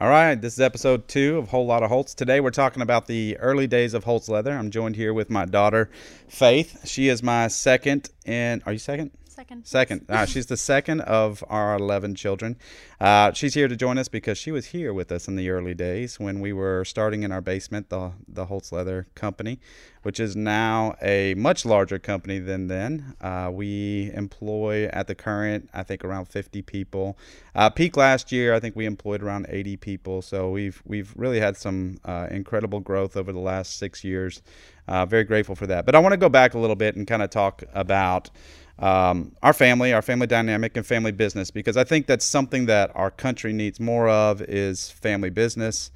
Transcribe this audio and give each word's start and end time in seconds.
All 0.00 0.08
right, 0.08 0.40
this 0.40 0.52
is 0.52 0.60
episode 0.60 1.08
two 1.08 1.38
of 1.38 1.48
Whole 1.48 1.66
Lot 1.66 1.82
of 1.82 1.88
Holtz. 1.88 2.14
Today 2.14 2.38
we're 2.38 2.52
talking 2.52 2.82
about 2.82 3.08
the 3.08 3.36
early 3.38 3.66
days 3.66 3.94
of 3.94 4.04
Holtz 4.04 4.28
Leather. 4.28 4.52
I'm 4.52 4.70
joined 4.70 4.94
here 4.94 5.12
with 5.12 5.28
my 5.28 5.44
daughter, 5.44 5.90
Faith. 6.28 6.86
She 6.86 7.08
is 7.08 7.20
my 7.20 7.48
second, 7.48 8.08
and 8.24 8.62
are 8.64 8.72
you 8.72 8.78
second? 8.78 9.10
Second. 9.38 9.66
Second. 9.68 10.04
Uh, 10.08 10.26
she's 10.26 10.46
the 10.46 10.56
second 10.56 11.00
of 11.02 11.44
our 11.48 11.76
11 11.76 12.16
children. 12.16 12.56
Uh, 13.00 13.30
she's 13.30 13.54
here 13.54 13.68
to 13.68 13.76
join 13.76 13.96
us 13.96 14.08
because 14.08 14.36
she 14.36 14.50
was 14.50 14.66
here 14.66 14.92
with 14.92 15.12
us 15.12 15.28
in 15.28 15.36
the 15.36 15.48
early 15.48 15.74
days 15.74 16.18
when 16.18 16.40
we 16.40 16.52
were 16.52 16.84
starting 16.84 17.22
in 17.22 17.30
our 17.30 17.40
basement, 17.40 17.88
the, 17.88 18.10
the 18.26 18.46
Holtz 18.46 18.72
Leather 18.72 19.06
Company, 19.14 19.60
which 20.02 20.18
is 20.18 20.34
now 20.34 20.96
a 21.00 21.34
much 21.34 21.64
larger 21.64 22.00
company 22.00 22.40
than 22.40 22.66
then. 22.66 23.14
Uh, 23.20 23.48
we 23.52 24.10
employ 24.12 24.86
at 24.92 25.06
the 25.06 25.14
current, 25.14 25.70
I 25.72 25.84
think, 25.84 26.04
around 26.04 26.24
50 26.24 26.60
people. 26.62 27.16
Uh, 27.54 27.70
peak 27.70 27.96
last 27.96 28.32
year, 28.32 28.52
I 28.54 28.58
think 28.58 28.74
we 28.74 28.86
employed 28.86 29.22
around 29.22 29.46
80 29.48 29.76
people. 29.76 30.20
So 30.20 30.50
we've 30.50 30.82
we've 30.84 31.12
really 31.14 31.38
had 31.38 31.56
some 31.56 32.00
uh, 32.04 32.26
incredible 32.28 32.80
growth 32.80 33.16
over 33.16 33.30
the 33.30 33.38
last 33.38 33.78
six 33.78 34.02
years. 34.02 34.42
Uh, 34.88 35.06
very 35.06 35.22
grateful 35.22 35.54
for 35.54 35.66
that. 35.68 35.86
But 35.86 35.94
I 35.94 36.00
want 36.00 36.14
to 36.14 36.16
go 36.16 36.30
back 36.30 36.54
a 36.54 36.58
little 36.58 36.74
bit 36.74 36.96
and 36.96 37.06
kind 37.06 37.22
of 37.22 37.30
talk 37.30 37.62
about 37.74 38.30
um, 38.78 39.32
our 39.42 39.52
family, 39.52 39.92
our 39.92 40.02
family 40.02 40.26
dynamic, 40.26 40.76
and 40.76 40.86
family 40.86 41.12
business 41.12 41.50
because 41.50 41.76
I 41.76 41.84
think 41.84 42.06
that's 42.06 42.24
something 42.24 42.66
that 42.66 42.90
our 42.94 43.10
country 43.10 43.52
needs 43.52 43.80
more 43.80 44.08
of 44.08 44.40
is 44.42 44.90
family 44.90 45.30
business. 45.30 45.90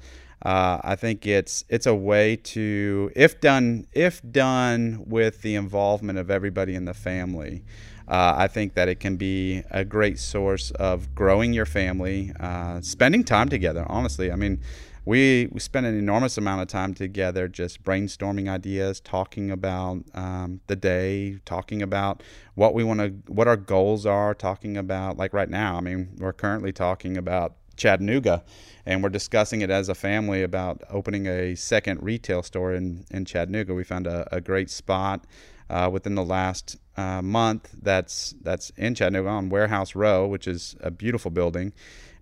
Uh, 0.45 0.79
I 0.83 0.95
think 0.95 1.25
it's 1.25 1.63
it's 1.69 1.85
a 1.85 1.95
way 1.95 2.35
to 2.35 3.09
if 3.15 3.39
done 3.39 3.87
if 3.93 4.21
done 4.29 5.03
with 5.07 5.41
the 5.41 5.55
involvement 5.55 6.19
of 6.19 6.29
everybody 6.29 6.75
in 6.75 6.85
the 6.85 6.93
family. 6.93 7.63
Uh, 8.05 8.33
I 8.37 8.47
think 8.47 8.73
that 8.73 8.89
it 8.89 8.99
can 8.99 9.15
be 9.15 9.63
a 9.71 9.85
great 9.85 10.19
source 10.19 10.71
of 10.71 11.15
growing 11.15 11.53
your 11.53 11.65
family, 11.65 12.33
uh, 12.37 12.81
spending 12.81 13.23
time 13.23 13.47
together. 13.47 13.85
Honestly, 13.87 14.29
I 14.29 14.35
mean, 14.35 14.59
we, 15.05 15.49
we 15.51 15.59
spent 15.59 15.85
an 15.85 15.97
enormous 15.97 16.37
amount 16.37 16.61
of 16.61 16.67
time 16.67 16.93
together 16.93 17.47
just 17.47 17.83
brainstorming 17.83 18.49
ideas, 18.49 19.01
talking 19.01 19.51
about 19.51 20.03
um, 20.13 20.61
the 20.67 20.75
day, 20.75 21.39
talking 21.45 21.81
about 21.81 22.23
what 22.55 22.73
we 22.73 22.83
want 22.83 22.99
to, 22.99 23.09
what 23.31 23.47
our 23.47 23.57
goals 23.57 24.05
are, 24.05 24.33
talking 24.33 24.77
about, 24.77 25.17
like 25.17 25.33
right 25.33 25.49
now, 25.49 25.77
I 25.77 25.81
mean, 25.81 26.15
we're 26.17 26.33
currently 26.33 26.71
talking 26.71 27.17
about 27.17 27.55
Chattanooga, 27.75 28.43
and 28.85 29.03
we're 29.03 29.09
discussing 29.09 29.61
it 29.61 29.69
as 29.69 29.89
a 29.89 29.95
family 29.95 30.43
about 30.43 30.81
opening 30.89 31.27
a 31.27 31.55
second 31.55 32.01
retail 32.01 32.43
store 32.43 32.73
in, 32.73 33.05
in 33.11 33.25
Chattanooga. 33.25 33.73
We 33.73 33.83
found 33.83 34.07
a, 34.07 34.27
a 34.33 34.39
great 34.39 34.69
spot 34.69 35.25
uh, 35.69 35.89
within 35.91 36.15
the 36.15 36.23
last 36.23 36.77
uh, 36.95 37.21
month 37.21 37.75
that's 37.81 38.35
that's 38.41 38.69
in 38.77 38.93
Chattanooga 38.93 39.29
on 39.29 39.49
Warehouse 39.49 39.95
Row, 39.95 40.27
which 40.27 40.47
is 40.47 40.75
a 40.81 40.91
beautiful 40.91 41.31
building 41.31 41.73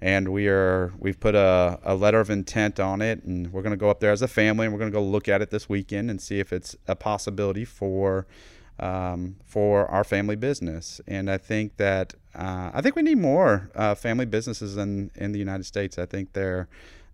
and 0.01 0.29
we 0.29 0.47
are 0.47 0.91
we've 0.97 1.19
put 1.19 1.35
a, 1.35 1.79
a 1.83 1.95
letter 1.95 2.19
of 2.19 2.29
intent 2.29 2.79
on 2.79 3.01
it 3.01 3.23
and 3.23 3.53
we're 3.53 3.61
going 3.61 3.71
to 3.71 3.77
go 3.77 3.89
up 3.89 3.99
there 3.99 4.11
as 4.11 4.21
a 4.21 4.27
family 4.27 4.65
and 4.65 4.73
we're 4.73 4.79
going 4.79 4.91
to 4.91 4.95
go 4.95 5.03
look 5.03 5.29
at 5.29 5.41
it 5.41 5.51
this 5.51 5.69
weekend 5.69 6.09
and 6.09 6.19
see 6.19 6.39
if 6.39 6.51
it's 6.51 6.75
a 6.87 6.95
possibility 6.95 7.65
for 7.65 8.25
um, 8.79 9.35
for 9.45 9.85
our 9.87 10.03
family 10.03 10.35
business. 10.35 10.99
And 11.07 11.29
I 11.29 11.37
think 11.37 11.77
that 11.77 12.15
uh, 12.33 12.71
I 12.73 12.81
think 12.81 12.95
we 12.95 13.03
need 13.03 13.19
more 13.19 13.69
uh, 13.75 13.93
family 13.95 14.25
businesses 14.25 14.75
in 14.75 15.11
in 15.15 15.31
the 15.31 15.39
United 15.39 15.65
States. 15.65 15.99
I 15.99 16.07
think 16.07 16.33
they're 16.33 16.67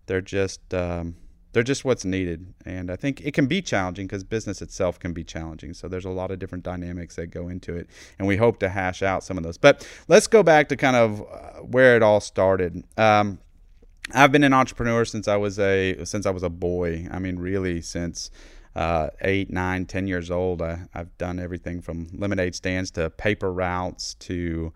they're 0.06 0.22
just 0.22 0.72
um, 0.72 1.16
they're 1.52 1.62
just 1.62 1.84
what's 1.84 2.04
needed. 2.04 2.54
And 2.64 2.90
I 2.90 2.96
think 2.96 3.20
it 3.22 3.34
can 3.34 3.46
be 3.46 3.62
challenging 3.62 4.06
because 4.06 4.24
business 4.24 4.60
itself 4.62 4.98
can 4.98 5.12
be 5.12 5.24
challenging. 5.24 5.74
So 5.74 5.88
there's 5.88 6.04
a 6.04 6.10
lot 6.10 6.30
of 6.30 6.38
different 6.38 6.64
dynamics 6.64 7.16
that 7.16 7.28
go 7.28 7.48
into 7.48 7.74
it. 7.74 7.88
And 8.18 8.28
we 8.28 8.36
hope 8.36 8.58
to 8.60 8.68
hash 8.68 9.02
out 9.02 9.24
some 9.24 9.38
of 9.38 9.44
those. 9.44 9.58
But 9.58 9.86
let's 10.08 10.26
go 10.26 10.42
back 10.42 10.68
to 10.68 10.76
kind 10.76 10.96
of 10.96 11.20
uh, 11.20 11.60
where 11.62 11.96
it 11.96 12.02
all 12.02 12.20
started. 12.20 12.84
Um, 12.96 13.38
I've 14.14 14.32
been 14.32 14.44
an 14.44 14.54
entrepreneur 14.54 15.04
since 15.04 15.28
I 15.28 15.36
was 15.36 15.58
a 15.58 16.04
since 16.04 16.24
I 16.24 16.30
was 16.30 16.42
a 16.42 16.48
boy. 16.48 17.06
I 17.10 17.18
mean, 17.18 17.38
really 17.38 17.82
since 17.82 18.30
uh, 18.74 19.10
eight, 19.22 19.50
nine, 19.50 19.86
ten 19.86 20.06
years 20.06 20.30
old. 20.30 20.62
I, 20.62 20.86
have 20.94 21.16
done 21.18 21.38
everything 21.38 21.82
from 21.82 22.08
lemonade 22.14 22.54
stands 22.54 22.90
to 22.92 23.10
paper 23.10 23.52
routes 23.52 24.14
to 24.14 24.72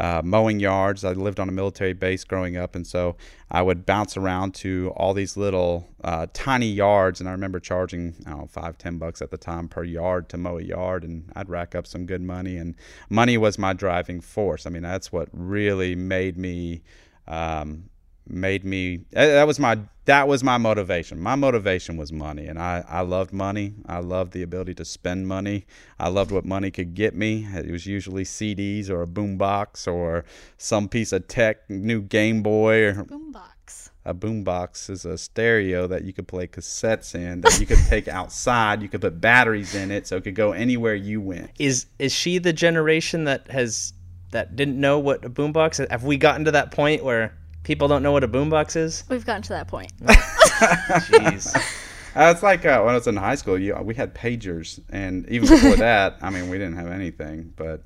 uh, 0.00 0.22
mowing 0.24 0.58
yards. 0.60 1.04
I 1.04 1.12
lived 1.12 1.38
on 1.38 1.48
a 1.50 1.52
military 1.52 1.92
base 1.92 2.24
growing 2.24 2.56
up, 2.56 2.74
and 2.74 2.86
so 2.86 3.16
I 3.50 3.60
would 3.60 3.84
bounce 3.84 4.16
around 4.16 4.54
to 4.56 4.92
all 4.96 5.12
these 5.12 5.36
little 5.36 5.86
uh, 6.02 6.26
tiny 6.32 6.70
yards. 6.70 7.20
And 7.20 7.28
I 7.28 7.32
remember 7.32 7.60
charging, 7.60 8.14
I 8.26 8.30
don't 8.30 8.40
know, 8.40 8.46
five, 8.46 8.78
ten 8.78 8.96
bucks 8.96 9.20
at 9.20 9.30
the 9.30 9.36
time 9.36 9.68
per 9.68 9.84
yard 9.84 10.30
to 10.30 10.38
mow 10.38 10.56
a 10.56 10.62
yard, 10.62 11.04
and 11.04 11.30
I'd 11.36 11.50
rack 11.50 11.74
up 11.74 11.86
some 11.86 12.06
good 12.06 12.22
money. 12.22 12.56
And 12.56 12.76
money 13.10 13.36
was 13.36 13.58
my 13.58 13.74
driving 13.74 14.22
force. 14.22 14.66
I 14.66 14.70
mean, 14.70 14.82
that's 14.82 15.12
what 15.12 15.28
really 15.32 15.94
made 15.94 16.38
me. 16.38 16.82
Um, 17.28 17.89
made 18.30 18.64
me 18.64 19.04
that 19.12 19.46
was 19.46 19.58
my 19.58 19.78
that 20.06 20.26
was 20.26 20.42
my 20.42 20.58
motivation. 20.58 21.20
My 21.20 21.36
motivation 21.36 21.96
was 21.96 22.12
money 22.12 22.46
and 22.46 22.58
i 22.58 22.84
i 22.88 23.00
loved 23.00 23.32
money. 23.32 23.74
I 23.86 23.98
loved 23.98 24.32
the 24.32 24.42
ability 24.42 24.74
to 24.74 24.84
spend 24.84 25.28
money. 25.28 25.66
I 25.98 26.08
loved 26.08 26.30
what 26.30 26.44
money 26.44 26.70
could 26.70 26.94
get 26.94 27.14
me. 27.14 27.46
It 27.54 27.70
was 27.70 27.86
usually 27.86 28.24
cds 28.24 28.90
or 28.90 29.02
a 29.02 29.06
boombox 29.06 29.86
or 29.86 30.24
some 30.58 30.88
piece 30.88 31.12
of 31.12 31.28
tech 31.28 31.68
new 31.68 32.00
game 32.02 32.42
boy 32.42 32.84
or 32.84 33.04
boombox. 33.04 33.90
A 34.06 34.14
boombox 34.14 34.88
is 34.88 35.04
a 35.04 35.18
stereo 35.18 35.86
that 35.86 36.04
you 36.04 36.12
could 36.14 36.26
play 36.26 36.46
cassettes 36.46 37.14
in 37.14 37.42
that 37.42 37.60
you 37.60 37.66
could 37.66 37.84
take 37.88 38.08
outside. 38.20 38.80
You 38.82 38.88
could 38.88 39.02
put 39.02 39.20
batteries 39.20 39.74
in 39.74 39.90
it 39.90 40.06
so 40.06 40.16
it 40.16 40.24
could 40.24 40.34
go 40.34 40.52
anywhere 40.52 40.94
you 40.94 41.20
went. 41.20 41.50
Is 41.58 41.86
is 41.98 42.12
she 42.12 42.38
the 42.38 42.52
generation 42.52 43.24
that 43.24 43.50
has 43.50 43.92
that 44.32 44.56
didn't 44.56 44.80
know 44.80 44.98
what 44.98 45.24
a 45.24 45.30
boombox 45.30 45.80
is? 45.80 45.88
Have 45.90 46.04
we 46.04 46.16
gotten 46.16 46.44
to 46.46 46.52
that 46.52 46.70
point 46.70 47.04
where 47.04 47.36
People 47.62 47.88
don't 47.88 48.02
know 48.02 48.12
what 48.12 48.24
a 48.24 48.28
boombox 48.28 48.76
is. 48.76 49.04
We've 49.08 49.24
gotten 49.24 49.42
to 49.42 49.48
that 49.50 49.68
point. 49.68 49.92
Jeez. 50.02 51.76
Uh, 52.12 52.32
it's 52.34 52.42
like 52.42 52.66
uh, 52.66 52.82
when 52.82 52.90
I 52.90 52.96
was 52.96 53.06
in 53.06 53.16
high 53.16 53.36
school, 53.36 53.56
you, 53.56 53.72
we 53.82 53.94
had 53.94 54.12
pagers, 54.14 54.80
and 54.90 55.28
even 55.28 55.48
before 55.48 55.76
that, 55.76 56.18
I 56.20 56.30
mean, 56.30 56.50
we 56.50 56.58
didn't 56.58 56.74
have 56.74 56.88
anything. 56.88 57.52
But 57.54 57.84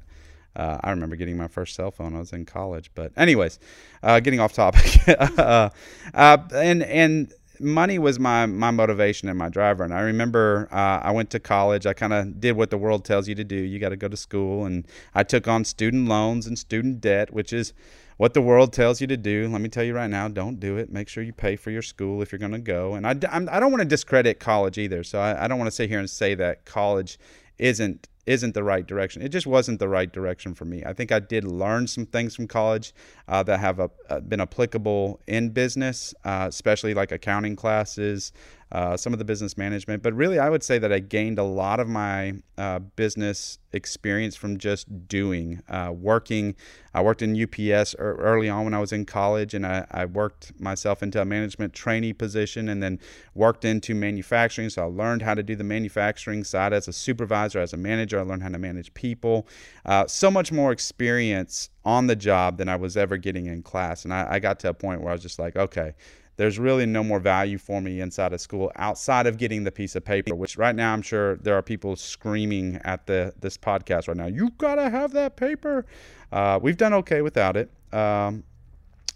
uh, 0.56 0.78
I 0.82 0.90
remember 0.90 1.16
getting 1.16 1.36
my 1.36 1.48
first 1.48 1.74
cell 1.74 1.90
phone. 1.90 2.16
I 2.16 2.20
was 2.20 2.32
in 2.32 2.46
college. 2.46 2.90
But 2.94 3.12
anyways, 3.18 3.58
uh, 4.02 4.20
getting 4.20 4.40
off 4.40 4.54
topic, 4.54 4.98
uh, 5.08 5.68
uh, 6.14 6.38
and 6.54 6.82
and 6.84 7.32
money 7.60 7.98
was 7.98 8.18
my 8.18 8.46
my 8.46 8.70
motivation 8.70 9.28
and 9.28 9.38
my 9.38 9.50
driver. 9.50 9.84
And 9.84 9.92
I 9.92 10.00
remember 10.00 10.68
I 10.72 11.10
went 11.10 11.28
to 11.30 11.38
college. 11.38 11.84
I 11.84 11.92
kind 11.92 12.14
of 12.14 12.40
did 12.40 12.52
what 12.56 12.70
the 12.70 12.78
world 12.78 13.04
tells 13.04 13.28
you 13.28 13.34
to 13.34 13.44
do. 13.44 13.56
You 13.56 13.78
got 13.78 13.90
to 13.90 13.96
go 13.96 14.08
to 14.08 14.16
school, 14.16 14.64
and 14.64 14.86
I 15.14 15.22
took 15.22 15.46
on 15.48 15.66
student 15.66 16.08
loans 16.08 16.46
and 16.46 16.58
student 16.58 17.02
debt, 17.02 17.30
which 17.34 17.52
is 17.52 17.74
what 18.16 18.34
the 18.34 18.40
world 18.40 18.72
tells 18.72 19.00
you 19.00 19.06
to 19.08 19.16
do. 19.16 19.48
Let 19.48 19.60
me 19.60 19.68
tell 19.68 19.84
you 19.84 19.94
right 19.94 20.10
now, 20.10 20.28
don't 20.28 20.60
do 20.60 20.76
it. 20.76 20.92
Make 20.92 21.08
sure 21.08 21.22
you 21.22 21.32
pay 21.32 21.56
for 21.56 21.70
your 21.70 21.82
school 21.82 22.22
if 22.22 22.32
you're 22.32 22.38
going 22.38 22.52
to 22.52 22.58
go. 22.58 22.94
And 22.94 23.06
I, 23.06 23.10
I'm, 23.30 23.48
I 23.48 23.54
do 23.54 23.60
not 23.60 23.70
want 23.70 23.80
to 23.80 23.88
discredit 23.88 24.40
college 24.40 24.78
either. 24.78 25.02
So 25.02 25.18
I, 25.18 25.44
I 25.44 25.48
don't 25.48 25.58
want 25.58 25.68
to 25.68 25.74
sit 25.74 25.88
here 25.88 25.98
and 25.98 26.08
say 26.08 26.34
that 26.34 26.64
college 26.64 27.18
isn't 27.58 28.08
isn't 28.26 28.54
the 28.54 28.62
right 28.62 28.86
direction. 28.86 29.20
It 29.20 29.28
just 29.28 29.46
wasn't 29.46 29.78
the 29.78 29.88
right 29.88 30.10
direction 30.10 30.54
for 30.54 30.64
me. 30.64 30.82
I 30.84 30.94
think 30.94 31.12
I 31.12 31.18
did 31.18 31.44
learn 31.44 31.86
some 31.86 32.06
things 32.06 32.34
from 32.34 32.48
college 32.48 32.94
uh, 33.28 33.42
that 33.42 33.60
have 33.60 33.78
a, 33.78 33.90
uh, 34.08 34.20
been 34.20 34.40
applicable 34.40 35.20
in 35.26 35.50
business, 35.50 36.14
uh, 36.24 36.46
especially 36.48 36.94
like 36.94 37.12
accounting 37.12 37.54
classes, 37.54 38.32
uh, 38.74 38.96
some 38.96 39.12
of 39.12 39.20
the 39.20 39.24
business 39.24 39.56
management. 39.56 40.02
But 40.02 40.14
really, 40.14 40.40
I 40.40 40.50
would 40.50 40.64
say 40.64 40.80
that 40.80 40.92
I 40.92 40.98
gained 40.98 41.38
a 41.38 41.44
lot 41.44 41.78
of 41.78 41.86
my 41.86 42.34
uh, 42.58 42.80
business 42.80 43.60
experience 43.72 44.34
from 44.34 44.58
just 44.58 45.06
doing, 45.06 45.62
uh, 45.68 45.92
working. 45.96 46.56
I 46.92 47.00
worked 47.00 47.22
in 47.22 47.40
UPS 47.40 47.94
early 48.00 48.48
on 48.48 48.64
when 48.64 48.74
I 48.74 48.80
was 48.80 48.92
in 48.92 49.06
college, 49.06 49.54
and 49.54 49.64
I, 49.64 49.86
I, 49.92 50.06
worked 50.06 50.60
myself 50.60 51.04
into 51.04 51.20
a 51.20 51.24
management 51.24 51.72
trainee 51.72 52.12
position 52.12 52.68
and 52.68 52.82
then 52.82 52.98
worked 53.34 53.64
into 53.64 53.94
manufacturing. 53.94 54.70
So 54.70 54.82
I 54.82 54.86
learned 54.86 55.22
how 55.22 55.34
to 55.34 55.42
do 55.44 55.54
the 55.54 55.64
manufacturing 55.64 56.42
side 56.42 56.72
as 56.72 56.88
a 56.88 56.92
supervisor, 56.92 57.60
as 57.60 57.72
a 57.72 57.76
manager. 57.76 58.18
I 58.18 58.22
learned 58.22 58.42
how 58.42 58.48
to 58.48 58.58
manage 58.58 58.92
people. 58.94 59.46
Uh, 59.86 60.08
so 60.08 60.32
much 60.32 60.50
more 60.50 60.72
experience 60.72 61.70
on 61.84 62.08
the 62.08 62.16
job 62.16 62.58
than 62.58 62.68
I 62.68 62.74
was 62.74 62.96
ever 62.96 63.18
getting 63.18 63.46
in 63.46 63.62
class. 63.62 64.04
And 64.04 64.12
I, 64.12 64.26
I 64.30 64.38
got 64.40 64.58
to 64.60 64.70
a 64.70 64.74
point 64.74 65.00
where 65.00 65.10
I 65.10 65.12
was 65.12 65.22
just 65.22 65.38
like, 65.38 65.54
okay 65.54 65.94
there's 66.36 66.58
really 66.58 66.86
no 66.86 67.02
more 67.02 67.20
value 67.20 67.58
for 67.58 67.80
me 67.80 68.00
inside 68.00 68.32
of 68.32 68.40
school 68.40 68.72
outside 68.76 69.26
of 69.26 69.38
getting 69.38 69.64
the 69.64 69.72
piece 69.72 69.94
of 69.94 70.04
paper 70.04 70.34
which 70.34 70.56
right 70.56 70.74
now 70.74 70.92
i'm 70.92 71.02
sure 71.02 71.36
there 71.36 71.56
are 71.56 71.62
people 71.62 71.96
screaming 71.96 72.80
at 72.84 73.06
the 73.06 73.32
this 73.40 73.56
podcast 73.56 74.08
right 74.08 74.16
now 74.16 74.26
you 74.26 74.50
gotta 74.58 74.90
have 74.90 75.12
that 75.12 75.36
paper. 75.36 75.86
Uh, 76.32 76.58
we've 76.60 76.76
done 76.76 76.92
okay 76.92 77.22
without 77.22 77.56
it 77.56 77.70
um, 77.92 78.42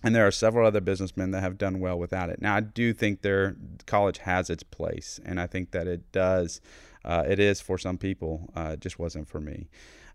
and 0.04 0.14
there 0.14 0.24
are 0.24 0.30
several 0.30 0.66
other 0.66 0.80
businessmen 0.80 1.32
that 1.32 1.40
have 1.40 1.58
done 1.58 1.80
well 1.80 1.98
without 1.98 2.30
it. 2.30 2.40
Now 2.40 2.54
i 2.56 2.60
do 2.60 2.92
think 2.92 3.22
their 3.22 3.56
college 3.86 4.18
has 4.18 4.50
its 4.50 4.62
place 4.62 5.18
and 5.24 5.40
i 5.40 5.46
think 5.46 5.72
that 5.72 5.86
it 5.86 6.12
does 6.12 6.60
uh, 7.04 7.24
it 7.26 7.38
is 7.38 7.60
for 7.60 7.78
some 7.78 7.98
people 7.98 8.50
uh, 8.54 8.70
it 8.74 8.80
just 8.80 8.98
wasn't 8.98 9.26
for 9.28 9.40
me 9.40 9.68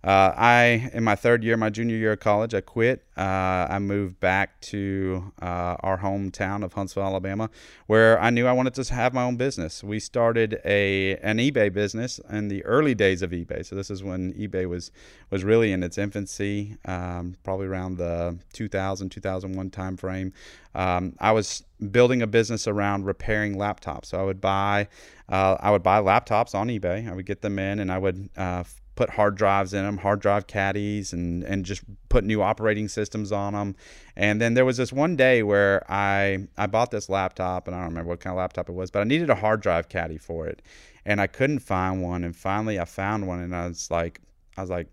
uh, 0.03 0.33
I, 0.35 0.89
in 0.93 1.05
my 1.05 1.15
third 1.15 1.45
year, 1.45 1.55
my 1.55 1.69
junior 1.69 1.95
year 1.95 2.11
of 2.11 2.19
college, 2.19 2.53
I 2.53 2.59
quit. 2.59 3.05
Uh, 3.15 3.67
I 3.69 3.79
moved 3.79 4.19
back 4.19 4.59
to 4.61 5.31
uh, 5.41 5.77
our 5.79 5.99
hometown 5.99 6.61
of 6.65 6.73
Huntsville, 6.73 7.03
Alabama, 7.03 7.49
where 7.87 8.19
I 8.19 8.29
knew 8.29 8.45
I 8.45 8.51
wanted 8.51 8.73
to 8.73 8.93
have 8.93 9.13
my 9.13 9.23
own 9.23 9.37
business. 9.37 9.81
We 9.81 10.01
started 10.01 10.59
a 10.65 11.15
an 11.17 11.37
eBay 11.37 11.71
business 11.71 12.19
in 12.29 12.49
the 12.49 12.65
early 12.65 12.93
days 12.93 13.21
of 13.21 13.31
eBay. 13.31 13.65
So 13.65 13.75
this 13.77 13.89
is 13.89 14.03
when 14.03 14.33
eBay 14.33 14.67
was 14.67 14.91
was 15.29 15.45
really 15.45 15.71
in 15.71 15.83
its 15.83 15.97
infancy, 15.97 16.75
um, 16.83 17.37
probably 17.43 17.67
around 17.67 17.97
the 17.97 18.37
2000 18.51 19.09
2001 19.09 19.69
time 19.69 19.95
frame. 19.95 20.33
Um, 20.75 21.15
I 21.19 21.31
was 21.31 21.63
building 21.91 22.21
a 22.21 22.27
business 22.27 22.67
around 22.67 23.05
repairing 23.05 23.55
laptops. 23.55 24.07
So 24.07 24.19
I 24.19 24.23
would 24.23 24.41
buy 24.41 24.89
uh, 25.29 25.55
I 25.61 25.71
would 25.71 25.83
buy 25.83 26.01
laptops 26.01 26.53
on 26.55 26.67
eBay. 26.67 27.09
I 27.09 27.13
would 27.13 27.25
get 27.25 27.41
them 27.41 27.57
in, 27.57 27.79
and 27.79 27.89
I 27.89 27.97
would 27.99 28.29
uh, 28.35 28.63
put 28.95 29.11
hard 29.11 29.35
drives 29.35 29.73
in 29.73 29.83
them, 29.83 29.97
hard 29.97 30.19
drive 30.19 30.47
caddies, 30.47 31.13
and 31.13 31.43
and 31.43 31.65
just 31.65 31.83
put 32.09 32.23
new 32.23 32.41
operating 32.41 32.87
systems 32.87 33.31
on 33.31 33.53
them. 33.53 33.75
And 34.15 34.39
then 34.39 34.53
there 34.53 34.65
was 34.65 34.77
this 34.77 34.93
one 34.93 35.15
day 35.15 35.43
where 35.43 35.83
I 35.91 36.47
I 36.57 36.67
bought 36.67 36.91
this 36.91 37.09
laptop, 37.09 37.67
and 37.67 37.75
I 37.75 37.79
don't 37.79 37.89
remember 37.89 38.09
what 38.09 38.19
kind 38.19 38.33
of 38.33 38.37
laptop 38.37 38.69
it 38.69 38.73
was, 38.73 38.91
but 38.91 38.99
I 38.99 39.03
needed 39.05 39.29
a 39.29 39.35
hard 39.35 39.61
drive 39.61 39.89
caddy 39.89 40.17
for 40.17 40.47
it, 40.47 40.61
and 41.05 41.19
I 41.19 41.27
couldn't 41.27 41.59
find 41.59 42.01
one. 42.01 42.23
And 42.23 42.35
finally, 42.35 42.79
I 42.79 42.85
found 42.85 43.27
one, 43.27 43.39
and 43.39 43.55
I 43.55 43.67
was 43.67 43.89
like, 43.89 44.21
I 44.57 44.61
was 44.61 44.69
like, 44.69 44.87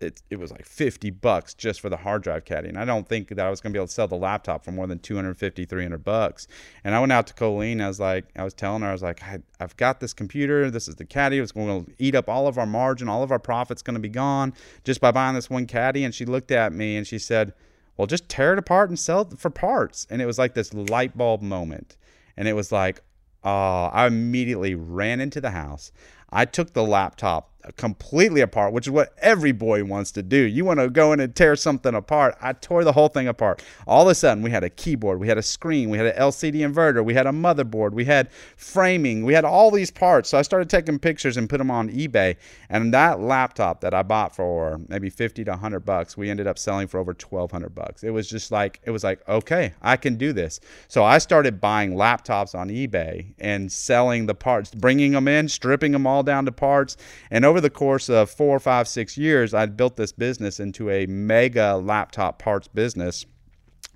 it, 0.00 0.22
it 0.30 0.38
was 0.38 0.50
like 0.50 0.64
50 0.64 1.10
bucks 1.10 1.54
just 1.54 1.80
for 1.80 1.88
the 1.88 1.96
hard 1.96 2.22
drive 2.22 2.44
caddy. 2.44 2.68
And 2.68 2.78
I 2.78 2.84
don't 2.84 3.08
think 3.08 3.28
that 3.28 3.40
I 3.40 3.50
was 3.50 3.60
going 3.60 3.72
to 3.72 3.76
be 3.76 3.78
able 3.78 3.88
to 3.88 3.92
sell 3.92 4.06
the 4.06 4.16
laptop 4.16 4.64
for 4.64 4.70
more 4.70 4.86
than 4.86 4.98
250, 4.98 5.64
300 5.64 6.04
bucks. 6.04 6.46
And 6.84 6.94
I 6.94 7.00
went 7.00 7.12
out 7.12 7.26
to 7.28 7.34
Colleen. 7.34 7.80
I 7.80 7.88
was 7.88 7.98
like, 7.98 8.26
I 8.36 8.44
was 8.44 8.54
telling 8.54 8.82
her, 8.82 8.88
I 8.88 8.92
was 8.92 9.02
like, 9.02 9.22
I, 9.22 9.38
have 9.60 9.76
got 9.76 10.00
this 10.00 10.12
computer. 10.12 10.70
This 10.70 10.88
is 10.88 10.96
the 10.96 11.04
caddy. 11.04 11.38
It's 11.38 11.52
going 11.52 11.84
to 11.84 11.92
eat 11.98 12.14
up 12.14 12.28
all 12.28 12.46
of 12.46 12.58
our 12.58 12.66
margin. 12.66 13.08
All 13.08 13.22
of 13.22 13.32
our 13.32 13.38
profit's 13.38 13.82
going 13.82 13.94
to 13.94 14.00
be 14.00 14.08
gone 14.08 14.54
just 14.84 15.00
by 15.00 15.10
buying 15.10 15.34
this 15.34 15.50
one 15.50 15.66
caddy. 15.66 16.04
And 16.04 16.14
she 16.14 16.24
looked 16.24 16.50
at 16.50 16.72
me 16.72 16.96
and 16.96 17.06
she 17.06 17.18
said, 17.18 17.52
well, 17.96 18.06
just 18.06 18.28
tear 18.28 18.52
it 18.52 18.58
apart 18.58 18.90
and 18.90 18.98
sell 18.98 19.22
it 19.22 19.38
for 19.38 19.50
parts. 19.50 20.06
And 20.08 20.22
it 20.22 20.26
was 20.26 20.38
like 20.38 20.54
this 20.54 20.72
light 20.72 21.16
bulb 21.18 21.42
moment. 21.42 21.96
And 22.36 22.46
it 22.46 22.52
was 22.52 22.70
like, 22.70 23.02
oh, 23.42 23.90
I 23.92 24.06
immediately 24.06 24.76
ran 24.76 25.20
into 25.20 25.40
the 25.40 25.50
house. 25.50 25.90
I 26.30 26.44
took 26.44 26.72
the 26.72 26.84
laptop 26.84 27.50
completely 27.76 28.40
apart, 28.40 28.72
which 28.72 28.86
is 28.86 28.90
what 28.90 29.12
every 29.18 29.52
boy 29.52 29.84
wants 29.84 30.12
to 30.12 30.22
do. 30.22 30.36
You 30.36 30.64
want 30.64 30.80
to 30.80 30.90
go 30.90 31.12
in 31.12 31.20
and 31.20 31.34
tear 31.34 31.56
something 31.56 31.94
apart. 31.94 32.36
I 32.40 32.52
tore 32.52 32.84
the 32.84 32.92
whole 32.92 33.08
thing 33.08 33.28
apart. 33.28 33.62
All 33.86 34.02
of 34.02 34.08
a 34.08 34.14
sudden, 34.14 34.42
we 34.42 34.50
had 34.50 34.64
a 34.64 34.70
keyboard, 34.70 35.20
we 35.20 35.28
had 35.28 35.38
a 35.38 35.42
screen, 35.42 35.90
we 35.90 35.98
had 35.98 36.06
an 36.06 36.16
LCD 36.16 36.56
inverter, 36.56 37.04
we 37.04 37.14
had 37.14 37.26
a 37.26 37.30
motherboard, 37.30 37.92
we 37.92 38.04
had 38.04 38.30
framing, 38.56 39.24
we 39.24 39.34
had 39.34 39.44
all 39.44 39.70
these 39.70 39.90
parts. 39.90 40.28
So 40.28 40.38
I 40.38 40.42
started 40.42 40.70
taking 40.70 40.98
pictures 40.98 41.36
and 41.36 41.48
put 41.48 41.58
them 41.58 41.70
on 41.70 41.90
eBay. 41.90 42.36
And 42.68 42.92
that 42.94 43.20
laptop 43.20 43.80
that 43.80 43.94
I 43.94 44.02
bought 44.02 44.34
for 44.34 44.80
maybe 44.88 45.10
50 45.10 45.44
to 45.44 45.50
100 45.50 45.80
bucks, 45.80 46.16
we 46.16 46.30
ended 46.30 46.46
up 46.46 46.58
selling 46.58 46.88
for 46.88 46.98
over 46.98 47.12
1200 47.12 47.74
bucks. 47.74 48.02
It 48.02 48.10
was 48.10 48.28
just 48.28 48.50
like 48.50 48.80
it 48.84 48.90
was 48.90 49.04
like, 49.04 49.26
okay, 49.28 49.74
I 49.82 49.96
can 49.96 50.16
do 50.16 50.32
this. 50.32 50.60
So 50.88 51.04
I 51.04 51.18
started 51.18 51.60
buying 51.60 51.94
laptops 51.94 52.54
on 52.54 52.68
eBay 52.68 53.34
and 53.38 53.70
selling 53.70 54.26
the 54.26 54.34
parts, 54.34 54.74
bringing 54.74 55.12
them 55.12 55.28
in, 55.28 55.48
stripping 55.48 55.92
them 55.92 56.06
all 56.06 56.22
down 56.22 56.44
to 56.46 56.52
parts, 56.52 56.96
and 57.30 57.44
over 57.44 57.57
over 57.58 57.62
the 57.62 57.70
course 57.70 58.08
of 58.08 58.30
four, 58.30 58.60
five, 58.60 58.86
six 58.86 59.18
years, 59.18 59.52
I'd 59.52 59.76
built 59.76 59.96
this 59.96 60.12
business 60.12 60.60
into 60.60 60.90
a 60.90 61.06
mega 61.06 61.74
laptop 61.76 62.38
parts 62.38 62.68
business 62.68 63.26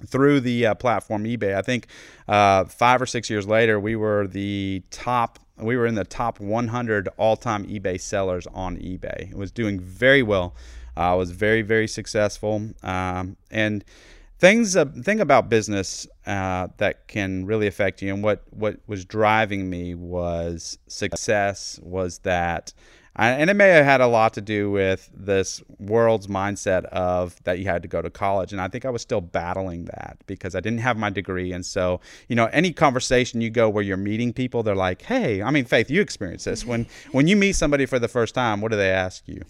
through 0.04 0.40
the 0.40 0.66
uh, 0.66 0.74
platform 0.74 1.22
eBay. 1.22 1.54
I 1.54 1.62
think 1.62 1.86
uh, 2.26 2.64
five 2.64 3.00
or 3.00 3.06
six 3.06 3.30
years 3.30 3.46
later, 3.46 3.78
we 3.78 3.94
were 3.94 4.26
the 4.26 4.82
top. 4.90 5.38
We 5.58 5.76
were 5.76 5.86
in 5.86 5.94
the 5.94 6.02
top 6.02 6.40
100 6.40 7.08
all-time 7.18 7.64
eBay 7.66 8.00
sellers 8.00 8.48
on 8.48 8.78
eBay. 8.78 9.30
It 9.30 9.36
was 9.36 9.52
doing 9.52 9.78
very 9.78 10.24
well. 10.24 10.56
Uh, 10.96 11.14
was 11.16 11.30
very, 11.30 11.62
very 11.62 11.86
successful. 11.86 12.68
Um, 12.82 13.36
and 13.52 13.84
things, 14.40 14.74
uh, 14.74 14.86
thing 14.86 15.20
about 15.20 15.48
business 15.48 16.08
uh, 16.26 16.66
that 16.78 17.06
can 17.06 17.46
really 17.46 17.68
affect 17.68 18.02
you, 18.02 18.12
and 18.12 18.24
what 18.24 18.42
what 18.50 18.80
was 18.88 19.04
driving 19.04 19.70
me 19.70 19.94
was 19.94 20.78
success. 20.88 21.78
Was 21.80 22.18
that 22.20 22.72
and 23.16 23.50
it 23.50 23.54
may 23.54 23.68
have 23.68 23.84
had 23.84 24.00
a 24.00 24.06
lot 24.06 24.32
to 24.34 24.40
do 24.40 24.70
with 24.70 25.10
this 25.14 25.62
world's 25.78 26.26
mindset 26.26 26.84
of 26.86 27.42
that 27.44 27.58
you 27.58 27.64
had 27.64 27.82
to 27.82 27.88
go 27.88 28.00
to 28.00 28.10
college 28.10 28.52
and 28.52 28.60
i 28.60 28.68
think 28.68 28.84
i 28.84 28.90
was 28.90 29.02
still 29.02 29.20
battling 29.20 29.84
that 29.84 30.16
because 30.26 30.54
i 30.54 30.60
didn't 30.60 30.78
have 30.80 30.96
my 30.96 31.10
degree 31.10 31.52
and 31.52 31.64
so 31.66 32.00
you 32.28 32.36
know 32.36 32.46
any 32.46 32.72
conversation 32.72 33.40
you 33.40 33.50
go 33.50 33.68
where 33.68 33.82
you're 33.82 33.96
meeting 33.96 34.32
people 34.32 34.62
they're 34.62 34.74
like 34.74 35.02
hey 35.02 35.42
i 35.42 35.50
mean 35.50 35.64
faith 35.64 35.90
you 35.90 36.00
experience 36.00 36.44
this. 36.44 36.64
When 36.64 36.86
when 37.12 37.26
you 37.26 37.36
meet 37.36 37.52
somebody 37.52 37.86
for 37.86 37.98
the 37.98 38.08
first 38.08 38.34
time 38.34 38.60
what 38.60 38.70
do 38.70 38.76
they 38.76 38.90
ask 38.90 39.26
you 39.26 39.42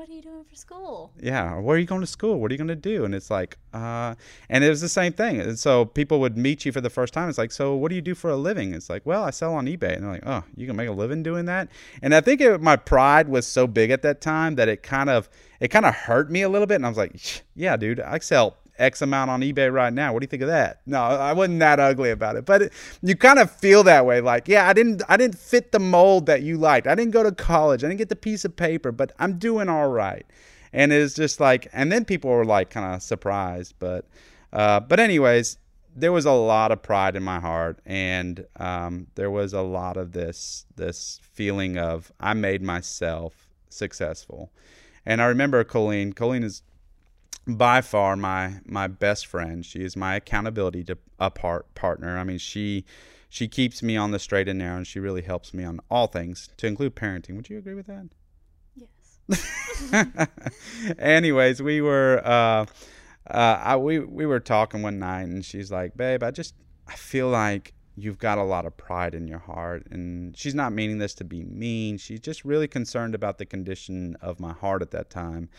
what 0.00 0.08
are 0.08 0.12
you 0.14 0.22
doing 0.22 0.44
for 0.44 0.56
school? 0.56 1.12
Yeah, 1.20 1.58
where 1.58 1.76
are 1.76 1.78
you 1.78 1.84
going 1.84 2.00
to 2.00 2.06
school? 2.06 2.40
What 2.40 2.50
are 2.50 2.54
you 2.54 2.58
going 2.58 2.68
to 2.68 2.74
do? 2.74 3.04
And 3.04 3.14
it's 3.14 3.30
like, 3.30 3.58
uh, 3.74 4.14
and 4.48 4.64
it 4.64 4.70
was 4.70 4.80
the 4.80 4.88
same 4.88 5.12
thing. 5.12 5.38
And 5.38 5.58
so 5.58 5.84
people 5.84 6.20
would 6.20 6.38
meet 6.38 6.64
you 6.64 6.72
for 6.72 6.80
the 6.80 6.88
first 6.88 7.12
time. 7.12 7.28
It's 7.28 7.36
like, 7.36 7.52
so 7.52 7.76
what 7.76 7.90
do 7.90 7.96
you 7.96 8.00
do 8.00 8.14
for 8.14 8.30
a 8.30 8.36
living? 8.36 8.72
It's 8.72 8.88
like, 8.88 9.04
well, 9.04 9.22
I 9.22 9.28
sell 9.28 9.52
on 9.52 9.66
eBay. 9.66 9.96
And 9.96 10.04
they're 10.04 10.12
like, 10.12 10.22
oh, 10.24 10.42
you 10.56 10.66
can 10.66 10.74
make 10.74 10.88
a 10.88 10.92
living 10.92 11.22
doing 11.22 11.44
that? 11.44 11.68
And 12.00 12.14
I 12.14 12.22
think 12.22 12.40
it, 12.40 12.62
my 12.62 12.76
pride 12.76 13.28
was 13.28 13.46
so 13.46 13.66
big 13.66 13.90
at 13.90 14.00
that 14.00 14.22
time 14.22 14.54
that 14.54 14.70
it 14.70 14.82
kind 14.82 15.10
of 15.10 15.28
it 15.60 15.68
kind 15.68 15.84
of 15.84 15.94
hurt 15.94 16.30
me 16.30 16.40
a 16.40 16.48
little 16.48 16.66
bit. 16.66 16.76
And 16.76 16.86
I 16.86 16.88
was 16.88 16.96
like, 16.96 17.44
yeah, 17.54 17.76
dude, 17.76 18.00
I 18.00 18.20
sell 18.20 18.56
X 18.80 19.02
amount 19.02 19.30
on 19.30 19.42
eBay 19.42 19.72
right 19.72 19.92
now. 19.92 20.12
What 20.12 20.20
do 20.20 20.24
you 20.24 20.28
think 20.28 20.42
of 20.42 20.48
that? 20.48 20.80
No, 20.86 21.02
I 21.02 21.32
wasn't 21.32 21.60
that 21.60 21.78
ugly 21.78 22.10
about 22.10 22.36
it, 22.36 22.44
but 22.46 22.62
it, 22.62 22.72
you 23.02 23.14
kind 23.14 23.38
of 23.38 23.50
feel 23.50 23.82
that 23.84 24.06
way. 24.06 24.20
Like, 24.20 24.48
yeah, 24.48 24.68
I 24.68 24.72
didn't, 24.72 25.02
I 25.08 25.16
didn't 25.16 25.38
fit 25.38 25.72
the 25.72 25.78
mold 25.78 26.26
that 26.26 26.42
you 26.42 26.56
liked. 26.56 26.86
I 26.86 26.94
didn't 26.94 27.12
go 27.12 27.22
to 27.22 27.32
college. 27.32 27.84
I 27.84 27.88
didn't 27.88 27.98
get 27.98 28.08
the 28.08 28.16
piece 28.16 28.44
of 28.44 28.56
paper, 28.56 28.90
but 28.90 29.12
I'm 29.18 29.38
doing 29.38 29.68
all 29.68 29.88
right. 29.88 30.26
And 30.72 30.92
it's 30.92 31.14
just 31.14 31.40
like, 31.40 31.68
and 31.72 31.92
then 31.92 32.04
people 32.04 32.30
were 32.30 32.44
like 32.44 32.70
kind 32.70 32.94
of 32.94 33.02
surprised, 33.02 33.74
but, 33.78 34.06
uh, 34.52 34.80
but 34.80 34.98
anyways, 34.98 35.58
there 35.94 36.12
was 36.12 36.24
a 36.24 36.32
lot 36.32 36.70
of 36.70 36.82
pride 36.82 37.16
in 37.16 37.22
my 37.22 37.40
heart, 37.40 37.80
and 37.84 38.46
um, 38.56 39.08
there 39.16 39.30
was 39.30 39.52
a 39.52 39.60
lot 39.60 39.96
of 39.96 40.12
this, 40.12 40.64
this 40.76 41.20
feeling 41.32 41.76
of 41.76 42.12
I 42.20 42.34
made 42.34 42.62
myself 42.62 43.48
successful. 43.68 44.50
And 45.04 45.20
I 45.20 45.26
remember 45.26 45.64
Colleen. 45.64 46.12
Colleen 46.12 46.42
is 46.44 46.62
by 47.46 47.80
far 47.80 48.16
my 48.16 48.60
my 48.64 48.86
best 48.86 49.26
friend. 49.26 49.64
She 49.64 49.82
is 49.82 49.96
my 49.96 50.16
accountability 50.16 50.84
to 50.84 50.98
a 51.18 51.30
part 51.30 51.74
partner. 51.74 52.18
I 52.18 52.24
mean, 52.24 52.38
she 52.38 52.84
she 53.28 53.48
keeps 53.48 53.82
me 53.82 53.96
on 53.96 54.10
the 54.10 54.18
straight 54.18 54.48
and 54.48 54.58
narrow, 54.58 54.78
and 54.78 54.86
she 54.86 54.98
really 55.00 55.22
helps 55.22 55.54
me 55.54 55.64
on 55.64 55.80
all 55.90 56.06
things, 56.06 56.50
to 56.56 56.66
include 56.66 56.96
parenting. 56.96 57.36
Would 57.36 57.48
you 57.48 57.58
agree 57.58 57.74
with 57.74 57.86
that? 57.86 58.08
Yes. 58.74 60.28
Anyways, 60.98 61.62
we 61.62 61.80
were 61.80 62.20
uh, 62.24 62.66
uh, 63.30 63.60
I, 63.62 63.76
we 63.76 64.00
we 64.00 64.26
were 64.26 64.40
talking 64.40 64.82
one 64.82 64.98
night, 64.98 65.28
and 65.28 65.44
she's 65.44 65.70
like, 65.70 65.96
"Babe, 65.96 66.22
I 66.22 66.30
just 66.30 66.54
I 66.86 66.94
feel 66.94 67.28
like." 67.28 67.74
You've 67.96 68.18
got 68.18 68.38
a 68.38 68.44
lot 68.44 68.64
of 68.64 68.78
pride 68.78 69.14
in 69.14 69.28
your 69.28 69.40
heart. 69.40 69.86
And 69.90 70.34
she's 70.34 70.54
not 70.54 70.72
meaning 70.72 70.98
this 70.98 71.12
to 71.16 71.24
be 71.24 71.42
mean. 71.42 71.98
She's 71.98 72.20
just 72.20 72.46
really 72.46 72.68
concerned 72.68 73.14
about 73.14 73.36
the 73.36 73.44
condition 73.44 74.16
of 74.22 74.40
my 74.40 74.54
heart 74.54 74.80
at 74.80 74.90
that 74.92 75.10
time 75.10 75.50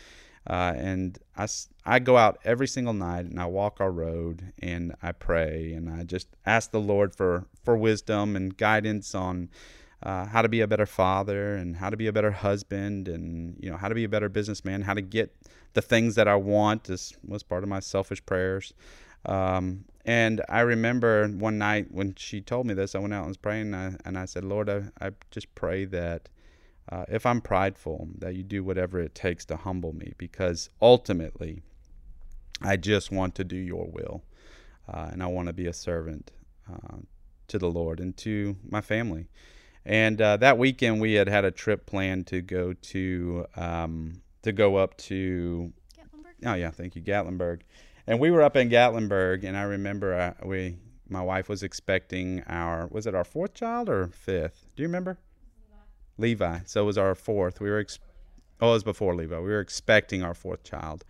uh, 0.46 0.72
and 0.76 1.18
I, 1.36 1.46
I 1.84 1.98
go 1.98 2.16
out 2.16 2.38
every 2.44 2.66
single 2.66 2.94
night 2.94 3.26
and 3.26 3.40
I 3.40 3.46
walk 3.46 3.80
our 3.80 3.92
road 3.92 4.52
and 4.60 4.94
I 5.02 5.12
pray 5.12 5.72
and 5.72 5.88
I 5.88 6.02
just 6.02 6.28
ask 6.44 6.70
the 6.70 6.80
Lord 6.80 7.14
for, 7.14 7.46
for 7.64 7.76
wisdom 7.76 8.34
and 8.34 8.56
guidance 8.56 9.14
on 9.14 9.50
uh, 10.02 10.26
how 10.26 10.42
to 10.42 10.48
be 10.48 10.60
a 10.60 10.66
better 10.66 10.86
father 10.86 11.54
and 11.54 11.76
how 11.76 11.88
to 11.88 11.96
be 11.96 12.08
a 12.08 12.12
better 12.12 12.32
husband 12.32 13.06
and 13.06 13.56
you 13.60 13.70
know 13.70 13.76
how 13.76 13.88
to 13.88 13.94
be 13.94 14.04
a 14.04 14.08
better 14.08 14.28
businessman, 14.28 14.82
how 14.82 14.94
to 14.94 15.00
get 15.00 15.32
the 15.74 15.82
things 15.82 16.16
that 16.16 16.26
I 16.26 16.34
want. 16.34 16.84
This 16.84 17.16
was 17.24 17.42
part 17.42 17.62
of 17.62 17.68
my 17.68 17.80
selfish 17.80 18.24
prayers. 18.26 18.74
Um, 19.24 19.84
and 20.04 20.42
I 20.48 20.60
remember 20.60 21.28
one 21.28 21.58
night 21.58 21.86
when 21.92 22.16
she 22.16 22.40
told 22.40 22.66
me 22.66 22.74
this, 22.74 22.96
I 22.96 22.98
went 22.98 23.14
out 23.14 23.20
and 23.20 23.28
was 23.28 23.36
praying 23.36 23.72
and 23.72 23.76
I, 23.76 23.96
and 24.04 24.18
I 24.18 24.24
said, 24.24 24.42
Lord, 24.44 24.68
I, 24.68 24.82
I 25.00 25.10
just 25.30 25.54
pray 25.54 25.84
that 25.86 26.28
uh, 26.90 27.04
if 27.08 27.24
I'm 27.26 27.40
prideful, 27.40 28.08
that 28.18 28.34
you 28.34 28.42
do 28.42 28.64
whatever 28.64 29.00
it 29.00 29.14
takes 29.14 29.44
to 29.46 29.56
humble 29.56 29.92
me, 29.92 30.14
because 30.18 30.68
ultimately, 30.80 31.62
I 32.60 32.76
just 32.76 33.10
want 33.10 33.34
to 33.36 33.44
do 33.44 33.56
your 33.56 33.86
will, 33.86 34.24
uh, 34.92 35.08
and 35.12 35.22
I 35.22 35.26
want 35.26 35.48
to 35.48 35.52
be 35.52 35.66
a 35.66 35.72
servant 35.72 36.32
uh, 36.70 36.98
to 37.48 37.58
the 37.58 37.70
Lord 37.70 38.00
and 38.00 38.16
to 38.18 38.56
my 38.68 38.80
family. 38.80 39.28
And 39.84 40.20
uh, 40.20 40.36
that 40.38 40.58
weekend, 40.58 41.00
we 41.00 41.14
had 41.14 41.28
had 41.28 41.44
a 41.44 41.50
trip 41.50 41.86
planned 41.86 42.26
to 42.28 42.40
go 42.40 42.72
to 42.72 43.46
um, 43.56 44.22
to 44.42 44.52
go 44.52 44.76
up 44.76 44.96
to. 44.98 45.72
Gatlinburg? 45.96 46.46
Oh 46.46 46.54
yeah, 46.54 46.70
thank 46.70 46.94
you, 46.94 47.02
Gatlinburg. 47.02 47.60
And 48.06 48.18
we 48.18 48.30
were 48.30 48.42
up 48.42 48.56
in 48.56 48.68
Gatlinburg, 48.68 49.44
and 49.44 49.56
I 49.56 49.62
remember 49.62 50.14
uh, 50.14 50.46
we 50.46 50.76
my 51.08 51.22
wife 51.22 51.48
was 51.48 51.62
expecting 51.62 52.42
our 52.46 52.86
was 52.90 53.06
it 53.06 53.14
our 53.14 53.24
fourth 53.24 53.54
child 53.54 53.88
or 53.88 54.08
fifth? 54.08 54.70
Do 54.76 54.82
you 54.82 54.88
remember? 54.88 55.18
Levi. 56.22 56.60
So 56.64 56.82
it 56.82 56.86
was 56.86 56.98
our 56.98 57.14
fourth. 57.14 57.60
We 57.60 57.68
were, 57.70 57.80
ex- 57.80 57.98
oh, 58.60 58.70
it 58.70 58.72
was 58.72 58.84
before 58.84 59.14
Levi. 59.14 59.38
We 59.38 59.50
were 59.56 59.60
expecting 59.60 60.22
our 60.22 60.34
fourth 60.34 60.62
child. 60.64 61.04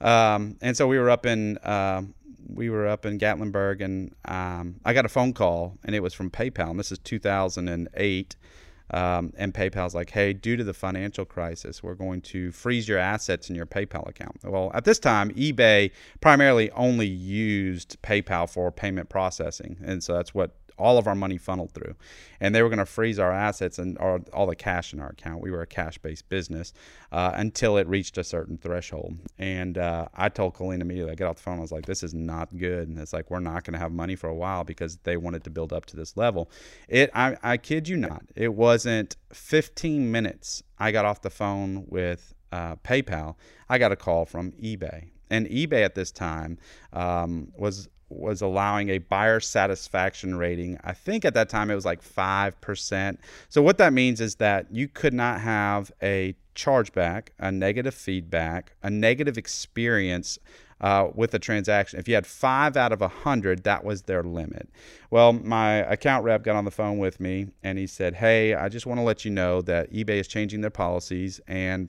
Um, 0.00 0.56
and 0.60 0.76
so 0.76 0.86
we 0.88 0.98
were 0.98 1.10
up 1.10 1.26
in, 1.26 1.58
uh, 1.58 2.02
we 2.46 2.70
were 2.70 2.86
up 2.86 3.06
in 3.06 3.18
Gatlinburg 3.18 3.80
and 3.82 4.14
um, 4.26 4.66
I 4.84 4.92
got 4.92 5.04
a 5.04 5.08
phone 5.08 5.32
call 5.32 5.78
and 5.84 5.94
it 5.94 6.02
was 6.02 6.14
from 6.14 6.30
PayPal. 6.30 6.70
And 6.70 6.78
this 6.78 6.92
is 6.92 6.98
2008. 6.98 8.36
Uh, 8.36 8.48
Um, 8.90 9.32
and 9.38 9.54
PayPal's 9.54 9.94
like, 9.94 10.10
hey, 10.10 10.34
due 10.34 10.56
to 10.58 10.64
the 10.64 10.74
financial 10.74 11.24
crisis, 11.24 11.82
we're 11.82 11.94
going 12.06 12.20
to 12.32 12.52
freeze 12.52 12.86
your 12.86 12.98
assets 12.98 13.48
in 13.48 13.56
your 13.56 13.66
PayPal 13.66 14.06
account. 14.06 14.36
Well, 14.44 14.70
at 14.74 14.84
this 14.84 14.98
time, 14.98 15.30
eBay 15.30 15.90
primarily 16.20 16.70
only 16.72 17.06
used 17.06 17.96
PayPal 18.02 18.46
for 18.46 18.70
payment 18.70 19.08
processing. 19.08 19.78
And 19.82 20.04
so 20.04 20.12
that's 20.12 20.34
what 20.34 20.50
all 20.78 20.98
of 20.98 21.06
our 21.06 21.14
money 21.14 21.38
funneled 21.38 21.72
through. 21.72 21.94
And 22.40 22.54
they 22.54 22.62
were 22.62 22.68
going 22.68 22.78
to 22.78 22.86
freeze 22.86 23.18
our 23.18 23.32
assets 23.32 23.78
and 23.78 23.96
our, 23.98 24.20
all 24.32 24.46
the 24.46 24.56
cash 24.56 24.92
in 24.92 25.00
our 25.00 25.10
account. 25.10 25.40
We 25.40 25.50
were 25.50 25.62
a 25.62 25.66
cash 25.66 25.98
based 25.98 26.28
business 26.28 26.72
uh, 27.12 27.32
until 27.34 27.76
it 27.76 27.86
reached 27.86 28.18
a 28.18 28.24
certain 28.24 28.58
threshold. 28.58 29.18
And 29.38 29.78
uh, 29.78 30.08
I 30.14 30.28
told 30.28 30.54
Colleen 30.54 30.80
immediately, 30.80 31.12
I 31.12 31.14
got 31.14 31.30
off 31.30 31.36
the 31.36 31.42
phone, 31.42 31.58
I 31.58 31.62
was 31.62 31.72
like, 31.72 31.86
this 31.86 32.02
is 32.02 32.14
not 32.14 32.56
good. 32.56 32.88
And 32.88 32.98
it's 32.98 33.12
like, 33.12 33.30
we're 33.30 33.40
not 33.40 33.64
going 33.64 33.74
to 33.74 33.78
have 33.78 33.92
money 33.92 34.16
for 34.16 34.28
a 34.28 34.34
while 34.34 34.64
because 34.64 34.96
they 35.04 35.16
wanted 35.16 35.44
to 35.44 35.50
build 35.50 35.72
up 35.72 35.86
to 35.86 35.96
this 35.96 36.16
level. 36.16 36.50
It, 36.88 37.10
I, 37.14 37.36
I 37.42 37.56
kid 37.56 37.88
you 37.88 37.96
not, 37.96 38.24
it 38.34 38.54
wasn't 38.54 39.16
15 39.32 40.10
minutes 40.10 40.62
I 40.78 40.92
got 40.92 41.04
off 41.04 41.22
the 41.22 41.30
phone 41.30 41.86
with 41.88 42.34
uh, 42.52 42.76
PayPal. 42.76 43.36
I 43.68 43.78
got 43.78 43.92
a 43.92 43.96
call 43.96 44.24
from 44.24 44.52
eBay. 44.52 45.10
And 45.30 45.46
eBay 45.46 45.84
at 45.84 45.94
this 45.94 46.12
time 46.12 46.58
um, 46.92 47.52
was 47.56 47.88
was 48.14 48.42
allowing 48.42 48.88
a 48.88 48.98
buyer 48.98 49.40
satisfaction 49.40 50.36
rating. 50.36 50.78
I 50.84 50.92
think 50.92 51.24
at 51.24 51.34
that 51.34 51.48
time 51.48 51.70
it 51.70 51.74
was 51.74 51.84
like 51.84 52.02
5%. 52.02 53.18
So, 53.48 53.62
what 53.62 53.78
that 53.78 53.92
means 53.92 54.20
is 54.20 54.36
that 54.36 54.66
you 54.70 54.88
could 54.88 55.14
not 55.14 55.40
have 55.40 55.92
a 56.02 56.34
chargeback, 56.54 57.28
a 57.38 57.50
negative 57.50 57.94
feedback, 57.94 58.72
a 58.82 58.90
negative 58.90 59.36
experience 59.36 60.38
uh, 60.80 61.08
with 61.14 61.32
a 61.34 61.38
transaction. 61.38 61.98
If 61.98 62.08
you 62.08 62.14
had 62.14 62.26
five 62.26 62.76
out 62.76 62.92
of 62.92 63.00
a 63.02 63.08
hundred, 63.08 63.64
that 63.64 63.84
was 63.84 64.02
their 64.02 64.22
limit. 64.22 64.68
Well, 65.10 65.32
my 65.32 65.76
account 65.76 66.24
rep 66.24 66.42
got 66.42 66.56
on 66.56 66.64
the 66.64 66.70
phone 66.70 66.98
with 66.98 67.20
me 67.20 67.48
and 67.62 67.78
he 67.78 67.86
said, 67.86 68.14
Hey, 68.16 68.54
I 68.54 68.68
just 68.68 68.86
want 68.86 68.98
to 68.98 69.04
let 69.04 69.24
you 69.24 69.30
know 69.30 69.62
that 69.62 69.92
eBay 69.92 70.20
is 70.20 70.28
changing 70.28 70.60
their 70.60 70.70
policies 70.70 71.40
and 71.46 71.88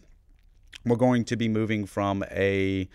we're 0.85 0.95
going 0.95 1.25
to 1.25 1.35
be 1.35 1.47
moving 1.49 1.85
from 1.85 2.23
a 2.31 2.87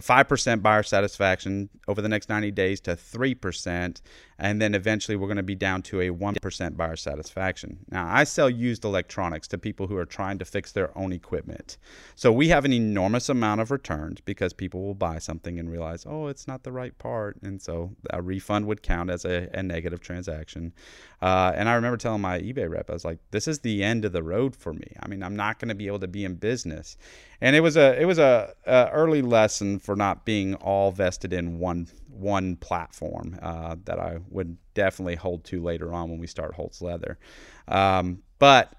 5% 0.00 0.62
buyer 0.62 0.82
satisfaction 0.82 1.68
over 1.86 2.00
the 2.00 2.08
next 2.08 2.28
90 2.30 2.50
days 2.52 2.80
to 2.80 2.92
3%. 2.92 4.00
And 4.38 4.60
then 4.60 4.74
eventually 4.74 5.16
we're 5.16 5.26
going 5.26 5.36
to 5.36 5.42
be 5.42 5.54
down 5.54 5.82
to 5.82 6.00
a 6.00 6.08
1% 6.08 6.76
buyer 6.76 6.96
satisfaction. 6.96 7.78
Now, 7.90 8.08
I 8.08 8.24
sell 8.24 8.48
used 8.48 8.84
electronics 8.84 9.46
to 9.48 9.58
people 9.58 9.86
who 9.86 9.96
are 9.96 10.06
trying 10.06 10.38
to 10.38 10.44
fix 10.44 10.72
their 10.72 10.96
own 10.96 11.12
equipment. 11.12 11.76
So 12.16 12.32
we 12.32 12.48
have 12.48 12.64
an 12.64 12.72
enormous 12.72 13.28
amount 13.28 13.60
of 13.60 13.70
returns 13.70 14.20
because 14.20 14.52
people 14.52 14.82
will 14.82 14.94
buy 14.94 15.18
something 15.18 15.58
and 15.58 15.70
realize, 15.70 16.06
oh, 16.08 16.26
it's 16.28 16.48
not 16.48 16.62
the 16.62 16.72
right 16.72 16.96
part. 16.98 17.36
And 17.42 17.60
so 17.60 17.92
a 18.10 18.22
refund 18.22 18.66
would 18.66 18.82
count 18.82 19.10
as 19.10 19.24
a, 19.24 19.48
a 19.52 19.62
negative 19.62 20.00
transaction. 20.00 20.72
Uh, 21.20 21.52
and 21.54 21.68
I 21.68 21.74
remember 21.74 21.98
telling 21.98 22.22
my 22.22 22.40
eBay 22.40 22.68
rep, 22.68 22.90
I 22.90 22.94
was 22.94 23.04
like, 23.04 23.18
this 23.30 23.46
is 23.46 23.60
the 23.60 23.84
end 23.84 24.04
of 24.04 24.12
the 24.12 24.22
road 24.22 24.56
for 24.56 24.72
me. 24.72 24.96
I 25.00 25.06
mean, 25.06 25.22
I'm 25.22 25.36
not 25.36 25.60
going 25.60 25.68
to 25.68 25.74
be 25.74 25.86
able 25.86 26.00
to 26.00 26.08
be 26.08 26.24
in 26.24 26.34
business. 26.34 26.96
And 27.42 27.56
it 27.56 27.60
was 27.60 27.76
a 27.76 28.00
it 28.00 28.04
was 28.04 28.20
a, 28.20 28.54
a 28.64 28.88
early 28.92 29.20
lesson 29.20 29.80
for 29.80 29.96
not 29.96 30.24
being 30.24 30.54
all 30.54 30.92
vested 30.92 31.32
in 31.32 31.58
one 31.58 31.88
one 32.08 32.54
platform 32.54 33.36
uh, 33.42 33.74
that 33.84 33.98
I 33.98 34.18
would 34.30 34.56
definitely 34.74 35.16
hold 35.16 35.42
to 35.46 35.60
later 35.60 35.92
on 35.92 36.08
when 36.08 36.20
we 36.20 36.28
start 36.28 36.54
Holtz 36.54 36.80
Leather. 36.80 37.18
Um, 37.66 38.22
but 38.38 38.76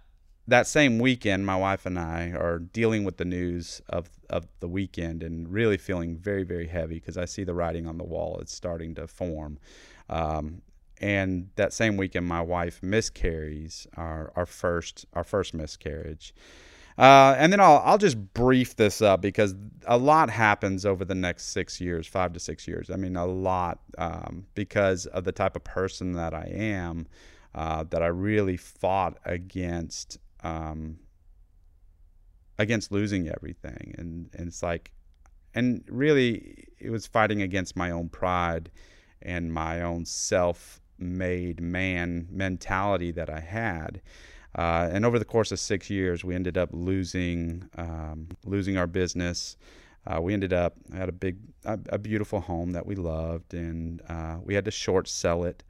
that 0.47 0.65
same 0.65 0.97
weekend, 0.97 1.45
my 1.45 1.57
wife 1.57 1.85
and 1.85 1.99
I 1.99 2.31
are 2.31 2.59
dealing 2.59 3.03
with 3.03 3.17
the 3.17 3.25
news 3.25 3.81
of, 3.89 4.09
of 4.29 4.47
the 4.61 4.67
weekend 4.67 5.23
and 5.23 5.51
really 5.51 5.77
feeling 5.77 6.15
very, 6.17 6.43
very 6.43 6.67
heavy 6.67 6.95
because 6.95 7.17
I 7.17 7.25
see 7.25 7.43
the 7.43 7.53
writing 7.53 7.85
on 7.85 7.97
the 7.97 8.03
wall. 8.03 8.39
It's 8.39 8.53
starting 8.53 8.95
to 8.95 9.07
form. 9.07 9.57
Um, 10.09 10.61
and 11.01 11.49
that 11.55 11.73
same 11.73 11.97
weekend, 11.97 12.27
my 12.27 12.41
wife 12.41 12.81
miscarries 12.81 13.87
our, 13.97 14.31
our 14.37 14.45
first 14.45 15.05
our 15.13 15.25
first 15.25 15.53
miscarriage. 15.53 16.33
Uh, 16.97 17.35
and 17.37 17.51
then 17.51 17.59
I'll 17.59 17.81
I'll 17.83 17.97
just 17.97 18.17
brief 18.33 18.75
this 18.75 19.01
up 19.01 19.21
because 19.21 19.55
a 19.87 19.97
lot 19.97 20.29
happens 20.29 20.85
over 20.85 21.03
the 21.03 21.15
next 21.15 21.45
six 21.45 21.81
years, 21.81 22.07
five 22.07 22.33
to 22.33 22.39
six 22.39 22.67
years. 22.67 22.89
I 22.91 22.95
mean, 22.95 23.15
a 23.15 23.25
lot 23.25 23.79
um, 23.97 24.45
because 24.53 25.05
of 25.07 25.23
the 25.23 25.31
type 25.31 25.55
of 25.55 25.63
person 25.63 26.13
that 26.13 26.33
I 26.33 26.51
am. 26.53 27.07
Uh, 27.55 27.83
that 27.91 28.01
I 28.01 28.07
really 28.07 28.57
fought 28.57 29.19
against 29.25 30.17
um, 30.43 30.97
against 32.57 32.91
losing 32.91 33.29
everything, 33.29 33.93
and 33.97 34.29
and 34.33 34.47
it's 34.47 34.63
like, 34.63 34.91
and 35.53 35.83
really 35.87 36.65
it 36.79 36.89
was 36.89 37.05
fighting 37.05 37.43
against 37.43 37.75
my 37.75 37.91
own 37.91 38.09
pride 38.09 38.71
and 39.21 39.53
my 39.53 39.83
own 39.83 40.05
self-made 40.05 41.61
man 41.61 42.27
mentality 42.31 43.11
that 43.11 43.29
I 43.29 43.39
had. 43.39 44.01
Uh, 44.55 44.87
and 44.91 45.05
over 45.05 45.17
the 45.17 45.25
course 45.25 45.51
of 45.51 45.59
six 45.59 45.89
years, 45.89 46.23
we 46.23 46.35
ended 46.35 46.57
up 46.57 46.69
losing 46.71 47.69
um, 47.77 48.27
losing 48.45 48.77
our 48.77 48.87
business. 48.87 49.57
Uh, 50.05 50.21
we 50.21 50.33
ended 50.33 50.51
up 50.51 50.75
had 50.93 51.09
a 51.09 51.13
big, 51.13 51.37
a, 51.65 51.79
a, 51.89 51.97
beautiful 51.97 52.41
home 52.41 52.71
that 52.71 52.85
we 52.85 52.93
loved, 52.93 53.53
and 53.53 54.01
uh, 54.09 54.37
we 54.43 54.53
had 54.53 54.65
to 54.65 54.71
short 54.71 55.07
sell 55.07 55.43
it. 55.43 55.63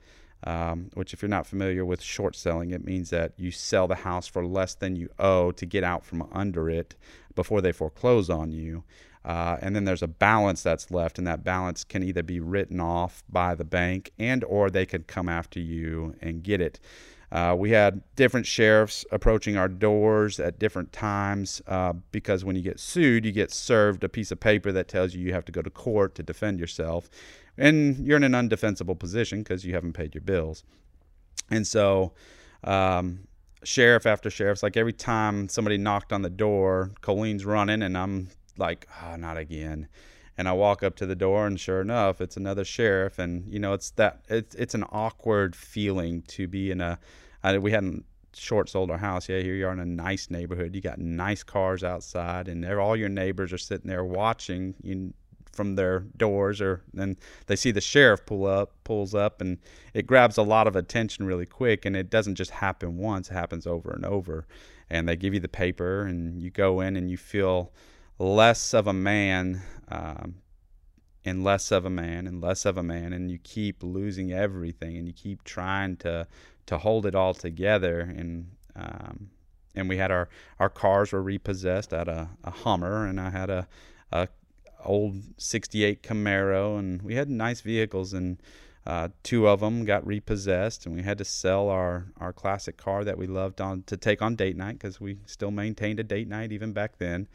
Um, 0.45 0.89
which, 0.95 1.13
if 1.13 1.21
you're 1.21 1.29
not 1.29 1.47
familiar 1.47 1.85
with 1.85 2.01
short 2.01 2.35
selling, 2.35 2.71
it 2.71 2.83
means 2.83 3.11
that 3.11 3.31
you 3.37 3.49
sell 3.49 3.87
the 3.87 3.95
house 3.95 4.27
for 4.27 4.45
less 4.45 4.75
than 4.75 4.97
you 4.97 5.07
owe 5.17 5.51
to 5.53 5.65
get 5.65 5.85
out 5.85 6.03
from 6.03 6.27
under 6.33 6.69
it 6.69 6.95
before 7.33 7.61
they 7.61 7.71
foreclose 7.71 8.29
on 8.29 8.51
you. 8.51 8.83
Uh, 9.23 9.57
and 9.61 9.73
then 9.73 9.85
there's 9.85 10.01
a 10.01 10.07
balance 10.07 10.61
that's 10.61 10.91
left, 10.91 11.17
and 11.17 11.25
that 11.25 11.45
balance 11.45 11.85
can 11.85 12.03
either 12.03 12.23
be 12.23 12.41
written 12.41 12.81
off 12.81 13.23
by 13.29 13.55
the 13.55 13.63
bank, 13.63 14.11
and 14.19 14.43
or 14.43 14.69
they 14.69 14.85
could 14.85 15.07
come 15.07 15.29
after 15.29 15.61
you 15.61 16.15
and 16.21 16.43
get 16.43 16.59
it. 16.59 16.79
Uh, 17.33 17.55
we 17.57 17.71
had 17.71 17.99
different 18.15 18.45
sheriffs 18.45 19.03
approaching 19.11 19.57
our 19.57 19.67
doors 19.67 20.39
at 20.39 20.59
different 20.59 20.93
times 20.93 21.63
uh, 21.65 21.91
because 22.11 22.45
when 22.45 22.55
you 22.55 22.61
get 22.61 22.79
sued, 22.79 23.25
you 23.25 23.31
get 23.31 23.51
served 23.51 24.03
a 24.03 24.09
piece 24.09 24.31
of 24.31 24.39
paper 24.39 24.71
that 24.71 24.87
tells 24.87 25.15
you 25.15 25.25
you 25.25 25.33
have 25.33 25.43
to 25.43 25.51
go 25.51 25.59
to 25.63 25.71
court 25.71 26.13
to 26.13 26.21
defend 26.21 26.59
yourself. 26.59 27.09
And 27.57 28.05
you're 28.05 28.17
in 28.17 28.23
an 28.23 28.33
undefensible 28.33 28.99
position 28.99 29.39
because 29.39 29.65
you 29.65 29.73
haven't 29.73 29.93
paid 29.93 30.13
your 30.13 30.21
bills. 30.21 30.63
And 31.49 31.65
so, 31.65 32.13
um, 32.63 33.27
sheriff 33.63 34.05
after 34.05 34.29
sheriff's 34.29 34.61
like 34.61 34.77
every 34.77 34.93
time 34.93 35.49
somebody 35.49 35.79
knocked 35.79 36.13
on 36.13 36.21
the 36.21 36.29
door, 36.29 36.91
Colleen's 37.01 37.45
running, 37.45 37.81
and 37.81 37.97
I'm 37.97 38.29
like, 38.59 38.87
oh, 39.03 39.15
not 39.15 39.37
again 39.37 39.87
and 40.37 40.47
I 40.47 40.53
walk 40.53 40.81
up 40.81 40.95
to 40.95 41.05
the 41.05 41.15
door, 41.15 41.45
and 41.45 41.59
sure 41.59 41.81
enough, 41.81 42.19
it's 42.19 42.37
another 42.37 42.65
sheriff. 42.65 43.19
And 43.19 43.51
you 43.53 43.59
know, 43.59 43.73
it's 43.73 43.91
that 43.91 44.21
it's 44.29 44.55
it's 44.55 44.73
an 44.73 44.83
awkward 44.91 45.55
feeling 45.55 46.23
to 46.29 46.47
be 46.47 46.71
in 46.71 46.81
a. 46.81 46.99
I, 47.43 47.57
we 47.57 47.71
hadn't 47.71 48.05
short 48.33 48.69
sold 48.69 48.89
our 48.89 48.97
house. 48.97 49.29
Yeah, 49.29 49.39
here 49.39 49.55
you 49.55 49.67
are 49.67 49.73
in 49.73 49.79
a 49.79 49.85
nice 49.85 50.29
neighborhood. 50.29 50.75
You 50.75 50.81
got 50.81 50.99
nice 50.99 51.43
cars 51.43 51.83
outside, 51.83 52.47
and 52.47 52.65
all 52.65 52.95
your 52.95 53.09
neighbors 53.09 53.53
are 53.53 53.57
sitting 53.57 53.87
there 53.87 54.03
watching 54.03 54.75
you 54.81 55.13
from 55.51 55.75
their 55.75 55.99
doors, 56.17 56.61
or 56.61 56.81
then 56.93 57.15
they 57.45 57.55
see 57.55 57.71
the 57.71 57.81
sheriff 57.81 58.25
pull 58.25 58.45
up, 58.45 58.73
pulls 58.83 59.13
up, 59.13 59.39
and 59.39 59.59
it 59.93 60.07
grabs 60.07 60.37
a 60.37 60.43
lot 60.43 60.67
of 60.67 60.75
attention 60.75 61.25
really 61.25 61.45
quick. 61.45 61.85
And 61.85 61.95
it 61.95 62.09
doesn't 62.09 62.35
just 62.35 62.51
happen 62.51 62.97
once; 62.97 63.29
it 63.29 63.33
happens 63.33 63.67
over 63.67 63.91
and 63.91 64.05
over. 64.05 64.47
And 64.89 65.07
they 65.07 65.15
give 65.15 65.33
you 65.33 65.39
the 65.39 65.47
paper, 65.47 66.05
and 66.05 66.41
you 66.41 66.49
go 66.49 66.81
in, 66.81 66.95
and 66.95 67.09
you 67.09 67.17
feel 67.17 67.71
less 68.19 68.73
of 68.73 68.87
a 68.87 68.93
man 68.93 69.61
um, 69.89 70.35
and 71.25 71.43
less 71.43 71.71
of 71.71 71.85
a 71.85 71.89
man 71.89 72.27
and 72.27 72.41
less 72.41 72.65
of 72.65 72.77
a 72.77 72.83
man 72.83 73.13
and 73.13 73.31
you 73.31 73.37
keep 73.39 73.81
losing 73.81 74.31
everything 74.31 74.97
and 74.97 75.07
you 75.07 75.13
keep 75.13 75.43
trying 75.43 75.95
to 75.95 76.27
to 76.65 76.77
hold 76.77 77.05
it 77.05 77.15
all 77.15 77.33
together 77.33 77.99
and 78.01 78.51
um, 78.75 79.29
and 79.75 79.89
we 79.89 79.97
had 79.97 80.11
our 80.11 80.29
our 80.59 80.69
cars 80.69 81.11
were 81.11 81.21
repossessed 81.21 81.93
at 81.93 82.07
a, 82.07 82.29
a 82.43 82.51
Hummer 82.51 83.05
and 83.05 83.19
I 83.19 83.29
had 83.29 83.49
a, 83.49 83.67
a 84.11 84.27
old 84.83 85.15
68 85.37 86.03
Camaro 86.03 86.77
and 86.77 87.01
we 87.01 87.15
had 87.15 87.29
nice 87.29 87.61
vehicles 87.61 88.13
and 88.13 88.41
uh, 88.85 89.07
two 89.23 89.47
of 89.47 89.61
them 89.61 89.85
got 89.85 90.05
repossessed 90.05 90.85
and 90.85 90.93
we 90.93 91.03
had 91.03 91.17
to 91.17 91.23
sell 91.23 91.69
our, 91.69 92.07
our 92.17 92.33
classic 92.33 92.75
car 92.75 93.05
that 93.05 93.17
we 93.17 93.27
loved 93.27 93.61
on 93.61 93.83
to 93.83 93.95
take 93.95 94.21
on 94.21 94.35
date 94.35 94.57
night 94.57 94.73
because 94.73 94.99
we 94.99 95.19
still 95.25 95.51
maintained 95.51 95.99
a 95.99 96.03
date 96.03 96.27
night 96.27 96.51
even 96.51 96.73
back 96.73 96.97
then 96.97 97.27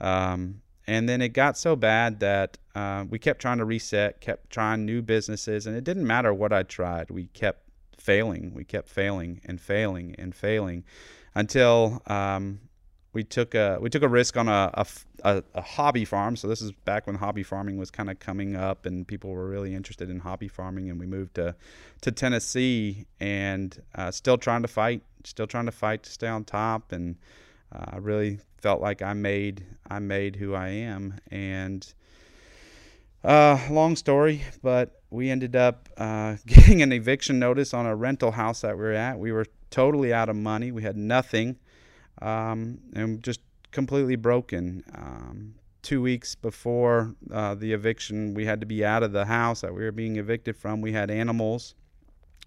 um, 0.00 0.62
and 0.86 1.08
then 1.08 1.20
it 1.20 1.30
got 1.30 1.58
so 1.58 1.74
bad 1.74 2.20
that 2.20 2.58
uh, 2.74 3.04
we 3.08 3.18
kept 3.18 3.40
trying 3.40 3.58
to 3.58 3.64
reset, 3.64 4.20
kept 4.20 4.50
trying 4.50 4.86
new 4.86 5.02
businesses, 5.02 5.66
and 5.66 5.76
it 5.76 5.82
didn't 5.82 6.06
matter 6.06 6.32
what 6.32 6.52
I 6.52 6.62
tried. 6.62 7.10
We 7.10 7.26
kept 7.26 7.65
failing. 7.98 8.52
We 8.54 8.64
kept 8.64 8.88
failing 8.88 9.40
and 9.44 9.60
failing 9.60 10.14
and 10.18 10.34
failing 10.34 10.84
until 11.34 12.02
um, 12.06 12.60
we 13.16 13.24
took 13.24 13.54
a 13.54 13.78
we 13.80 13.88
took 13.88 14.02
a 14.02 14.08
risk 14.08 14.36
on 14.36 14.46
a, 14.46 14.70
a, 15.24 15.42
a, 15.54 15.62
hobby 15.62 16.04
farm. 16.04 16.36
So 16.36 16.48
this 16.48 16.60
is 16.60 16.72
back 16.72 17.06
when 17.06 17.16
hobby 17.16 17.42
farming 17.42 17.78
was 17.78 17.90
kind 17.90 18.10
of 18.10 18.18
coming 18.18 18.56
up, 18.56 18.84
and 18.84 19.08
people 19.08 19.30
were 19.30 19.48
really 19.48 19.74
interested 19.74 20.10
in 20.10 20.20
hobby 20.20 20.48
farming. 20.48 20.90
And 20.90 21.00
we 21.00 21.06
moved 21.06 21.34
to 21.36 21.56
to 22.02 22.12
Tennessee, 22.12 23.06
and 23.18 23.80
uh, 23.94 24.10
still 24.10 24.36
trying 24.36 24.62
to 24.62 24.68
fight, 24.68 25.02
still 25.24 25.46
trying 25.46 25.64
to 25.64 25.72
fight 25.72 26.02
to 26.02 26.10
stay 26.10 26.28
on 26.28 26.44
top, 26.44 26.92
and 26.92 27.16
uh, 27.74 27.86
I 27.94 27.96
really 27.96 28.38
felt 28.58 28.82
like 28.82 29.00
I 29.00 29.14
made 29.14 29.64
I 29.88 29.98
made 29.98 30.36
who 30.36 30.54
I 30.54 30.68
am. 30.68 31.18
And 31.30 31.86
uh, 33.26 33.58
long 33.70 33.96
story, 33.96 34.42
but 34.62 35.02
we 35.10 35.30
ended 35.30 35.56
up 35.56 35.88
uh, 35.96 36.36
getting 36.46 36.80
an 36.80 36.92
eviction 36.92 37.38
notice 37.38 37.74
on 37.74 37.84
a 37.84 37.96
rental 37.96 38.30
house 38.30 38.60
that 38.60 38.76
we 38.76 38.84
were 38.84 38.92
at. 38.92 39.18
We 39.18 39.32
were 39.32 39.46
totally 39.70 40.12
out 40.12 40.28
of 40.28 40.36
money. 40.36 40.70
We 40.70 40.82
had 40.82 40.96
nothing, 40.96 41.56
um, 42.22 42.78
and 42.94 43.22
just 43.22 43.40
completely 43.72 44.16
broken. 44.16 44.84
Um, 44.94 45.54
two 45.82 46.00
weeks 46.00 46.34
before 46.34 47.14
uh, 47.32 47.54
the 47.54 47.72
eviction, 47.72 48.34
we 48.34 48.46
had 48.46 48.60
to 48.60 48.66
be 48.66 48.84
out 48.84 49.02
of 49.02 49.12
the 49.12 49.24
house 49.24 49.60
that 49.60 49.74
we 49.74 49.82
were 49.82 49.92
being 49.92 50.16
evicted 50.16 50.56
from. 50.56 50.80
We 50.80 50.92
had 50.92 51.10
animals, 51.10 51.74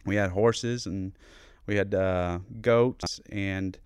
we 0.05 0.15
had 0.15 0.31
horses, 0.31 0.85
and 0.85 1.13
we 1.65 1.75
had 1.75 1.93
uh, 1.93 2.39
goats. 2.61 3.19
And 3.29 3.77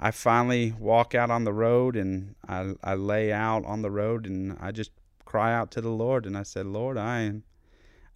I 0.00 0.10
finally 0.12 0.74
walk 0.78 1.14
out 1.14 1.30
on 1.30 1.44
the 1.44 1.52
road 1.52 1.96
and 1.96 2.34
I, 2.46 2.74
I 2.82 2.94
lay 2.94 3.32
out 3.32 3.64
on 3.64 3.82
the 3.82 3.90
road 3.90 4.26
and 4.26 4.56
I 4.60 4.70
just 4.70 4.92
cry 5.28 5.52
out 5.52 5.70
to 5.70 5.82
the 5.82 5.90
Lord 5.90 6.24
and 6.24 6.38
I 6.38 6.42
said, 6.42 6.64
Lord, 6.64 6.96
I 6.96 7.20
am, 7.20 7.42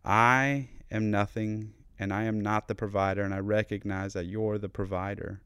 I 0.02 0.70
am 0.90 1.10
nothing 1.10 1.74
and 1.98 2.10
I 2.10 2.24
am 2.24 2.40
not 2.40 2.68
the 2.68 2.74
provider, 2.74 3.22
and 3.22 3.34
I 3.34 3.38
recognize 3.38 4.14
that 4.14 4.24
you're 4.24 4.56
the 4.56 4.70
provider. 4.70 5.42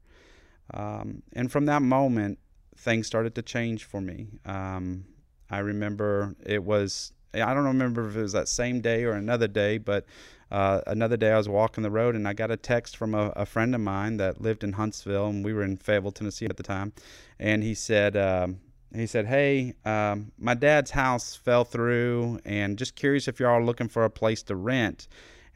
Um, 0.73 1.23
and 1.33 1.51
from 1.51 1.65
that 1.65 1.81
moment, 1.81 2.39
things 2.77 3.05
started 3.05 3.35
to 3.35 3.41
change 3.41 3.83
for 3.83 3.99
me. 3.99 4.27
Um, 4.45 5.05
I 5.51 5.59
remember 5.59 6.35
it 6.45 6.63
was, 6.63 7.11
I 7.33 7.53
don't 7.53 7.65
remember 7.65 8.07
if 8.07 8.15
it 8.15 8.21
was 8.21 8.31
that 8.31 8.47
same 8.47 8.79
day 8.79 9.03
or 9.03 9.11
another 9.11 9.49
day, 9.49 9.77
but 9.77 10.05
uh, 10.49 10.79
another 10.87 11.17
day 11.17 11.31
I 11.33 11.37
was 11.37 11.49
walking 11.49 11.83
the 11.83 11.91
road 11.91 12.15
and 12.15 12.25
I 12.27 12.33
got 12.33 12.49
a 12.49 12.57
text 12.57 12.95
from 12.95 13.13
a, 13.13 13.33
a, 13.35 13.45
friend 13.45 13.75
of 13.75 13.81
mine 13.81 14.15
that 14.17 14.39
lived 14.39 14.63
in 14.63 14.71
Huntsville, 14.71 15.27
and 15.27 15.43
we 15.43 15.53
were 15.53 15.63
in 15.63 15.75
Fayetteville, 15.75 16.13
Tennessee 16.13 16.45
at 16.45 16.55
the 16.55 16.63
time. 16.63 16.93
And 17.37 17.61
he 17.61 17.75
said, 17.75 18.15
um, 18.15 18.61
he 18.93 19.07
said, 19.07 19.27
"Hey, 19.27 19.73
um, 19.85 20.31
my 20.37 20.53
dad's 20.53 20.91
house 20.91 21.35
fell 21.35 21.63
through, 21.63 22.39
and 22.45 22.77
just 22.77 22.95
curious 22.95 23.27
if 23.27 23.39
y'all 23.39 23.49
are 23.49 23.63
looking 23.63 23.87
for 23.87 24.03
a 24.03 24.09
place 24.09 24.43
to 24.43 24.55
rent." 24.55 25.07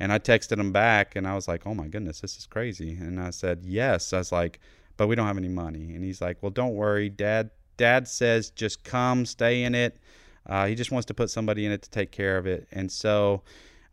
And 0.02 0.12
I 0.12 0.18
texted 0.18 0.60
him 0.60 0.72
back 0.72 1.16
and 1.16 1.28
I 1.28 1.36
was 1.36 1.48
like, 1.48 1.68
oh 1.68 1.76
my 1.76 1.88
goodness, 1.88 2.22
this 2.22 2.36
is 2.36 2.48
crazy. 2.48 2.98
And 3.00 3.22
I 3.22 3.30
said, 3.30 3.60
yes. 3.64 4.14
I 4.14 4.18
was 4.18 4.32
like, 4.32 4.60
but 4.98 5.06
we 5.06 5.14
don't 5.14 5.28
have 5.28 5.38
any 5.38 5.48
money. 5.48 5.94
And 5.94 6.04
he's 6.04 6.20
like, 6.20 6.42
well, 6.42 6.50
don't 6.50 6.74
worry. 6.74 7.08
Dad, 7.08 7.52
dad 7.78 8.08
says 8.08 8.50
just 8.50 8.84
come, 8.84 9.28
stay 9.28 9.62
in 9.62 9.76
it. 9.76 10.00
Uh, 10.48 10.66
he 10.66 10.74
just 10.74 10.92
wants 10.92 11.06
to 11.06 11.14
put 11.14 11.30
somebody 11.30 11.68
in 11.68 11.72
it 11.72 11.84
to 11.84 11.90
take 11.92 12.12
care 12.12 12.40
of 12.40 12.48
it. 12.48 12.68
And 12.72 12.92
so 12.92 13.44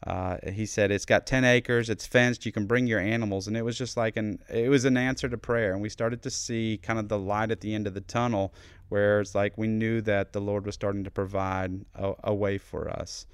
uh, 0.06 0.36
he 0.52 0.64
said, 0.64 0.90
it's 0.90 1.04
got 1.04 1.26
10 1.26 1.44
acres, 1.44 1.90
it's 1.90 2.06
fenced, 2.06 2.46
you 2.46 2.52
can 2.52 2.66
bring 2.66 2.86
your 2.86 3.00
animals. 3.00 3.48
And 3.48 3.56
it 3.56 3.62
was 3.62 3.76
just 3.76 3.96
like 3.96 4.16
an, 4.16 4.38
it 4.48 4.68
was 4.68 4.84
an 4.84 4.96
answer 4.96 5.28
to 5.28 5.36
prayer. 5.36 5.72
And 5.72 5.82
we 5.82 5.88
started 5.88 6.22
to 6.22 6.30
see 6.30 6.78
kind 6.82 6.98
of 6.98 7.08
the 7.08 7.18
light 7.18 7.50
at 7.50 7.60
the 7.60 7.74
end 7.74 7.86
of 7.86 7.94
the 7.94 8.00
tunnel 8.00 8.54
where 8.88 9.20
it's 9.20 9.34
like 9.34 9.58
we 9.58 9.66
knew 9.66 10.00
that 10.02 10.32
the 10.32 10.40
Lord 10.40 10.66
was 10.66 10.74
starting 10.74 11.04
to 11.04 11.10
provide 11.10 11.84
a, 11.94 12.14
a 12.24 12.34
way 12.34 12.58
for 12.58 12.88
us. 12.88 13.26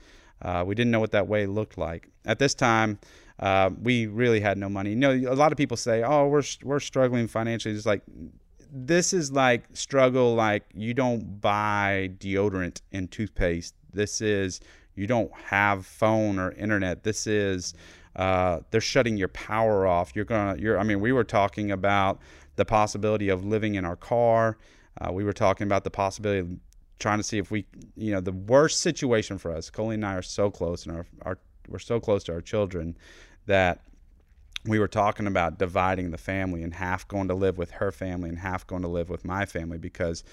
Uh, 0.42 0.64
we 0.66 0.74
didn't 0.74 0.90
know 0.90 1.00
what 1.00 1.12
that 1.12 1.28
way 1.28 1.46
looked 1.46 1.78
like. 1.78 2.08
At 2.24 2.38
this 2.38 2.54
time, 2.54 2.98
uh, 3.38 3.70
we 3.82 4.06
really 4.06 4.40
had 4.40 4.58
no 4.58 4.68
money. 4.68 4.90
You 4.90 4.96
know, 4.96 5.12
a 5.12 5.34
lot 5.34 5.52
of 5.52 5.58
people 5.58 5.76
say, 5.76 6.02
"Oh, 6.02 6.26
we're 6.26 6.42
we're 6.62 6.80
struggling 6.80 7.28
financially." 7.28 7.74
It's 7.74 7.86
like 7.86 8.02
this 8.70 9.12
is 9.12 9.32
like 9.32 9.64
struggle 9.72 10.34
like 10.34 10.64
you 10.74 10.94
don't 10.94 11.40
buy 11.40 12.10
deodorant 12.18 12.80
and 12.92 13.10
toothpaste. 13.10 13.74
This 13.92 14.20
is 14.20 14.60
you 14.94 15.06
don't 15.06 15.32
have 15.34 15.86
phone 15.86 16.38
or 16.38 16.52
internet. 16.52 17.02
This 17.02 17.26
is 17.26 17.74
uh, 18.16 18.60
they're 18.70 18.80
shutting 18.80 19.16
your 19.16 19.28
power 19.28 19.86
off. 19.86 20.14
You're 20.14 20.24
gonna. 20.24 20.58
You're. 20.58 20.78
I 20.78 20.84
mean, 20.84 21.00
we 21.00 21.12
were 21.12 21.24
talking 21.24 21.70
about 21.70 22.20
the 22.56 22.64
possibility 22.64 23.28
of 23.28 23.44
living 23.44 23.74
in 23.74 23.84
our 23.84 23.96
car. 23.96 24.56
Uh, 25.00 25.12
we 25.12 25.24
were 25.24 25.32
talking 25.32 25.66
about 25.66 25.82
the 25.82 25.90
possibility 25.90 26.38
of 26.40 26.48
trying 27.00 27.18
to 27.18 27.24
see 27.24 27.38
if 27.38 27.50
we, 27.50 27.66
you 27.96 28.12
know, 28.12 28.20
the 28.20 28.32
worst 28.32 28.80
situation 28.80 29.38
for 29.38 29.52
us. 29.52 29.68
Colleen 29.68 30.04
and 30.04 30.06
I 30.06 30.14
are 30.14 30.22
so 30.22 30.50
close, 30.50 30.86
and 30.86 30.96
our, 30.96 31.06
our 31.22 31.38
we're 31.68 31.78
so 31.78 31.98
close 31.98 32.22
to 32.24 32.32
our 32.32 32.40
children 32.40 32.96
that 33.46 33.80
we 34.66 34.78
were 34.78 34.88
talking 34.88 35.26
about 35.26 35.58
dividing 35.58 36.10
the 36.10 36.18
family 36.18 36.62
and 36.62 36.72
half 36.72 37.06
going 37.08 37.28
to 37.28 37.34
live 37.34 37.58
with 37.58 37.70
her 37.72 37.92
family 37.92 38.28
and 38.28 38.38
half 38.38 38.66
going 38.66 38.82
to 38.82 38.88
live 38.88 39.10
with 39.10 39.24
my 39.24 39.44
family 39.44 39.76
because 39.76 40.24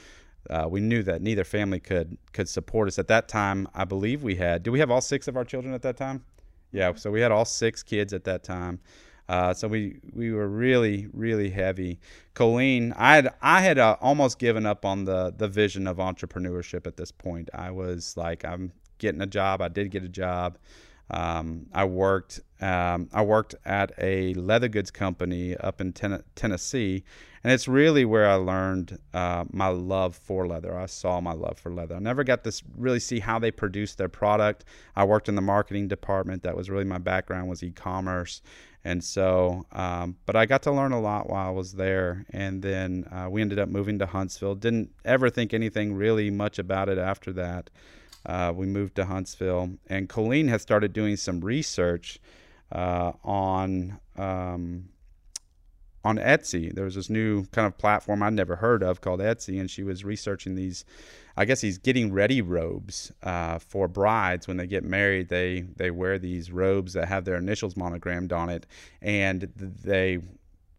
uh, 0.50 0.68
we 0.70 0.82
knew 0.82 1.04
that 1.04 1.22
neither 1.22 1.44
family 1.44 1.80
could 1.80 2.18
could 2.34 2.50
support 2.50 2.88
us 2.88 3.00
at 3.00 3.08
that 3.08 3.28
time. 3.28 3.68
I 3.74 3.86
believe 3.86 4.24
we 4.24 4.36
had. 4.36 4.64
Do 4.64 4.72
we 4.72 4.80
have 4.80 4.92
all 4.92 5.02
six 5.02 5.28
of 5.28 5.38
our 5.38 5.46
children 5.46 5.74
at 5.74 5.82
that 5.84 5.98
time? 5.98 6.24
Yeah, 6.72 6.94
so 6.96 7.12
we 7.12 7.22
had 7.22 7.32
all 7.32 7.46
six 7.46 7.84
kids 7.84 8.14
at 8.14 8.24
that 8.24 8.44
time. 8.44 8.80
Uh, 9.30 9.54
so 9.54 9.68
we 9.68 10.00
we 10.14 10.32
were 10.32 10.48
really 10.48 11.08
really 11.14 11.50
heavy. 11.50 12.00
Colleen, 12.34 12.94
I 12.98 13.16
had 13.16 13.34
I 13.42 13.62
had 13.62 13.78
uh, 13.78 13.96
almost 14.02 14.40
given 14.40 14.66
up 14.66 14.84
on 14.86 15.06
the 15.06 15.34
the 15.36 15.48
vision 15.48 15.88
of 15.88 15.98
entrepreneurship 15.98 16.88
at 16.88 16.98
this 16.98 17.12
point. 17.12 17.50
I 17.54 17.72
was 17.72 18.18
like, 18.18 18.44
I'm 18.44 18.74
getting 18.98 19.22
a 19.22 19.28
job. 19.28 19.62
I 19.62 19.68
did 19.68 19.92
get 19.92 20.04
a 20.04 20.10
job. 20.10 20.58
Um, 21.10 21.68
I 21.74 21.86
worked 21.86 22.40
um, 22.62 23.10
I 23.14 23.22
worked 23.22 23.56
at 23.66 23.92
a 23.98 24.34
leather 24.34 24.68
goods 24.70 24.92
company 24.92 25.56
up 25.58 25.82
in 25.82 25.94
ten- 25.94 26.24
Tennessee, 26.36 27.04
and 27.44 27.52
it's 27.52 27.68
really 27.68 28.06
where 28.06 28.30
I 28.30 28.36
learned 28.36 29.00
uh, 29.14 29.46
my 29.52 29.68
love 29.68 30.16
for 30.16 30.48
leather. 30.48 30.78
I 30.78 30.86
saw 30.86 31.20
my 31.22 31.34
love 31.34 31.58
for 31.58 31.74
leather. 31.74 31.96
I 31.96 32.00
never 32.00 32.24
got 32.24 32.44
to 32.44 32.62
really 32.78 33.00
see 33.00 33.20
how 33.20 33.40
they 33.40 33.52
produced 33.52 33.98
their 33.98 34.10
product. 34.10 34.66
I 34.96 35.04
worked 35.04 35.30
in 35.30 35.36
the 35.36 35.42
marketing 35.42 35.88
department. 35.88 36.44
That 36.44 36.56
was 36.56 36.70
really 36.70 36.84
my 36.84 37.00
background 37.00 37.50
was 37.50 37.64
e-commerce, 37.64 38.42
and 38.84 39.04
so, 39.04 39.66
um, 39.72 40.18
but 40.26 40.36
I 40.36 40.46
got 40.46 40.64
to 40.64 40.72
learn 40.72 40.92
a 40.92 41.00
lot 41.00 41.30
while 41.30 41.48
I 41.48 41.52
was 41.52 41.74
there. 41.74 42.26
And 42.32 42.62
then 42.62 43.06
uh, 43.12 43.28
we 43.30 43.42
ended 43.42 43.60
up 43.60 43.70
moving 43.70 44.00
to 44.00 44.08
Huntsville. 44.08 44.56
Didn't 44.56 44.92
ever 45.06 45.30
think 45.30 45.54
anything 45.54 45.94
really 45.94 46.32
much 46.32 46.58
about 46.58 46.90
it 46.90 46.98
after 46.98 47.32
that. 47.34 47.70
Uh, 48.26 48.54
we 48.56 48.66
moved 48.66 48.96
to 48.96 49.06
Huntsville, 49.06 49.72
and 49.88 50.08
Colleen 50.10 50.48
has 50.48 50.62
started 50.62 50.94
doing 50.94 51.16
some 51.16 51.42
research 51.42 52.20
uh, 52.72 53.14
on 53.24 54.00
um, 54.16 54.90
on 56.04 56.18
Etsy. 56.18 56.74
There 56.74 56.86
was 56.86 56.96
this 56.96 57.10
new 57.10 57.46
kind 57.48 57.68
of 57.68 57.78
platform 57.78 58.24
I'd 58.24 58.34
never 58.34 58.56
heard 58.56 58.84
of 58.84 59.02
called 59.02 59.20
Etsy, 59.20 59.60
and 59.60 59.70
she 59.70 59.84
was 59.84 60.04
researching 60.04 60.56
these. 60.56 60.86
I 61.38 61.46
guess 61.46 61.62
these 61.62 61.78
getting 61.78 62.12
ready 62.12 62.42
robes 62.42 63.12
uh, 63.24 63.60
for 63.60 63.88
brides 63.88 64.48
when 64.48 64.58
they 64.58 64.68
get 64.68 64.84
married. 64.84 65.30
They 65.30 65.62
they 65.76 65.92
wear 65.92 66.18
these 66.20 66.52
robes 66.52 66.94
that 66.94 67.08
have 67.08 67.26
their 67.26 67.38
initials 67.38 67.78
monogrammed 67.78 68.34
on 68.34 68.50
it, 68.50 68.66
and 69.02 69.52
they 69.56 70.20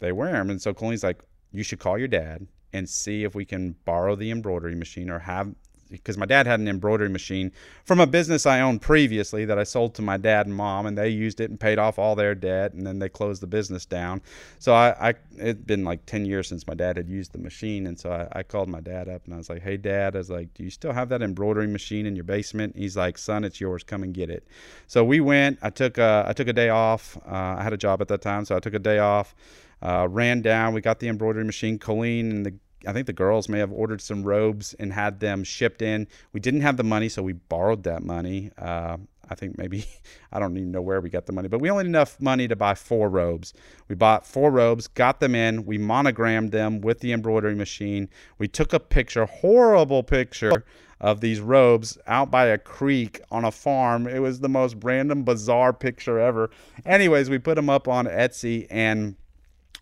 they 0.01 0.13
wear 0.13 0.33
them. 0.33 0.51
And 0.51 0.61
so 0.61 0.75
Colleen's 0.75 1.05
like, 1.05 1.23
you 1.53 1.63
should 1.63 1.79
call 1.79 1.97
your 1.97 2.09
dad 2.09 2.47
and 2.73 2.89
see 2.89 3.25
if 3.25 3.35
we 3.35 3.45
can 3.45 3.77
borrow 3.85 4.17
the 4.17 4.31
embroidery 4.31 4.75
machine 4.75 5.11
or 5.11 5.21
have 5.21 5.55
because 5.93 6.19
my 6.19 6.27
dad 6.27 6.47
had 6.47 6.59
an 6.59 6.69
embroidery 6.69 7.09
machine 7.09 7.53
from 7.85 8.01
a 8.01 8.07
business 8.07 8.47
I 8.47 8.61
owned 8.61 8.83
previously 8.83 9.45
that 9.45 9.59
I 9.59 9.65
sold 9.65 9.95
to 9.97 10.03
my 10.03 10.17
dad 10.17 10.47
and 10.47 10.55
mom, 10.55 10.87
and 10.87 10.97
they 10.97 11.09
used 11.09 11.41
it 11.41 11.51
and 11.51 11.61
paid 11.61 11.79
off 11.79 11.99
all 11.99 12.17
their 12.17 12.35
debt, 12.35 12.73
and 12.73 12.87
then 12.87 12.99
they 12.99 13.09
closed 13.09 13.43
the 13.43 13.47
business 13.47 13.87
down. 13.87 14.23
So 14.59 14.75
I, 14.75 15.11
I 15.11 15.15
it'd 15.39 15.67
been 15.67 15.85
like 15.85 16.07
ten 16.07 16.25
years 16.27 16.49
since 16.49 16.67
my 16.67 16.75
dad 16.75 16.97
had 16.97 17.09
used 17.09 17.33
the 17.33 17.39
machine, 17.39 17.87
and 17.87 17.99
so 17.99 18.11
I, 18.11 18.41
I 18.41 18.43
called 18.43 18.69
my 18.69 18.81
dad 18.81 19.09
up 19.09 19.25
and 19.27 19.35
I 19.35 19.37
was 19.37 19.51
like, 19.51 19.63
"Hey, 19.63 19.77
Dad," 19.77 20.17
I 20.17 20.19
was 20.19 20.31
like, 20.31 20.53
"Do 20.55 20.65
you 20.65 20.71
still 20.71 20.93
have 20.93 21.09
that 21.11 21.23
embroidery 21.23 21.69
machine 21.69 22.07
in 22.07 22.17
your 22.17 22.25
basement?" 22.25 22.75
And 22.75 22.83
He's 22.83 22.97
like, 22.97 23.19
"Son, 23.19 23.45
it's 23.45 23.61
yours. 23.61 23.85
Come 23.85 24.03
and 24.03 24.15
get 24.15 24.31
it." 24.31 24.47
So 24.87 25.05
we 25.05 25.21
went. 25.21 25.59
I 25.63 25.71
took 25.71 25.99
a, 25.99 26.25
I 26.27 26.33
took 26.33 26.49
a 26.49 26.53
day 26.53 26.71
off. 26.71 27.17
Uh, 27.27 27.57
I 27.59 27.63
had 27.63 27.73
a 27.73 27.77
job 27.79 28.01
at 28.01 28.09
that 28.09 28.23
time, 28.23 28.45
so 28.45 28.57
I 28.57 28.61
took 28.61 28.75
a 28.75 28.79
day 28.79 28.99
off. 28.99 29.35
Uh, 29.83 30.07
ran 30.09 30.43
down. 30.43 30.75
We 30.75 30.81
got 30.81 31.01
the 31.01 31.09
embroidery 31.09 31.45
machine. 31.45 31.79
Colleen 31.79 32.31
and 32.31 32.47
the 32.47 32.55
I 32.87 32.93
think 32.93 33.07
the 33.07 33.13
girls 33.13 33.49
may 33.49 33.59
have 33.59 33.73
ordered 33.73 34.01
some 34.01 34.23
robes 34.23 34.75
and 34.75 34.93
had 34.93 35.21
them 35.21 35.45
shipped 35.45 35.83
in. 35.83 36.09
We 36.33 36.41
didn't 36.41 36.63
have 36.63 36.77
the 36.77 36.85
money, 36.85 37.09
so 37.09 37.23
we 37.23 37.33
borrowed 37.33 37.85
that 37.85 38.03
money. 38.03 38.51
Uh, 38.59 38.99
I 39.29 39.35
think 39.35 39.57
maybe 39.59 39.87
I 40.33 40.39
don't 40.39 40.57
even 40.57 40.71
know 40.71 40.83
where 40.83 41.01
we 41.01 41.11
got 41.11 41.27
the 41.27 41.33
money, 41.33 41.49
but 41.49 41.61
we 41.61 41.71
only 41.71 41.85
had 41.85 41.89
enough 41.89 42.21
money 42.21 42.49
to 42.49 42.57
buy 42.57 42.75
four 42.75 43.09
robes. 43.09 43.55
We 43.89 43.95
bought 43.95 44.27
four 44.27 44.51
robes, 44.51 44.89
got 44.89 45.21
them 45.21 45.35
in, 45.35 45.65
we 45.65 45.79
monogrammed 45.79 46.53
them 46.53 46.81
with 46.81 47.01
the 47.01 47.13
embroidery 47.13 47.55
machine. 47.55 48.09
We 48.39 48.49
took 48.49 48.73
a 48.73 48.81
picture, 48.81 49.25
horrible 49.27 50.03
picture 50.03 50.65
of 51.01 51.21
these 51.21 51.41
robes 51.41 51.99
out 52.07 52.31
by 52.31 52.47
a 52.47 52.59
creek 52.59 53.21
on 53.31 53.45
a 53.45 53.51
farm. 53.51 54.07
It 54.07 54.21
was 54.21 54.41
the 54.41 54.49
most 54.49 54.77
random, 54.83 55.25
bizarre 55.25 55.73
picture 55.73 56.19
ever. 56.19 56.51
Anyways, 56.87 57.29
we 57.29 57.39
put 57.39 57.57
them 57.57 57.69
up 57.69 57.89
on 57.89 58.07
Etsy 58.07 58.69
and 58.71 59.17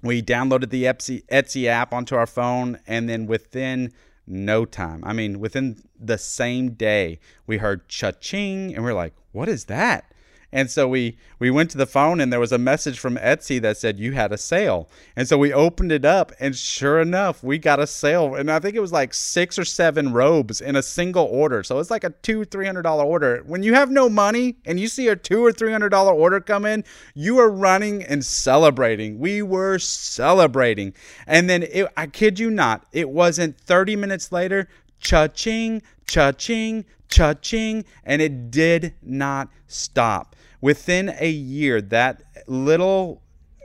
we 0.02 0.22
downloaded 0.22 0.70
the 0.70 0.84
Etsy, 0.84 1.24
Etsy 1.26 1.66
app 1.66 1.92
onto 1.92 2.14
our 2.14 2.26
phone, 2.26 2.78
and 2.86 3.08
then 3.08 3.26
within 3.26 3.92
no 4.26 4.64
time, 4.64 5.02
I 5.04 5.12
mean, 5.12 5.40
within 5.40 5.82
the 5.98 6.18
same 6.18 6.70
day, 6.70 7.18
we 7.46 7.58
heard 7.58 7.88
cha-ching, 7.88 8.74
and 8.74 8.84
we 8.84 8.90
we're 8.90 8.96
like, 8.96 9.14
"What 9.32 9.48
is 9.48 9.64
that?" 9.64 10.04
And 10.52 10.70
so 10.70 10.88
we 10.88 11.16
we 11.38 11.50
went 11.50 11.70
to 11.70 11.78
the 11.78 11.86
phone 11.86 12.20
and 12.20 12.32
there 12.32 12.40
was 12.40 12.52
a 12.52 12.58
message 12.58 12.98
from 12.98 13.16
Etsy 13.16 13.60
that 13.62 13.76
said 13.76 13.98
you 13.98 14.12
had 14.12 14.32
a 14.32 14.38
sale. 14.38 14.88
And 15.14 15.28
so 15.28 15.38
we 15.38 15.52
opened 15.52 15.92
it 15.92 16.04
up 16.04 16.32
and 16.40 16.56
sure 16.56 17.00
enough, 17.00 17.42
we 17.42 17.58
got 17.58 17.78
a 17.78 17.86
sale. 17.86 18.34
And 18.34 18.50
I 18.50 18.58
think 18.58 18.74
it 18.74 18.80
was 18.80 18.92
like 18.92 19.14
six 19.14 19.58
or 19.58 19.64
seven 19.64 20.12
robes 20.12 20.60
in 20.60 20.76
a 20.76 20.82
single 20.82 21.24
order. 21.24 21.62
So 21.62 21.78
it's 21.78 21.90
like 21.90 22.04
a 22.04 22.10
two, 22.10 22.44
three 22.44 22.66
hundred 22.66 22.82
dollar 22.82 23.04
order. 23.04 23.42
When 23.46 23.62
you 23.62 23.74
have 23.74 23.90
no 23.90 24.08
money 24.08 24.56
and 24.66 24.80
you 24.80 24.88
see 24.88 25.08
a 25.08 25.16
two 25.16 25.44
or 25.44 25.52
three 25.52 25.72
hundred 25.72 25.90
dollar 25.90 26.12
order 26.12 26.40
come 26.40 26.64
in, 26.64 26.84
you 27.14 27.38
are 27.38 27.50
running 27.50 28.02
and 28.02 28.24
celebrating. 28.24 29.18
We 29.18 29.42
were 29.42 29.78
celebrating. 29.78 30.94
And 31.26 31.48
then 31.48 31.62
it, 31.62 31.86
I 31.96 32.06
kid 32.06 32.38
you 32.38 32.50
not, 32.50 32.86
it 32.92 33.10
wasn't 33.10 33.58
30 33.60 33.96
minutes 33.96 34.32
later, 34.32 34.68
cha-ching, 35.00 35.82
cha-ching, 36.06 36.84
cha-ching, 37.10 37.84
and 38.04 38.22
it 38.22 38.50
did 38.50 38.94
not 39.02 39.48
stop 39.66 40.36
within 40.60 41.14
a 41.18 41.30
year, 41.30 41.80
that 41.80 42.22
little 42.46 43.22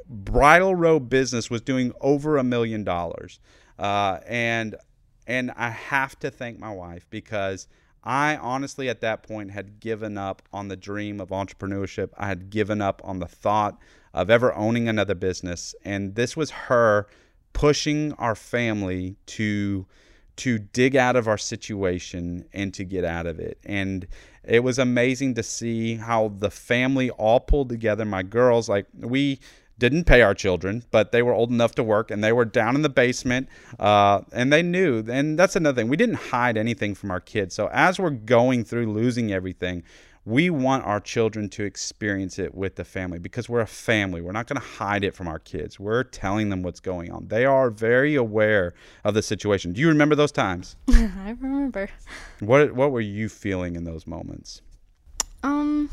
bridal 0.07 0.75
robe 0.75 1.09
business 1.09 1.49
was 1.49 1.61
doing 1.61 1.91
over 2.01 2.37
a 2.37 2.43
million 2.43 2.83
dollars. 2.83 3.39
Uh, 3.77 4.19
and 4.27 4.75
and 5.27 5.51
I 5.55 5.69
have 5.69 6.17
to 6.19 6.29
thank 6.29 6.59
my 6.59 6.71
wife 6.71 7.07
because 7.09 7.67
I 8.03 8.37
honestly 8.37 8.87
at 8.89 9.01
that 9.01 9.23
point 9.23 9.51
had 9.51 9.79
given 9.79 10.17
up 10.17 10.43
on 10.53 10.67
the 10.67 10.75
dream 10.75 11.19
of 11.19 11.29
entrepreneurship. 11.29 12.09
I 12.15 12.27
had 12.27 12.51
given 12.51 12.79
up 12.79 13.01
on 13.03 13.19
the 13.19 13.27
thought 13.27 13.79
of 14.13 14.29
ever 14.29 14.53
owning 14.53 14.87
another 14.87 15.15
business. 15.15 15.73
And 15.83 16.13
this 16.13 16.37
was 16.37 16.51
her 16.51 17.07
pushing 17.53 18.13
our 18.13 18.35
family 18.35 19.15
to 19.25 19.87
to 20.37 20.59
dig 20.59 20.95
out 20.95 21.15
of 21.15 21.27
our 21.27 21.37
situation 21.37 22.45
and 22.53 22.73
to 22.73 22.83
get 22.83 23.05
out 23.05 23.25
of 23.25 23.39
it. 23.39 23.57
And 23.65 24.07
it 24.43 24.63
was 24.63 24.77
amazing 24.77 25.35
to 25.35 25.43
see 25.43 25.95
how 25.95 26.33
the 26.37 26.51
family 26.51 27.09
all 27.11 27.39
pulled 27.39 27.69
together. 27.69 28.05
My 28.05 28.23
girls, 28.23 28.69
like 28.69 28.85
we 28.97 29.39
didn't 29.77 30.05
pay 30.05 30.21
our 30.21 30.33
children, 30.33 30.83
but 30.91 31.11
they 31.11 31.21
were 31.21 31.33
old 31.33 31.51
enough 31.51 31.75
to 31.75 31.83
work 31.83 32.11
and 32.11 32.23
they 32.23 32.31
were 32.31 32.45
down 32.45 32.75
in 32.75 32.81
the 32.81 32.89
basement 32.89 33.49
uh, 33.79 34.21
and 34.31 34.51
they 34.51 34.61
knew. 34.61 35.03
And 35.09 35.37
that's 35.37 35.55
another 35.55 35.81
thing. 35.81 35.89
We 35.89 35.97
didn't 35.97 36.15
hide 36.15 36.57
anything 36.57 36.95
from 36.95 37.11
our 37.11 37.19
kids. 37.19 37.55
So 37.55 37.69
as 37.71 37.99
we're 37.99 38.11
going 38.11 38.63
through 38.63 38.91
losing 38.91 39.31
everything, 39.31 39.83
we 40.25 40.49
want 40.49 40.83
our 40.83 40.99
children 40.99 41.47
to 41.49 41.63
experience 41.63 42.39
it 42.39 42.55
with 42.55 42.75
the 42.75 42.83
family 42.83 43.19
because 43.19 43.47
we're 43.47 43.61
a 43.61 43.67
family. 43.67 44.21
We're 44.21 44.31
not 44.31 44.47
going 44.47 44.59
to 44.59 44.67
hide 44.67 45.03
it 45.03 45.13
from 45.13 45.27
our 45.27 45.37
kids. 45.37 45.79
We're 45.79 46.03
telling 46.03 46.49
them 46.49 46.63
what's 46.63 46.79
going 46.79 47.11
on. 47.11 47.27
They 47.27 47.45
are 47.45 47.69
very 47.69 48.15
aware 48.15 48.73
of 49.03 49.13
the 49.13 49.21
situation. 49.21 49.73
Do 49.73 49.81
you 49.81 49.87
remember 49.87 50.15
those 50.15 50.31
times? 50.31 50.75
I 50.89 51.35
remember. 51.39 51.89
What 52.39 52.73
what 52.73 52.91
were 52.91 53.01
you 53.01 53.29
feeling 53.29 53.75
in 53.75 53.83
those 53.83 54.07
moments? 54.07 54.61
Um, 55.43 55.91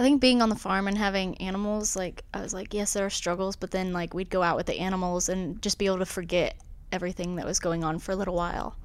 I 0.00 0.02
think 0.02 0.20
being 0.20 0.42
on 0.42 0.48
the 0.48 0.56
farm 0.56 0.88
and 0.88 0.98
having 0.98 1.36
animals, 1.36 1.94
like 1.94 2.24
I 2.34 2.40
was 2.40 2.52
like, 2.52 2.74
yes, 2.74 2.92
there 2.94 3.06
are 3.06 3.10
struggles, 3.10 3.54
but 3.54 3.70
then 3.70 3.92
like 3.92 4.14
we'd 4.14 4.30
go 4.30 4.42
out 4.42 4.56
with 4.56 4.66
the 4.66 4.80
animals 4.80 5.28
and 5.28 5.62
just 5.62 5.78
be 5.78 5.86
able 5.86 5.98
to 5.98 6.06
forget 6.06 6.56
everything 6.90 7.36
that 7.36 7.46
was 7.46 7.60
going 7.60 7.84
on 7.84 8.00
for 8.00 8.10
a 8.10 8.16
little 8.16 8.34
while, 8.34 8.76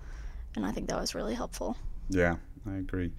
and 0.55 0.63
I 0.63 0.71
think 0.71 0.89
that 0.89 0.99
was 0.99 1.15
really 1.15 1.34
helpful. 1.34 1.75
Yeah, 2.10 2.36
I 2.67 2.77
agree. 2.77 3.12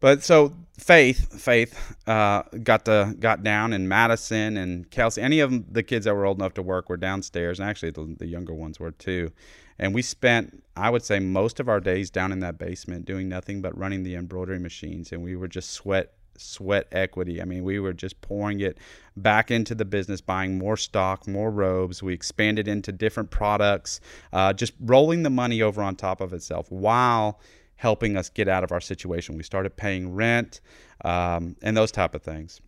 But 0.00 0.22
so 0.22 0.54
Faith, 0.78 1.40
Faith 1.40 1.96
uh, 2.06 2.42
got 2.62 2.84
the 2.84 3.16
got 3.18 3.42
down, 3.42 3.72
and 3.72 3.88
Madison 3.88 4.56
and 4.56 4.88
Kelsey, 4.90 5.20
any 5.20 5.40
of 5.40 5.50
them, 5.50 5.66
the 5.70 5.82
kids 5.82 6.04
that 6.04 6.14
were 6.14 6.24
old 6.24 6.38
enough 6.38 6.54
to 6.54 6.62
work, 6.62 6.88
were 6.88 6.96
downstairs, 6.96 7.58
and 7.58 7.68
actually 7.68 7.90
the, 7.90 8.14
the 8.18 8.26
younger 8.26 8.54
ones 8.54 8.78
were 8.78 8.92
too. 8.92 9.32
And 9.80 9.94
we 9.94 10.02
spent, 10.02 10.62
I 10.76 10.90
would 10.90 11.04
say, 11.04 11.18
most 11.18 11.60
of 11.60 11.68
our 11.68 11.80
days 11.80 12.10
down 12.10 12.32
in 12.32 12.40
that 12.40 12.58
basement 12.58 13.06
doing 13.06 13.28
nothing 13.28 13.60
but 13.60 13.76
running 13.76 14.02
the 14.04 14.14
embroidery 14.14 14.60
machines, 14.60 15.10
and 15.10 15.22
we 15.22 15.34
were 15.34 15.48
just 15.48 15.70
sweat 15.70 16.12
sweat 16.36 16.86
equity. 16.92 17.42
I 17.42 17.44
mean, 17.44 17.64
we 17.64 17.80
were 17.80 17.92
just 17.92 18.20
pouring 18.20 18.60
it 18.60 18.78
back 19.16 19.50
into 19.50 19.74
the 19.74 19.84
business, 19.84 20.20
buying 20.20 20.56
more 20.56 20.76
stock, 20.76 21.26
more 21.26 21.50
robes. 21.50 22.02
We 22.02 22.14
expanded 22.14 22.68
into 22.68 22.92
different 22.92 23.30
products, 23.30 24.00
uh, 24.32 24.52
just 24.52 24.74
rolling 24.80 25.24
the 25.24 25.30
money 25.30 25.60
over 25.60 25.82
on 25.82 25.96
top 25.96 26.20
of 26.20 26.32
itself 26.32 26.70
while 26.70 27.40
helping 27.78 28.16
us 28.16 28.28
get 28.28 28.48
out 28.48 28.64
of 28.64 28.72
our 28.72 28.80
situation. 28.80 29.36
We 29.36 29.44
started 29.44 29.76
paying 29.76 30.14
rent 30.14 30.60
um, 31.04 31.56
and 31.62 31.76
those 31.76 31.92
type 31.92 32.14
of 32.14 32.22
things. 32.22 32.60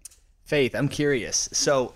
Faith, 0.44 0.74
I'm 0.74 0.88
curious. 0.88 1.48
So, 1.52 1.92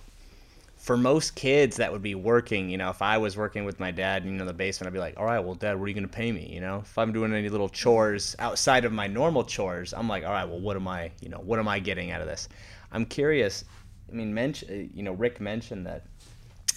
for 0.76 0.98
most 0.98 1.34
kids 1.34 1.76
that 1.76 1.90
would 1.90 2.02
be 2.02 2.14
working, 2.14 2.68
you 2.68 2.76
know, 2.76 2.90
if 2.90 3.00
I 3.00 3.16
was 3.16 3.38
working 3.38 3.64
with 3.64 3.80
my 3.80 3.90
dad, 3.90 4.24
you 4.24 4.32
know, 4.32 4.42
in 4.42 4.46
the 4.46 4.52
basement, 4.52 4.88
I'd 4.88 4.92
be 4.92 4.98
like, 4.98 5.14
all 5.16 5.24
right, 5.24 5.38
well, 5.38 5.54
dad, 5.54 5.78
what 5.78 5.84
are 5.84 5.88
you 5.88 5.94
going 5.94 6.06
to 6.06 6.12
pay 6.12 6.30
me? 6.30 6.46
You 6.52 6.60
know, 6.60 6.80
if 6.80 6.98
I'm 6.98 7.10
doing 7.10 7.32
any 7.32 7.48
little 7.48 7.70
chores 7.70 8.36
outside 8.38 8.84
of 8.84 8.92
my 8.92 9.06
normal 9.06 9.44
chores, 9.44 9.94
I'm 9.94 10.08
like, 10.08 10.24
all 10.24 10.32
right, 10.32 10.44
well, 10.44 10.60
what 10.60 10.76
am 10.76 10.86
I, 10.86 11.10
you 11.22 11.30
know, 11.30 11.38
what 11.38 11.58
am 11.58 11.68
I 11.68 11.78
getting 11.78 12.10
out 12.10 12.20
of 12.20 12.26
this? 12.26 12.50
I'm 12.92 13.06
curious. 13.06 13.64
I 14.10 14.12
mean, 14.14 14.34
mention, 14.34 14.90
you 14.92 15.02
know, 15.04 15.12
Rick 15.12 15.40
mentioned 15.40 15.86
that, 15.86 16.04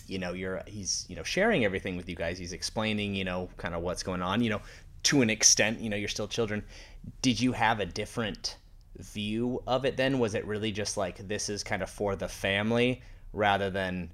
you 0.08 0.20
know, 0.20 0.32
you're, 0.32 0.64
he's, 0.68 1.06
you 1.10 1.18
know, 1.18 1.24
sharing 1.24 1.66
everything 1.66 1.98
with 1.98 2.08
you 2.08 2.16
guys. 2.16 2.38
He's 2.38 2.54
explaining, 2.54 3.14
you 3.14 3.26
know, 3.26 3.50
kind 3.58 3.76
of 3.76 3.82
what's 3.82 4.04
going 4.04 4.22
on, 4.22 4.42
you 4.42 4.52
know, 4.52 4.62
to 5.08 5.22
an 5.22 5.30
extent, 5.30 5.80
you 5.80 5.90
know, 5.90 5.96
you're 5.96 6.10
still 6.10 6.28
children. 6.28 6.64
Did 7.22 7.40
you 7.40 7.54
have 7.54 7.80
a 7.80 7.86
different 7.86 8.58
view 8.98 9.64
of 9.66 9.86
it 9.86 9.96
then? 9.96 10.20
Was 10.20 10.36
it 10.36 10.46
really 10.46 10.72
just 10.72 10.98
like 10.98 11.26
this 11.30 11.50
is 11.50 11.64
kind 11.64 11.82
of 11.82 11.90
for 11.90 12.18
the 12.18 12.28
family 12.28 13.02
rather 13.32 13.70
than, 13.70 14.12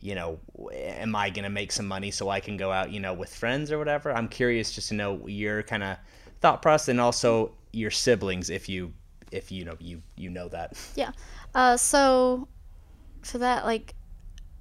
you 0.00 0.14
know, 0.14 0.38
am 0.74 1.16
I 1.16 1.30
going 1.30 1.44
to 1.44 1.50
make 1.50 1.72
some 1.72 1.86
money 1.86 2.10
so 2.10 2.28
I 2.28 2.40
can 2.40 2.58
go 2.58 2.70
out, 2.70 2.90
you 2.90 3.00
know, 3.00 3.14
with 3.14 3.34
friends 3.34 3.72
or 3.72 3.78
whatever? 3.78 4.12
I'm 4.12 4.28
curious 4.28 4.72
just 4.72 4.88
to 4.88 4.94
know 4.94 5.26
your 5.26 5.62
kind 5.62 5.82
of 5.82 5.96
thought 6.42 6.60
process 6.60 6.88
and 6.88 7.00
also 7.00 7.52
your 7.72 7.90
siblings 7.90 8.50
if 8.50 8.68
you 8.68 8.92
if 9.32 9.50
you 9.50 9.64
know 9.64 9.76
you 9.80 10.02
you 10.16 10.28
know 10.28 10.48
that. 10.48 10.76
Yeah. 10.96 11.12
Uh, 11.54 11.78
so 11.78 12.46
for 13.22 13.38
that, 13.38 13.64
like, 13.64 13.94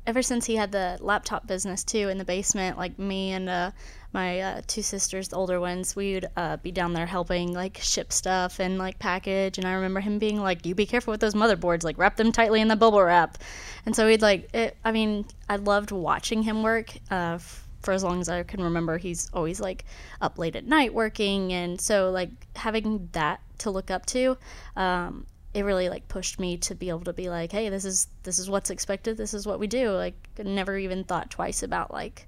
ever 0.07 0.21
since 0.21 0.45
he 0.45 0.55
had 0.55 0.71
the 0.71 0.97
laptop 1.01 1.47
business 1.47 1.83
too 1.83 2.07
in 2.07 2.17
the 2.17 2.25
basement, 2.25 2.77
like 2.77 2.97
me 2.97 3.31
and 3.33 3.49
uh, 3.49 3.71
my 4.15 4.39
uh, 4.39 4.61
two 4.65 4.81
sisters, 4.81 5.27
the 5.27 5.35
older 5.35 5.59
ones, 5.59 5.95
we 5.95 6.13
would 6.15 6.27
uh, 6.37 6.55
be 6.57 6.71
down 6.71 6.93
there 6.93 7.05
helping 7.05 7.53
like 7.53 7.77
ship 7.77 8.11
stuff 8.13 8.59
and 8.59 8.79
like 8.79 8.97
package. 8.97 9.57
And 9.57 9.67
I 9.67 9.73
remember 9.73 9.99
him 9.99 10.17
being 10.17 10.41
like, 10.41 10.65
"You 10.65 10.73
be 10.73 10.85
careful 10.87 11.11
with 11.11 11.19
those 11.19 11.35
motherboards. 11.35 11.83
Like 11.83 11.97
wrap 11.97 12.15
them 12.15 12.31
tightly 12.31 12.61
in 12.61 12.69
the 12.69 12.77
bubble 12.77 13.03
wrap." 13.03 13.37
And 13.85 13.95
so 13.95 14.07
we'd 14.07 14.21
like, 14.21 14.49
it, 14.55 14.77
I 14.83 14.91
mean, 14.91 15.25
I 15.49 15.57
loved 15.57 15.91
watching 15.91 16.41
him 16.41 16.63
work. 16.63 16.93
Uh, 17.11 17.37
for 17.83 17.93
as 17.93 18.03
long 18.03 18.19
as 18.21 18.29
I 18.29 18.41
can 18.43 18.63
remember, 18.63 18.97
he's 18.97 19.29
always 19.33 19.59
like 19.59 19.85
up 20.21 20.39
late 20.39 20.55
at 20.55 20.65
night 20.65 20.93
working, 20.93 21.53
and 21.53 21.79
so 21.79 22.09
like 22.09 22.31
having 22.55 23.09
that 23.11 23.41
to 23.59 23.69
look 23.69 23.91
up 23.91 24.05
to, 24.07 24.37
um, 24.75 25.25
it 25.53 25.63
really 25.63 25.89
like 25.89 26.07
pushed 26.07 26.39
me 26.39 26.57
to 26.57 26.73
be 26.73 26.89
able 26.89 27.03
to 27.03 27.13
be 27.13 27.29
like, 27.29 27.51
hey, 27.51 27.67
this 27.69 27.83
is 27.83 28.07
this 28.23 28.39
is 28.39 28.49
what's 28.49 28.69
expected. 28.69 29.17
This 29.17 29.33
is 29.33 29.45
what 29.45 29.59
we 29.59 29.67
do. 29.67 29.91
Like, 29.91 30.15
never 30.41 30.77
even 30.77 31.03
thought 31.03 31.29
twice 31.29 31.63
about 31.63 31.91
like, 31.91 32.27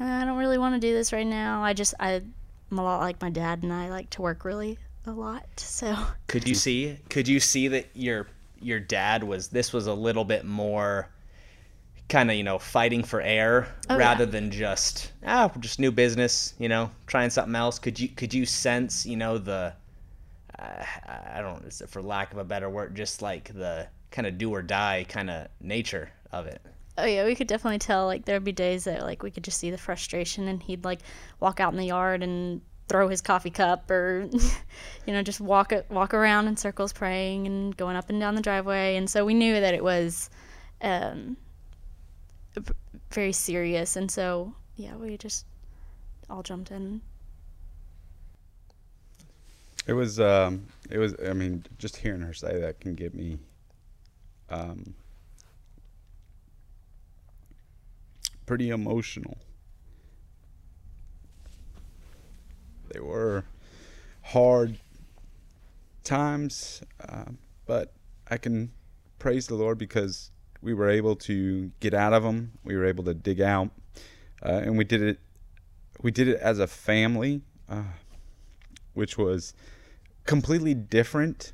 I 0.00 0.24
don't 0.24 0.38
really 0.38 0.58
want 0.58 0.74
to 0.74 0.80
do 0.80 0.92
this 0.94 1.12
right 1.12 1.26
now. 1.26 1.62
I 1.62 1.72
just 1.74 1.94
I, 2.00 2.22
I'm 2.70 2.78
a 2.78 2.82
lot 2.82 3.00
like 3.00 3.20
my 3.20 3.30
dad, 3.30 3.62
and 3.62 3.72
I 3.72 3.90
like 3.90 4.10
to 4.10 4.22
work 4.22 4.44
really 4.44 4.78
a 5.06 5.12
lot. 5.12 5.46
So 5.56 5.96
Could 6.26 6.48
you 6.48 6.54
see 6.54 6.96
could 7.08 7.28
you 7.28 7.40
see 7.40 7.68
that 7.68 7.86
your 7.94 8.26
your 8.60 8.80
dad 8.80 9.24
was 9.24 9.48
this 9.48 9.72
was 9.72 9.86
a 9.86 9.94
little 9.94 10.24
bit 10.24 10.44
more 10.44 11.08
kind 12.08 12.30
of, 12.30 12.36
you 12.36 12.42
know, 12.42 12.58
fighting 12.58 13.04
for 13.04 13.20
air 13.20 13.68
Oh, 13.88 13.96
rather 13.96 14.24
yeah. 14.24 14.30
than 14.30 14.50
just 14.50 15.12
ah, 15.26 15.50
just 15.60 15.78
new 15.78 15.92
business, 15.92 16.54
you 16.58 16.68
know, 16.68 16.90
trying 17.06 17.30
something 17.30 17.54
else. 17.54 17.78
Could 17.78 17.98
you 18.00 18.08
could 18.08 18.34
you 18.34 18.46
sense, 18.46 19.06
you 19.06 19.16
know, 19.16 19.38
the 19.38 19.74
uh, 20.58 20.84
I 21.34 21.40
don't 21.40 21.64
know, 21.64 21.86
for 21.86 22.02
lack 22.02 22.32
of 22.32 22.38
a 22.38 22.44
better 22.44 22.68
word, 22.68 22.94
just 22.94 23.22
like 23.22 23.52
the 23.54 23.88
kind 24.10 24.26
of 24.26 24.38
do 24.38 24.50
or 24.52 24.62
die 24.62 25.06
kind 25.08 25.30
of 25.30 25.48
nature 25.60 26.10
of 26.32 26.46
it. 26.46 26.60
Oh 26.98 27.04
yeah, 27.04 27.24
we 27.24 27.34
could 27.34 27.46
definitely 27.46 27.78
tell. 27.78 28.06
Like 28.06 28.24
there'd 28.24 28.44
be 28.44 28.52
days 28.52 28.84
that 28.84 29.02
like 29.02 29.22
we 29.22 29.30
could 29.30 29.44
just 29.44 29.58
see 29.58 29.70
the 29.70 29.78
frustration, 29.78 30.48
and 30.48 30.62
he'd 30.62 30.84
like 30.84 31.00
walk 31.38 31.60
out 31.60 31.72
in 31.72 31.78
the 31.78 31.86
yard 31.86 32.22
and 32.22 32.60
throw 32.88 33.08
his 33.08 33.20
coffee 33.20 33.50
cup, 33.50 33.90
or 33.90 34.28
you 35.06 35.12
know, 35.12 35.22
just 35.22 35.40
walk 35.40 35.72
walk 35.88 36.12
around 36.12 36.48
in 36.48 36.56
circles, 36.56 36.92
praying 36.92 37.46
and 37.46 37.76
going 37.76 37.96
up 37.96 38.10
and 38.10 38.20
down 38.20 38.34
the 38.34 38.42
driveway. 38.42 38.96
And 38.96 39.08
so 39.08 39.24
we 39.24 39.34
knew 39.34 39.60
that 39.60 39.74
it 39.74 39.82
was 39.82 40.28
um, 40.82 41.36
very 43.10 43.32
serious. 43.32 43.96
And 43.96 44.10
so 44.10 44.54
yeah, 44.76 44.96
we 44.96 45.16
just 45.16 45.46
all 46.28 46.42
jumped 46.42 46.70
in. 46.70 47.00
It 49.86 49.92
was, 49.94 50.20
um, 50.20 50.66
it 50.90 50.98
was. 50.98 51.14
I 51.26 51.32
mean, 51.32 51.64
just 51.78 51.96
hearing 51.96 52.20
her 52.20 52.34
say 52.34 52.60
that 52.60 52.80
can 52.80 52.94
get 52.94 53.14
me, 53.14 53.38
um, 54.50 54.94
pretty 58.50 58.70
emotional. 58.70 59.38
They 62.92 62.98
were 62.98 63.44
hard 64.22 64.80
times, 66.02 66.82
uh, 67.08 67.26
but 67.64 67.92
I 68.28 68.38
can 68.38 68.72
praise 69.20 69.46
the 69.46 69.54
Lord 69.54 69.78
because 69.78 70.32
we 70.60 70.74
were 70.74 70.90
able 70.90 71.14
to 71.30 71.70
get 71.78 71.94
out 71.94 72.12
of 72.12 72.24
them. 72.24 72.58
We 72.64 72.74
were 72.74 72.86
able 72.86 73.04
to 73.04 73.14
dig 73.14 73.40
out, 73.40 73.70
uh, 74.44 74.62
and 74.64 74.76
we 74.76 74.82
did 74.82 75.00
it. 75.00 75.20
We 76.02 76.10
did 76.10 76.26
it 76.26 76.40
as 76.40 76.58
a 76.58 76.66
family. 76.66 77.42
Uh, 77.68 77.84
which 78.94 79.16
was 79.16 79.54
completely 80.24 80.74
different 80.74 81.52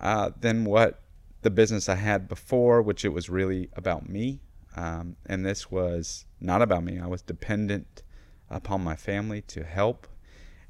uh, 0.00 0.30
than 0.40 0.64
what 0.64 1.02
the 1.42 1.50
business 1.50 1.90
I 1.90 1.96
had 1.96 2.26
before, 2.26 2.80
which 2.80 3.04
it 3.04 3.10
was 3.10 3.28
really 3.28 3.68
about 3.74 4.08
me. 4.08 4.40
Um, 4.76 5.16
and 5.26 5.44
this 5.44 5.70
was 5.70 6.26
not 6.40 6.62
about 6.62 6.84
me. 6.84 6.98
I 6.98 7.06
was 7.06 7.22
dependent 7.22 8.02
upon 8.50 8.82
my 8.82 8.96
family 8.96 9.42
to 9.42 9.64
help. 9.64 10.06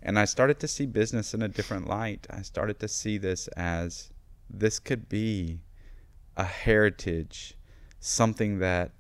And 0.03 0.19
I 0.19 0.25
started 0.25 0.59
to 0.61 0.69
see 0.69 0.87
business 0.87 1.35
in 1.35 1.43
a 1.43 1.49
different 1.49 1.87
light. 1.87 2.27
I 2.31 2.43
started 2.43 2.81
to 2.81 2.89
see 2.89 3.19
this 3.19 3.49
as 3.49 4.11
this 4.51 4.79
could 4.79 5.09
be 5.09 5.61
a 6.37 6.45
heritage, 6.45 7.57
something 8.01 8.59
that 8.59 8.91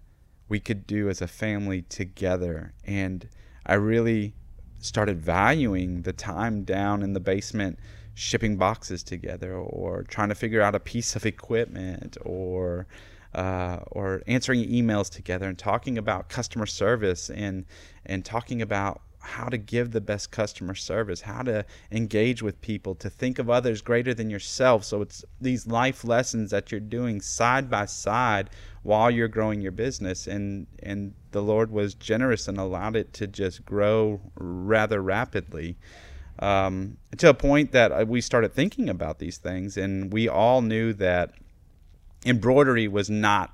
we 0.48 0.60
could 0.60 0.86
do 0.86 1.08
as 1.08 1.20
a 1.20 1.26
family 1.26 1.82
together. 1.82 2.74
And 2.84 3.28
I 3.66 3.74
really 3.74 4.34
started 4.78 5.20
valuing 5.20 6.02
the 6.02 6.12
time 6.12 6.64
down 6.64 7.02
in 7.02 7.12
the 7.12 7.20
basement 7.20 7.78
shipping 8.14 8.56
boxes 8.56 9.02
together 9.02 9.54
or 9.54 10.02
trying 10.02 10.28
to 10.28 10.34
figure 10.34 10.60
out 10.60 10.74
a 10.74 10.80
piece 10.80 11.16
of 11.16 11.24
equipment 11.24 12.16
or 12.22 12.86
uh, 13.34 13.78
or 13.90 14.22
answering 14.26 14.68
emails 14.68 15.10
together 15.10 15.48
and 15.48 15.58
talking 15.58 15.98
about 15.98 16.28
customer 16.28 16.66
service 16.66 17.30
and 17.30 17.64
and 18.04 18.24
talking 18.24 18.60
about 18.60 19.02
how 19.22 19.44
to 19.44 19.56
give 19.56 19.92
the 19.92 20.00
best 20.00 20.32
customer 20.32 20.74
service, 20.74 21.20
how 21.22 21.42
to 21.42 21.64
engage 21.92 22.42
with 22.42 22.60
people, 22.60 22.94
to 22.96 23.08
think 23.08 23.38
of 23.38 23.48
others 23.48 23.80
greater 23.80 24.12
than 24.12 24.28
yourself. 24.28 24.84
So 24.84 25.00
it's 25.00 25.24
these 25.40 25.66
life 25.66 26.04
lessons 26.04 26.50
that 26.50 26.72
you're 26.72 26.80
doing 26.80 27.20
side 27.20 27.70
by 27.70 27.86
side 27.86 28.50
while 28.82 29.10
you're 29.10 29.28
growing 29.28 29.60
your 29.60 29.72
business 29.72 30.26
and 30.26 30.66
and 30.82 31.14
the 31.30 31.42
Lord 31.42 31.70
was 31.70 31.94
generous 31.94 32.48
and 32.48 32.58
allowed 32.58 32.96
it 32.96 33.12
to 33.14 33.26
just 33.26 33.64
grow 33.64 34.20
rather 34.34 35.00
rapidly. 35.00 35.78
Um, 36.38 36.96
to 37.18 37.28
a 37.28 37.34
point 37.34 37.72
that 37.72 37.92
uh, 37.92 38.04
we 38.08 38.20
started 38.20 38.52
thinking 38.52 38.88
about 38.88 39.18
these 39.18 39.36
things, 39.36 39.76
and 39.76 40.12
we 40.12 40.28
all 40.28 40.60
knew 40.60 40.92
that 40.94 41.32
embroidery 42.24 42.88
was 42.88 43.10
not 43.10 43.52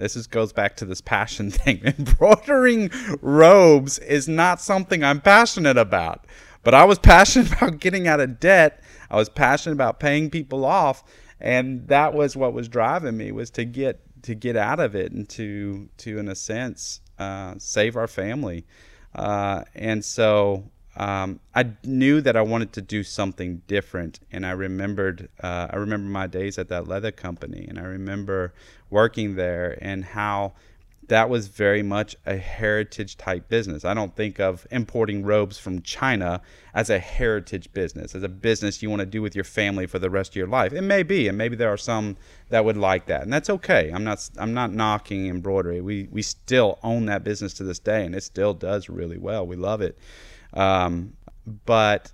this 0.00 0.16
is, 0.16 0.26
goes 0.26 0.52
back 0.52 0.76
to 0.76 0.86
this 0.86 1.02
passion 1.02 1.50
thing. 1.50 1.82
Embroidering 1.84 2.90
robes 3.20 3.98
is 3.98 4.28
not 4.28 4.60
something 4.60 5.04
I'm 5.04 5.20
passionate 5.20 5.76
about. 5.76 6.26
But 6.62 6.74
I 6.74 6.84
was 6.84 6.98
passionate 6.98 7.52
about 7.56 7.80
getting 7.80 8.08
out 8.08 8.20
of 8.20 8.40
debt. 8.40 8.82
I 9.10 9.16
was 9.16 9.28
passionate 9.28 9.74
about 9.74 10.00
paying 10.00 10.30
people 10.30 10.64
off, 10.64 11.04
and 11.38 11.86
that 11.88 12.14
was 12.14 12.36
what 12.36 12.52
was 12.52 12.68
driving 12.68 13.16
me 13.16 13.32
was 13.32 13.50
to 13.50 13.64
get 13.64 14.00
to 14.22 14.34
get 14.34 14.56
out 14.56 14.80
of 14.80 14.94
it 14.94 15.12
and 15.12 15.28
to 15.30 15.88
to 15.98 16.18
in 16.18 16.28
a 16.28 16.34
sense 16.34 17.00
uh, 17.18 17.54
save 17.58 17.96
our 17.96 18.08
family. 18.08 18.66
Uh, 19.14 19.64
and 19.74 20.04
so 20.04 20.70
um, 20.96 21.40
I 21.54 21.66
knew 21.84 22.20
that 22.20 22.36
I 22.36 22.42
wanted 22.42 22.72
to 22.74 22.82
do 22.82 23.02
something 23.02 23.62
different, 23.66 24.20
and 24.32 24.44
I 24.44 24.50
remembered 24.50 25.28
uh, 25.42 25.68
I 25.70 25.76
remember 25.76 26.08
my 26.08 26.26
days 26.26 26.58
at 26.58 26.68
that 26.68 26.88
leather 26.88 27.12
company, 27.12 27.66
and 27.68 27.78
I 27.78 27.82
remember 27.82 28.52
working 28.90 29.36
there 29.36 29.78
and 29.80 30.04
how 30.04 30.54
that 31.10 31.28
was 31.28 31.48
very 31.48 31.82
much 31.82 32.14
a 32.24 32.36
heritage 32.36 33.16
type 33.16 33.48
business. 33.48 33.84
I 33.84 33.94
don't 33.94 34.14
think 34.14 34.38
of 34.38 34.64
importing 34.70 35.24
robes 35.24 35.58
from 35.58 35.82
China 35.82 36.40
as 36.72 36.88
a 36.88 37.00
heritage 37.00 37.72
business, 37.72 38.14
as 38.14 38.22
a 38.22 38.28
business 38.28 38.80
you 38.80 38.88
want 38.90 39.00
to 39.00 39.06
do 39.06 39.20
with 39.20 39.34
your 39.34 39.44
family 39.44 39.86
for 39.86 39.98
the 39.98 40.08
rest 40.08 40.32
of 40.32 40.36
your 40.36 40.46
life. 40.46 40.72
It 40.72 40.82
may 40.82 41.02
be, 41.02 41.26
and 41.26 41.36
maybe 41.36 41.56
there 41.56 41.68
are 41.68 41.76
some 41.76 42.16
that 42.50 42.64
would 42.64 42.76
like 42.76 43.06
that, 43.06 43.22
and 43.22 43.32
that's 43.32 43.50
okay. 43.50 43.90
I'm 43.92 44.04
not 44.04 44.30
I'm 44.38 44.54
not 44.54 44.72
knocking 44.72 45.26
embroidery. 45.26 45.80
We 45.80 46.08
we 46.12 46.22
still 46.22 46.78
own 46.82 47.06
that 47.06 47.24
business 47.24 47.54
to 47.54 47.64
this 47.64 47.80
day, 47.80 48.06
and 48.06 48.14
it 48.14 48.22
still 48.22 48.54
does 48.54 48.88
really 48.88 49.18
well. 49.18 49.46
We 49.46 49.56
love 49.56 49.80
it. 49.80 49.98
Um, 50.54 51.14
but 51.66 52.12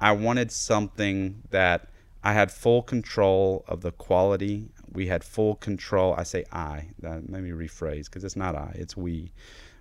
I 0.00 0.12
wanted 0.12 0.52
something 0.52 1.42
that 1.50 1.88
I 2.22 2.32
had 2.32 2.50
full 2.50 2.82
control 2.82 3.64
of 3.68 3.80
the 3.80 3.92
quality. 3.92 4.70
We 4.92 5.06
had 5.06 5.24
full 5.24 5.54
control. 5.56 6.14
I 6.16 6.22
say 6.24 6.44
I. 6.52 6.88
let 7.02 7.28
me 7.28 7.50
rephrase 7.50 8.04
because 8.04 8.24
it's 8.24 8.36
not 8.36 8.54
I, 8.54 8.72
it's 8.74 8.96
we. 8.96 9.32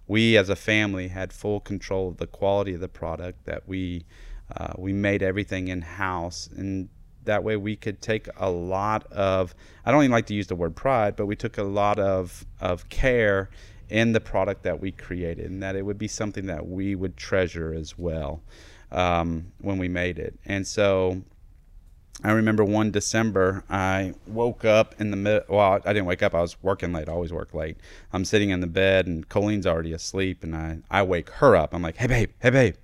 We 0.08 0.38
as 0.38 0.48
a 0.48 0.56
family 0.56 1.10
had 1.10 1.34
full 1.34 1.60
control 1.60 2.08
of 2.08 2.18
the 2.18 2.28
quality 2.28 2.74
of 2.74 2.80
the 2.80 2.88
product. 2.88 3.46
That 3.46 3.68
we 3.68 4.06
uh, 4.56 4.74
we 4.78 4.94
made 4.94 5.22
everything 5.22 5.68
in 5.68 5.82
house, 5.82 6.50
and 6.56 6.90
that 7.26 7.44
way 7.44 7.58
we 7.58 7.76
could 7.76 8.02
take 8.02 8.28
a 8.38 8.50
lot 8.50 9.12
of. 9.12 9.54
I 9.86 9.92
don't 9.92 10.04
even 10.04 10.12
like 10.12 10.28
to 10.28 10.34
use 10.34 10.48
the 10.48 10.56
word 10.56 10.76
pride, 10.76 11.16
but 11.16 11.26
we 11.26 11.36
took 11.36 11.58
a 11.58 11.64
lot 11.64 12.00
of 12.00 12.46
of 12.62 12.88
care 12.90 13.50
in 13.90 14.12
the 14.12 14.20
product 14.20 14.64
that 14.64 14.80
we 14.80 14.92
created, 14.92 15.50
and 15.50 15.64
that 15.64 15.76
it 15.76 15.84
would 15.84 15.98
be 15.98 16.08
something 16.08 16.46
that 16.48 16.68
we 16.68 16.96
would 16.96 17.16
treasure 17.18 17.74
as 17.74 17.98
well 17.98 18.42
um, 18.92 19.52
when 19.60 19.78
we 19.78 19.88
made 19.88 20.20
it. 20.20 20.38
And 20.46 20.68
so 20.68 21.22
I 22.24 22.32
remember 22.32 22.64
one 22.64 22.90
December, 22.92 23.64
I 23.70 24.14
woke 24.26 24.66
up 24.66 24.96
in 25.00 25.12
the 25.12 25.18
middle. 25.18 25.44
Well, 25.50 25.80
I 25.86 25.94
didn't 25.94 26.06
wake 26.06 26.24
up. 26.24 26.34
I 26.34 26.42
was 26.42 26.62
working 26.64 26.92
late. 26.92 27.08
I 27.08 27.12
always 27.12 27.32
work 27.32 27.54
late. 27.54 27.78
I'm 28.12 28.26
sitting 28.26 28.50
in 28.50 28.60
the 28.60 28.68
bed, 28.68 29.06
and 29.06 29.28
Colleen's 29.30 29.68
already 29.68 29.94
asleep, 29.94 30.44
and 30.44 30.56
I, 30.56 30.80
I 30.90 31.04
wake 31.04 31.30
her 31.30 31.56
up. 31.56 31.74
I'm 31.74 31.84
like, 31.84 31.98
hey, 31.98 32.08
babe, 32.08 32.32
hey, 32.40 32.50
babe, 32.50 32.76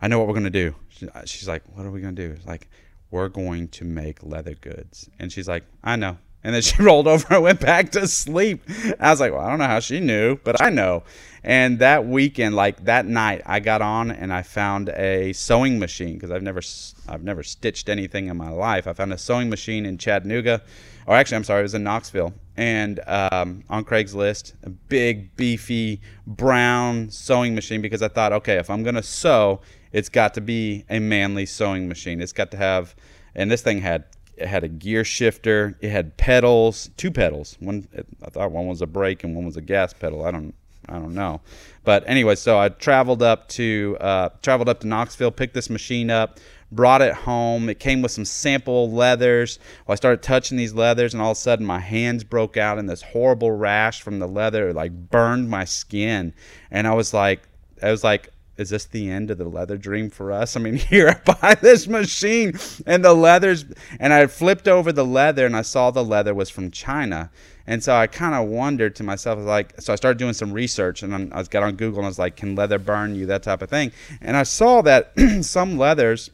I 0.00 0.08
know 0.08 0.18
what 0.18 0.26
we're 0.26 0.34
going 0.34 0.44
to 0.44 0.50
do. 0.50 0.74
She, 0.88 1.08
she's 1.26 1.48
like, 1.48 1.62
what 1.76 1.84
are 1.84 1.90
we 1.90 2.00
going 2.00 2.16
to 2.16 2.28
do? 2.28 2.34
It's 2.34 2.46
like, 2.46 2.68
we're 3.10 3.28
going 3.28 3.68
to 3.68 3.84
make 3.84 4.22
leather 4.22 4.54
goods. 4.54 5.10
And 5.18 5.30
she's 5.30 5.46
like, 5.46 5.64
I 5.84 5.96
know. 5.96 6.16
And 6.44 6.54
then 6.54 6.62
she 6.62 6.76
rolled 6.82 7.06
over 7.06 7.34
and 7.34 7.42
went 7.42 7.60
back 7.60 7.90
to 7.92 8.06
sleep. 8.06 8.62
I 8.98 9.10
was 9.10 9.20
like, 9.20 9.32
well, 9.32 9.42
I 9.42 9.50
don't 9.50 9.58
know 9.58 9.66
how 9.66 9.80
she 9.80 10.00
knew, 10.00 10.36
but 10.42 10.60
I 10.60 10.70
know. 10.70 11.04
And 11.44 11.80
that 11.80 12.06
weekend, 12.06 12.54
like 12.54 12.84
that 12.84 13.06
night, 13.06 13.42
I 13.46 13.58
got 13.58 13.82
on 13.82 14.12
and 14.12 14.32
I 14.32 14.42
found 14.42 14.90
a 14.90 15.32
sewing 15.32 15.78
machine 15.78 16.14
because 16.14 16.30
I've 16.30 16.42
never, 16.42 16.60
I've 17.08 17.24
never 17.24 17.42
stitched 17.42 17.88
anything 17.88 18.28
in 18.28 18.36
my 18.36 18.50
life. 18.50 18.86
I 18.86 18.92
found 18.92 19.12
a 19.12 19.18
sewing 19.18 19.50
machine 19.50 19.84
in 19.84 19.98
Chattanooga, 19.98 20.62
or 21.06 21.16
actually, 21.16 21.38
I'm 21.38 21.44
sorry, 21.44 21.60
it 21.60 21.64
was 21.64 21.74
in 21.74 21.82
Knoxville, 21.82 22.32
and 22.56 23.00
um, 23.08 23.64
on 23.68 23.84
Craigslist, 23.84 24.52
a 24.62 24.70
big, 24.70 25.34
beefy, 25.34 26.00
brown 26.28 27.10
sewing 27.10 27.56
machine 27.56 27.82
because 27.82 28.02
I 28.02 28.08
thought, 28.08 28.32
okay, 28.32 28.56
if 28.58 28.70
I'm 28.70 28.84
gonna 28.84 29.02
sew, 29.02 29.60
it's 29.90 30.08
got 30.08 30.34
to 30.34 30.40
be 30.40 30.84
a 30.88 31.00
manly 31.00 31.46
sewing 31.46 31.88
machine. 31.88 32.20
It's 32.20 32.32
got 32.32 32.52
to 32.52 32.56
have, 32.56 32.94
and 33.34 33.50
this 33.50 33.62
thing 33.62 33.80
had 33.80 34.04
it 34.42 34.48
had 34.48 34.64
a 34.64 34.68
gear 34.68 35.04
shifter. 35.04 35.76
It 35.80 35.90
had 35.90 36.16
pedals, 36.16 36.90
two 36.96 37.10
pedals. 37.10 37.56
One 37.60 37.88
I 38.22 38.30
thought 38.30 38.50
one 38.50 38.66
was 38.66 38.82
a 38.82 38.86
brake 38.86 39.24
and 39.24 39.34
one 39.34 39.46
was 39.46 39.56
a 39.56 39.62
gas 39.62 39.92
pedal. 39.92 40.24
I 40.24 40.30
don't 40.30 40.54
I 40.88 40.94
don't 40.94 41.14
know. 41.14 41.40
But 41.84 42.04
anyway, 42.08 42.34
so 42.34 42.58
I 42.58 42.68
traveled 42.68 43.22
up 43.22 43.48
to 43.50 43.96
uh, 44.00 44.30
traveled 44.42 44.68
up 44.68 44.80
to 44.80 44.86
Knoxville, 44.86 45.30
picked 45.30 45.54
this 45.54 45.70
machine 45.70 46.10
up, 46.10 46.40
brought 46.72 47.02
it 47.02 47.14
home. 47.14 47.68
It 47.68 47.78
came 47.78 48.02
with 48.02 48.10
some 48.10 48.24
sample 48.24 48.90
leathers. 48.90 49.58
Well, 49.86 49.92
I 49.92 49.96
started 49.96 50.22
touching 50.22 50.56
these 50.56 50.74
leathers, 50.74 51.14
and 51.14 51.22
all 51.22 51.30
of 51.30 51.36
a 51.36 51.40
sudden 51.40 51.64
my 51.64 51.78
hands 51.78 52.24
broke 52.24 52.56
out 52.56 52.78
in 52.78 52.86
this 52.86 53.02
horrible 53.02 53.52
rash 53.52 54.02
from 54.02 54.18
the 54.18 54.28
leather. 54.28 54.70
It 54.70 54.76
like 54.76 54.92
burned 54.92 55.48
my 55.48 55.64
skin, 55.64 56.34
and 56.70 56.86
I 56.86 56.94
was 56.94 57.14
like, 57.14 57.42
I 57.80 57.90
was 57.90 58.02
like, 58.02 58.30
is 58.56 58.70
this 58.70 58.84
the 58.84 59.10
end 59.10 59.30
of 59.30 59.38
the 59.38 59.48
leather 59.48 59.76
dream 59.76 60.10
for 60.10 60.30
us? 60.30 60.56
I 60.56 60.60
mean, 60.60 60.74
here 60.76 61.08
I 61.08 61.32
buy 61.32 61.54
this 61.54 61.86
machine 61.86 62.58
and 62.86 63.04
the 63.04 63.14
leathers, 63.14 63.64
and 63.98 64.12
I 64.12 64.26
flipped 64.26 64.68
over 64.68 64.92
the 64.92 65.04
leather 65.04 65.46
and 65.46 65.56
I 65.56 65.62
saw 65.62 65.90
the 65.90 66.04
leather 66.04 66.34
was 66.34 66.50
from 66.50 66.70
China. 66.70 67.30
And 67.66 67.82
so 67.82 67.94
I 67.94 68.06
kind 68.06 68.34
of 68.34 68.48
wondered 68.48 68.96
to 68.96 69.04
myself, 69.04 69.38
like, 69.38 69.80
so 69.80 69.92
I 69.92 69.96
started 69.96 70.18
doing 70.18 70.32
some 70.32 70.52
research 70.52 71.02
and 71.02 71.32
I 71.32 71.42
got 71.44 71.62
on 71.62 71.76
Google 71.76 72.00
and 72.00 72.06
I 72.06 72.08
was 72.08 72.18
like, 72.18 72.36
can 72.36 72.56
leather 72.56 72.78
burn 72.78 73.14
you? 73.14 73.26
That 73.26 73.42
type 73.42 73.62
of 73.62 73.70
thing. 73.70 73.92
And 74.20 74.36
I 74.36 74.42
saw 74.42 74.82
that 74.82 75.12
some 75.42 75.78
leathers, 75.78 76.30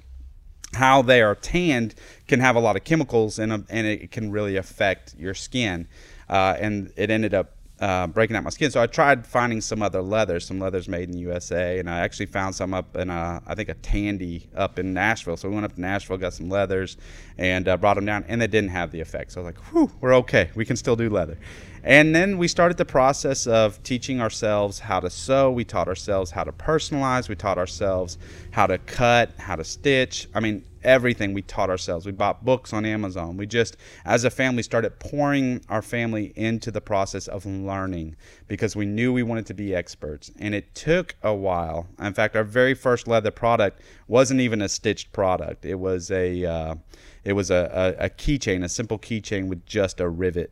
how 0.73 1.03
they 1.03 1.21
are 1.21 1.35
tanned, 1.35 1.95
can 2.27 2.41
have 2.41 2.57
a 2.57 2.61
lot 2.61 2.77
of 2.77 2.85
chemicals 2.85 3.39
in 3.39 3.51
them 3.51 3.67
and 3.69 3.87
it 3.87 4.11
can 4.11 4.31
really 4.31 4.57
affect 4.57 5.15
your 5.19 5.35
skin. 5.35 5.87
Uh, 6.31 6.57
and 6.59 6.93
it 6.97 7.11
ended 7.11 7.35
up 7.35 7.58
uh, 7.81 8.07
breaking 8.09 8.37
out 8.37 8.45
my 8.45 8.51
skin. 8.51 8.71
So 8.71 8.83
I 8.83 8.87
tried 8.87 9.27
finding 9.27 9.61
some 9.61 9.83
other 9.83 10.03
leathers, 10.03 10.47
some 10.47 10.59
leathers 10.59 10.89
made 10.89 11.05
in 11.09 11.13
the 11.13 11.21
USA, 11.21 11.79
and 11.79 11.89
I 11.89 12.01
actually 12.01 12.27
found 12.27 12.55
some 12.55 12.75
up 12.75 12.97
in 12.97 13.11
a, 13.11 13.43
I 13.47 13.55
think 13.55 13.69
a 13.69 13.75
Tandy 13.75 14.49
up 14.57 14.79
in 14.79 14.93
Nashville. 14.93 15.37
So 15.37 15.49
we 15.49 15.55
went 15.55 15.65
up 15.65 15.75
to 15.75 15.81
Nashville, 15.81 16.17
got 16.19 16.35
some 16.35 16.49
leathers, 16.49 16.97
and 17.37 17.69
uh, 17.69 17.77
brought 17.77 17.95
them 17.95 18.05
down, 18.05 18.25
and 18.29 18.41
they 18.41 18.47
didn't 18.47 18.71
have 18.71 18.91
the 18.91 19.01
effect. 19.01 19.33
So 19.33 19.41
I 19.41 19.45
was 19.45 19.55
like, 19.55 19.65
whew, 19.73 19.91
we're 20.01 20.15
okay. 20.17 20.51
We 20.55 20.65
can 20.65 20.77
still 20.77 20.97
do 20.97 21.09
leather. 21.09 21.39
And 21.85 22.15
then 22.15 22.39
we 22.39 22.49
started 22.49 22.77
the 22.77 22.85
process 22.85 23.47
of 23.47 23.83
teaching 23.83 24.21
ourselves 24.21 24.81
how 24.81 25.01
to 25.01 25.09
sew. 25.09 25.51
We 25.51 25.65
taught 25.65 25.89
ourselves 25.89 26.31
how 26.31 26.45
to 26.45 26.53
personalize. 26.53 27.29
We 27.29 27.37
taught 27.37 27.59
ourselves 27.59 28.19
how 28.51 28.67
to 28.67 28.79
cut, 28.79 29.31
how 29.39 29.57
to 29.57 29.65
stitch. 29.65 30.29
I 30.35 30.41
mean, 30.41 30.65
everything 30.89 31.35
we 31.35 31.43
taught 31.43 31.69
ourselves. 31.69 32.07
We 32.07 32.13
bought 32.13 32.47
books 32.47 32.73
on 32.73 32.87
Amazon. 32.87 33.37
We 33.37 33.47
just, 33.47 33.77
as 34.07 34.25
a 34.25 34.31
family, 34.31 34.63
started 34.63 34.99
pouring 34.99 35.61
our 35.69 35.83
family 35.83 36.33
into 36.35 36.71
the 36.71 36.81
process 36.81 37.29
of 37.29 37.45
learning 37.45 38.17
because 38.49 38.75
we 38.75 38.87
knew 38.87 39.13
we 39.13 39.23
wanted 39.23 39.45
to 39.47 39.55
be 39.55 39.75
experts. 39.75 40.31
And 40.39 40.55
it 40.55 40.75
took 40.75 41.15
a 41.23 41.35
while. 41.35 41.87
In 42.01 42.15
fact, 42.15 42.35
our 42.35 42.43
very 42.43 42.73
first 42.73 43.07
leather 43.07 43.31
product 43.31 43.83
wasn't 44.09 44.41
even 44.41 44.63
a 44.63 44.69
stitched 44.69 45.13
product. 45.13 45.67
It 45.67 45.75
was 45.75 46.11
a, 46.11 46.47
uh, 46.47 46.75
it 47.23 47.35
was 47.35 47.51
a, 47.51 47.97
a, 48.01 48.07
a 48.07 48.09
keychain, 48.09 48.65
a 48.65 48.69
simple 48.69 48.99
keychain 48.99 49.49
with 49.49 49.67
just 49.67 50.01
a 50.01 50.09
rivet 50.09 50.51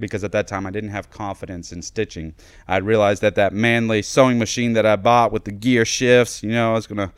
because 0.00 0.24
at 0.24 0.32
that 0.32 0.46
time 0.46 0.64
I 0.64 0.70
didn't 0.70 0.90
have 0.90 1.10
confidence 1.10 1.72
in 1.72 1.82
stitching. 1.82 2.34
I 2.66 2.78
realized 2.78 3.20
that 3.22 3.34
that 3.34 3.52
manly 3.52 4.00
sewing 4.00 4.38
machine 4.38 4.72
that 4.74 4.86
I 4.86 4.96
bought 4.96 5.32
with 5.32 5.44
the 5.44 5.52
gear 5.52 5.84
shifts, 5.84 6.42
you 6.42 6.52
know, 6.52 6.70
I 6.70 6.74
was 6.74 6.86
gonna. 6.86 7.12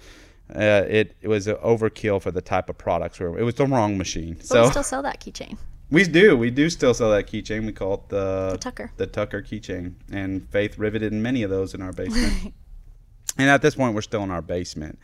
Uh, 0.54 0.84
it, 0.88 1.16
it 1.20 1.28
was 1.28 1.46
an 1.46 1.56
overkill 1.56 2.20
for 2.20 2.30
the 2.30 2.40
type 2.40 2.68
of 2.68 2.76
products. 2.78 3.20
Where 3.20 3.38
it 3.38 3.42
was 3.44 3.54
the 3.54 3.66
wrong 3.66 3.96
machine. 3.96 4.34
But 4.34 4.46
so 4.46 4.62
we 4.64 4.70
still 4.70 4.82
sell 4.82 5.02
that 5.02 5.20
keychain. 5.20 5.56
we 5.90 6.04
do. 6.04 6.36
We 6.36 6.50
do 6.50 6.68
still 6.70 6.94
sell 6.94 7.10
that 7.10 7.26
keychain. 7.26 7.66
We 7.66 7.72
call 7.72 7.94
it 7.94 8.08
the, 8.08 8.50
The 8.52 8.58
Tucker. 8.58 8.92
The 8.96 9.06
Tucker 9.06 9.42
keychain. 9.42 9.94
And 10.10 10.48
Faith 10.50 10.78
riveted 10.78 11.12
many 11.12 11.42
of 11.42 11.50
those 11.50 11.74
in 11.74 11.82
our 11.82 11.92
basement. 11.92 12.54
and 13.38 13.48
at 13.48 13.62
this 13.62 13.76
point, 13.76 13.94
we're 13.94 14.02
still 14.02 14.22
in 14.22 14.30
our 14.30 14.42
basement. 14.42 14.98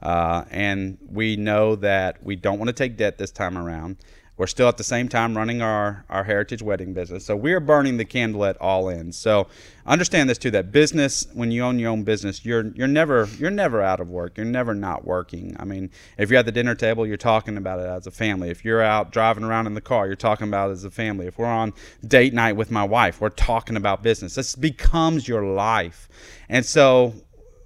Uh, 0.00 0.44
and 0.50 0.98
we 1.06 1.36
know 1.36 1.76
that 1.76 2.22
we 2.24 2.34
don't 2.34 2.58
want 2.58 2.68
to 2.68 2.72
take 2.72 2.96
debt 2.96 3.18
this 3.18 3.30
time 3.30 3.56
around. 3.56 3.96
We're 4.38 4.46
still 4.46 4.68
at 4.68 4.78
the 4.78 4.84
same 4.84 5.08
time 5.08 5.36
running 5.36 5.60
our, 5.60 6.06
our 6.08 6.24
heritage 6.24 6.62
wedding 6.62 6.94
business. 6.94 7.26
So 7.26 7.36
we're 7.36 7.60
burning 7.60 7.98
the 7.98 8.04
candle 8.06 8.46
at 8.46 8.56
all 8.62 8.88
ends. 8.88 9.16
So 9.18 9.46
understand 9.84 10.30
this 10.30 10.38
too 10.38 10.50
that 10.52 10.72
business 10.72 11.26
when 11.34 11.50
you 11.50 11.62
own 11.62 11.78
your 11.78 11.90
own 11.90 12.02
business, 12.02 12.44
you're 12.44 12.68
you're 12.74 12.88
never 12.88 13.28
you're 13.38 13.50
never 13.50 13.82
out 13.82 14.00
of 14.00 14.08
work. 14.08 14.38
You're 14.38 14.46
never 14.46 14.74
not 14.74 15.04
working. 15.04 15.54
I 15.60 15.64
mean, 15.64 15.90
if 16.16 16.30
you're 16.30 16.38
at 16.38 16.46
the 16.46 16.52
dinner 16.52 16.74
table, 16.74 17.06
you're 17.06 17.18
talking 17.18 17.58
about 17.58 17.80
it 17.80 17.86
as 17.86 18.06
a 18.06 18.10
family. 18.10 18.48
If 18.48 18.64
you're 18.64 18.82
out 18.82 19.12
driving 19.12 19.44
around 19.44 19.66
in 19.66 19.74
the 19.74 19.82
car, 19.82 20.06
you're 20.06 20.16
talking 20.16 20.48
about 20.48 20.70
it 20.70 20.72
as 20.72 20.84
a 20.84 20.90
family. 20.90 21.26
If 21.26 21.38
we're 21.38 21.46
on 21.46 21.74
date 22.06 22.32
night 22.32 22.52
with 22.52 22.70
my 22.70 22.84
wife, 22.84 23.20
we're 23.20 23.28
talking 23.28 23.76
about 23.76 24.02
business. 24.02 24.34
This 24.34 24.56
becomes 24.56 25.28
your 25.28 25.44
life. 25.44 26.08
And 26.48 26.64
so 26.64 27.14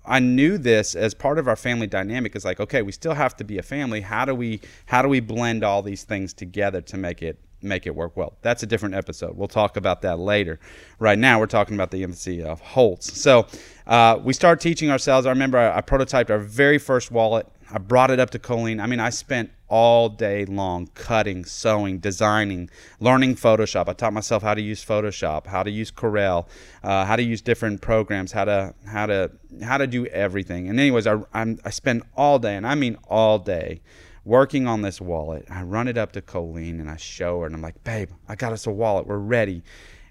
I 0.07 0.21
knew 0.21 0.57
this 0.57 0.95
as 0.95 1.15
part 1.15 1.39
of 1.39 1.49
our 1.49 1.57
family 1.57 1.87
dynamic 1.87 2.37
is 2.37 2.45
like, 2.45 2.61
okay, 2.61 2.83
we 2.83 2.93
still 2.93 3.15
have 3.15 3.37
to 3.39 3.45
be 3.45 3.59
a 3.59 3.63
family. 3.63 4.01
How 4.01 4.25
do 4.25 4.35
we 4.35 4.61
how 4.87 5.03
do 5.03 5.09
we 5.09 5.21
blend 5.21 5.65
all 5.65 5.83
these 5.83 6.05
things 6.05 6.33
together 6.33 6.81
to 6.83 6.97
make 6.97 7.23
it 7.23 7.39
make 7.67 7.87
it 7.87 7.95
work 7.95 8.17
well? 8.17 8.37
That's 8.43 8.63
a 8.63 8.67
different 8.67 8.95
episode. 8.95 9.37
We'll 9.37 9.49
talk 9.49 9.77
about 9.77 10.03
that 10.03 10.19
later. 10.19 10.59
Right 10.99 11.19
now, 11.19 11.39
we're 11.39 11.47
talking 11.47 11.75
about 11.75 11.91
the 11.91 12.03
emphasis 12.03 12.45
of 12.45 12.61
Holtz. 12.61 13.21
So 13.21 13.47
uh, 13.87 14.19
we 14.23 14.33
started 14.33 14.61
teaching 14.63 14.91
ourselves. 14.91 15.27
I 15.27 15.31
remember 15.31 15.59
I, 15.59 15.79
I 15.79 15.81
prototyped 15.81 16.31
our 16.31 16.39
very 16.39 16.79
first 16.79 17.11
wallet. 17.11 17.47
I 17.71 17.79
brought 17.79 18.11
it 18.11 18.21
up 18.21 18.31
to 18.31 18.39
Colleen. 18.39 18.81
I 18.81 18.87
mean, 18.87 19.01
I 19.01 19.11
spent 19.11 19.51
all 19.69 20.09
day 20.09 20.45
long 20.45 20.87
cutting, 20.95 21.45
sewing, 21.45 21.99
designing, 21.99 22.71
learning 23.01 23.35
Photoshop. 23.35 23.89
I 23.89 23.93
taught 23.93 24.13
myself 24.13 24.43
how 24.43 24.55
to 24.55 24.63
use 24.63 24.85
Photoshop, 24.85 25.47
how 25.47 25.63
to 25.63 25.71
use 25.71 25.91
Corel, 25.91 26.47
uh, 26.85 27.05
how 27.05 27.17
to 27.17 27.23
use 27.23 27.43
different 27.43 27.81
programs, 27.81 28.31
how 28.31 28.45
to 28.45 28.75
how 28.87 29.07
to 29.07 29.33
how 29.63 29.79
to 29.79 29.87
do 29.87 30.07
everything. 30.07 30.69
And 30.69 30.79
anyways, 30.79 31.07
I 31.07 31.19
I'm, 31.35 31.59
I 31.65 31.71
spend 31.71 32.03
all 32.17 32.39
day, 32.39 32.55
and 32.55 32.67
I 32.67 32.77
mean 32.77 32.97
all 33.09 33.39
day, 33.39 33.81
working 34.27 34.67
on 34.67 34.83
this 34.83 35.01
wallet. 35.01 35.47
I 35.49 35.63
run 35.63 35.89
it 35.89 35.97
up 35.97 36.13
to 36.13 36.21
Colleen 36.21 36.81
and 36.81 36.91
I 36.91 36.97
show 36.97 37.41
her, 37.41 37.47
and 37.47 37.55
I'm 37.55 37.63
like, 37.63 37.83
"Babe, 37.85 38.11
I 38.29 38.35
got 38.35 38.53
us 38.53 38.67
a 38.67 38.71
wallet. 38.71 39.07
We're 39.07 39.17
ready." 39.17 39.63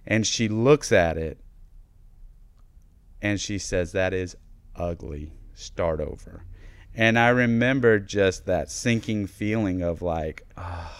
And 0.08 0.26
she 0.26 0.48
looks 0.48 0.92
at 0.92 1.18
it, 1.18 1.40
and 3.22 3.40
she 3.40 3.60
says, 3.60 3.92
"That 3.92 4.14
is 4.14 4.36
ugly. 4.76 5.34
Start 5.54 6.00
over." 6.00 6.46
And 6.98 7.20
I 7.20 7.30
remember 7.30 8.00
just 8.00 8.46
that 8.46 8.72
sinking 8.72 9.28
feeling 9.28 9.82
of 9.82 10.02
like, 10.02 10.44
oh, 10.58 10.92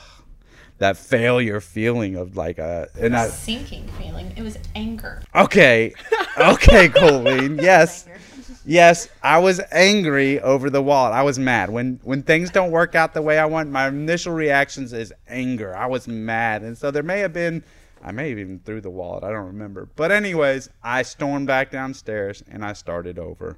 that 0.80 0.98
failure 0.98 1.62
feeling 1.62 2.16
of 2.18 2.36
like, 2.36 2.60
uh, 2.60 2.88
a 2.96 3.06
and 3.06 3.16
I, 3.16 3.28
sinking 3.28 3.88
feeling. 3.98 4.34
It 4.36 4.42
was 4.42 4.58
anger. 4.76 5.22
okay, 5.34 5.94
okay, 6.38 6.90
Colleen, 6.94 7.60
yes, 7.62 8.08
yes, 8.66 9.10
I 9.24 9.38
was 9.38 9.62
angry 9.72 10.40
over 10.42 10.70
the 10.70 10.82
wallet. 10.82 11.14
I 11.14 11.24
was 11.24 11.40
mad 11.40 11.70
when 11.70 12.00
when 12.04 12.24
things 12.24 12.50
don't 12.50 12.72
work 12.72 12.96
out 12.96 13.14
the 13.14 13.22
way 13.22 13.40
I 13.40 13.46
want. 13.46 13.70
My 13.70 13.88
initial 13.88 14.34
reactions 14.34 14.94
is 14.94 15.14
anger. 15.28 15.76
I 15.76 15.86
was 15.88 16.08
mad, 16.08 16.62
and 16.64 16.78
so 16.78 16.92
there 16.92 17.04
may 17.04 17.20
have 17.20 17.34
been. 17.34 17.64
I 18.04 18.12
may 18.12 18.30
have 18.30 18.38
even 18.38 18.60
threw 18.60 18.82
the 18.82 18.90
wallet. 18.92 19.24
I 19.24 19.32
don't 19.32 19.48
remember. 19.48 19.88
But 19.96 20.12
anyways, 20.12 20.70
I 20.84 21.02
stormed 21.02 21.48
back 21.48 21.72
downstairs 21.72 22.44
and 22.48 22.64
I 22.64 22.74
started 22.74 23.18
over. 23.18 23.58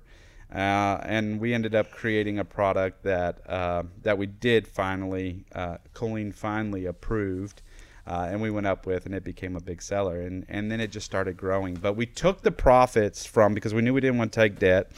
Uh, 0.54 1.02
and 1.04 1.42
we 1.42 1.54
ended 1.54 1.76
up 1.76 1.92
creating 1.92 2.40
a 2.40 2.46
product 2.46 3.04
that 3.04 3.42
uh, 3.50 3.84
that 4.04 4.18
we 4.18 4.26
did 4.26 4.66
finally, 4.66 5.44
uh, 5.54 5.78
Colleen 5.94 6.32
finally 6.32 6.86
approved, 6.86 7.62
uh, 8.08 8.28
and 8.30 8.42
we 8.42 8.50
went 8.50 8.66
up 8.66 8.86
with, 8.86 9.06
and 9.06 9.14
it 9.14 9.24
became 9.24 9.56
a 9.56 9.60
big 9.60 9.82
seller, 9.82 10.22
and 10.22 10.46
and 10.48 10.72
then 10.72 10.80
it 10.80 10.92
just 10.92 11.06
started 11.06 11.36
growing. 11.36 11.76
But 11.76 11.94
we 11.94 12.06
took 12.06 12.42
the 12.42 12.52
profits 12.52 13.26
from 13.26 13.54
because 13.54 13.74
we 13.74 13.82
knew 13.82 13.94
we 13.94 14.02
didn't 14.02 14.18
want 14.18 14.32
to 14.32 14.40
take 14.40 14.60
debt. 14.60 14.92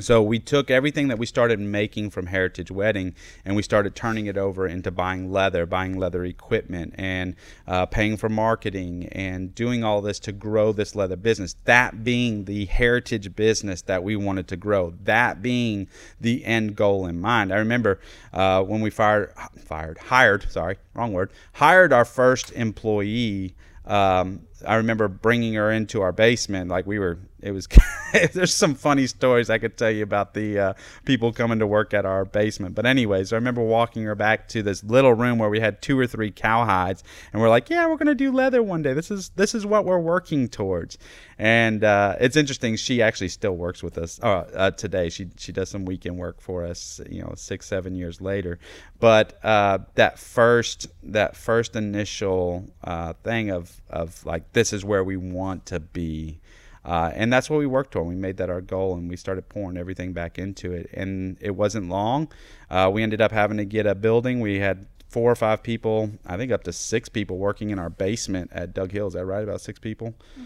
So 0.00 0.22
we 0.22 0.38
took 0.38 0.70
everything 0.70 1.08
that 1.08 1.18
we 1.18 1.26
started 1.26 1.58
making 1.58 2.10
from 2.10 2.26
Heritage 2.26 2.70
Wedding 2.70 3.14
and 3.44 3.56
we 3.56 3.62
started 3.62 3.96
turning 3.96 4.26
it 4.26 4.36
over 4.36 4.66
into 4.66 4.90
buying 4.90 5.32
leather, 5.32 5.66
buying 5.66 5.98
leather 5.98 6.24
equipment, 6.24 6.94
and 6.96 7.34
uh, 7.66 7.86
paying 7.86 8.16
for 8.16 8.28
marketing 8.28 9.08
and 9.12 9.54
doing 9.54 9.82
all 9.82 10.00
this 10.00 10.20
to 10.20 10.32
grow 10.32 10.72
this 10.72 10.94
leather 10.94 11.16
business. 11.16 11.56
That 11.64 12.04
being 12.04 12.44
the 12.44 12.66
heritage 12.66 13.34
business 13.34 13.82
that 13.82 14.04
we 14.04 14.14
wanted 14.14 14.46
to 14.48 14.56
grow. 14.56 14.94
That 15.02 15.42
being 15.42 15.88
the 16.20 16.44
end 16.44 16.76
goal 16.76 17.06
in 17.06 17.20
mind. 17.20 17.52
I 17.52 17.56
remember 17.56 17.98
uh, 18.32 18.62
when 18.62 18.80
we 18.80 18.90
fired, 18.90 19.32
fired, 19.58 19.98
hired, 19.98 20.50
sorry, 20.50 20.76
wrong 20.94 21.12
word, 21.12 21.32
hired 21.54 21.92
our 21.92 22.04
first 22.04 22.52
employee. 22.52 23.54
Um, 23.84 24.46
I 24.66 24.76
remember 24.76 25.08
bringing 25.08 25.54
her 25.54 25.70
into 25.70 26.02
our 26.02 26.12
basement. 26.12 26.70
Like 26.70 26.86
we 26.86 26.98
were, 26.98 27.18
it 27.40 27.52
was. 27.52 27.68
there's 28.32 28.54
some 28.54 28.74
funny 28.74 29.06
stories 29.06 29.50
I 29.50 29.58
could 29.58 29.76
tell 29.76 29.90
you 29.90 30.02
about 30.02 30.34
the 30.34 30.58
uh, 30.58 30.72
people 31.04 31.32
coming 31.32 31.58
to 31.58 31.66
work 31.66 31.92
at 31.92 32.06
our 32.06 32.24
basement. 32.24 32.74
But 32.74 32.86
anyways, 32.86 33.32
I 33.32 33.36
remember 33.36 33.62
walking 33.62 34.04
her 34.04 34.14
back 34.14 34.48
to 34.48 34.62
this 34.62 34.82
little 34.82 35.12
room 35.12 35.38
where 35.38 35.50
we 35.50 35.60
had 35.60 35.82
two 35.82 35.98
or 35.98 36.06
three 36.06 36.30
cowhides, 36.30 37.02
and 37.32 37.42
we're 37.42 37.48
like, 37.48 37.68
"Yeah, 37.68 37.86
we're 37.86 37.96
gonna 37.96 38.14
do 38.14 38.32
leather 38.32 38.62
one 38.62 38.82
day. 38.82 38.94
This 38.94 39.10
is 39.10 39.30
this 39.30 39.54
is 39.54 39.66
what 39.66 39.84
we're 39.84 39.98
working 39.98 40.48
towards." 40.48 40.96
And 41.38 41.84
uh, 41.84 42.16
it's 42.20 42.36
interesting. 42.36 42.76
She 42.76 43.02
actually 43.02 43.28
still 43.28 43.56
works 43.56 43.82
with 43.82 43.98
us 43.98 44.18
uh, 44.22 44.50
uh, 44.54 44.70
today. 44.72 45.10
She 45.10 45.28
she 45.36 45.52
does 45.52 45.68
some 45.68 45.84
weekend 45.84 46.16
work 46.16 46.40
for 46.40 46.64
us. 46.64 47.00
You 47.08 47.22
know, 47.22 47.34
six 47.36 47.66
seven 47.66 47.94
years 47.94 48.20
later. 48.20 48.58
But 49.00 49.38
uh, 49.44 49.78
that 49.94 50.18
first 50.18 50.88
that 51.02 51.36
first 51.36 51.76
initial 51.76 52.70
uh, 52.82 53.12
thing 53.22 53.50
of 53.50 53.82
of 53.90 54.24
like 54.24 54.52
this 54.52 54.72
is 54.72 54.84
where 54.84 55.04
we 55.04 55.16
want 55.16 55.66
to 55.66 55.80
be. 55.80 56.40
Uh, 56.88 57.12
and 57.14 57.30
that's 57.30 57.50
what 57.50 57.58
we 57.58 57.66
worked 57.66 57.94
on. 57.96 58.06
We 58.06 58.14
made 58.14 58.38
that 58.38 58.48
our 58.48 58.62
goal, 58.62 58.94
and 58.94 59.10
we 59.10 59.16
started 59.16 59.46
pouring 59.50 59.76
everything 59.76 60.14
back 60.14 60.38
into 60.38 60.72
it. 60.72 60.88
And 60.94 61.36
it 61.38 61.50
wasn't 61.50 61.90
long. 61.90 62.28
Uh, 62.70 62.90
we 62.90 63.02
ended 63.02 63.20
up 63.20 63.30
having 63.30 63.58
to 63.58 63.66
get 63.66 63.84
a 63.86 63.94
building. 63.94 64.40
We 64.40 64.58
had 64.60 64.86
four 65.10 65.30
or 65.30 65.34
five 65.34 65.62
people, 65.62 66.10
I 66.26 66.38
think 66.38 66.50
up 66.50 66.64
to 66.64 66.72
six 66.72 67.10
people, 67.10 67.36
working 67.36 67.68
in 67.68 67.78
our 67.78 67.90
basement 67.90 68.50
at 68.54 68.72
Doug 68.72 68.92
Hill. 68.92 69.08
Is 69.08 69.12
that 69.12 69.26
right? 69.26 69.42
About 69.44 69.60
six 69.60 69.78
people. 69.78 70.14
Mm-hmm. 70.32 70.44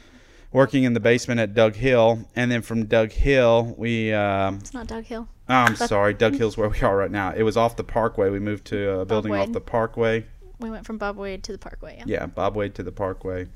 Working 0.50 0.82
in 0.82 0.94
the 0.94 1.00
basement 1.00 1.38
at 1.38 1.54
Doug 1.54 1.76
Hill, 1.76 2.28
and 2.34 2.50
then 2.50 2.60
from 2.60 2.86
Doug 2.86 3.12
Hill, 3.12 3.74
we. 3.78 4.12
Um, 4.12 4.56
It's 4.56 4.74
not 4.74 4.88
Doug 4.88 5.04
Hill. 5.04 5.28
oh, 5.48 5.54
I'm 5.54 5.76
sorry, 5.76 6.12
Doug 6.12 6.34
Hill's 6.38 6.56
where 6.56 6.68
we 6.68 6.80
are 6.80 6.96
right 6.96 7.10
now. 7.10 7.32
It 7.32 7.44
was 7.44 7.56
off 7.56 7.76
the 7.76 7.84
Parkway. 7.84 8.30
We 8.30 8.40
moved 8.40 8.64
to 8.66 9.00
a 9.00 9.06
building 9.06 9.32
off 9.32 9.52
the 9.52 9.60
Parkway. 9.60 10.26
We 10.58 10.70
went 10.70 10.86
from 10.86 10.98
Bob 10.98 11.16
Wade 11.16 11.44
to 11.44 11.52
the 11.52 11.58
Parkway. 11.58 11.98
Yeah. 11.98 12.04
yeah, 12.06 12.26
Bob 12.26 12.56
Wade 12.56 12.74
to 12.74 12.82
the 12.82 12.92
Parkway. 12.92 13.46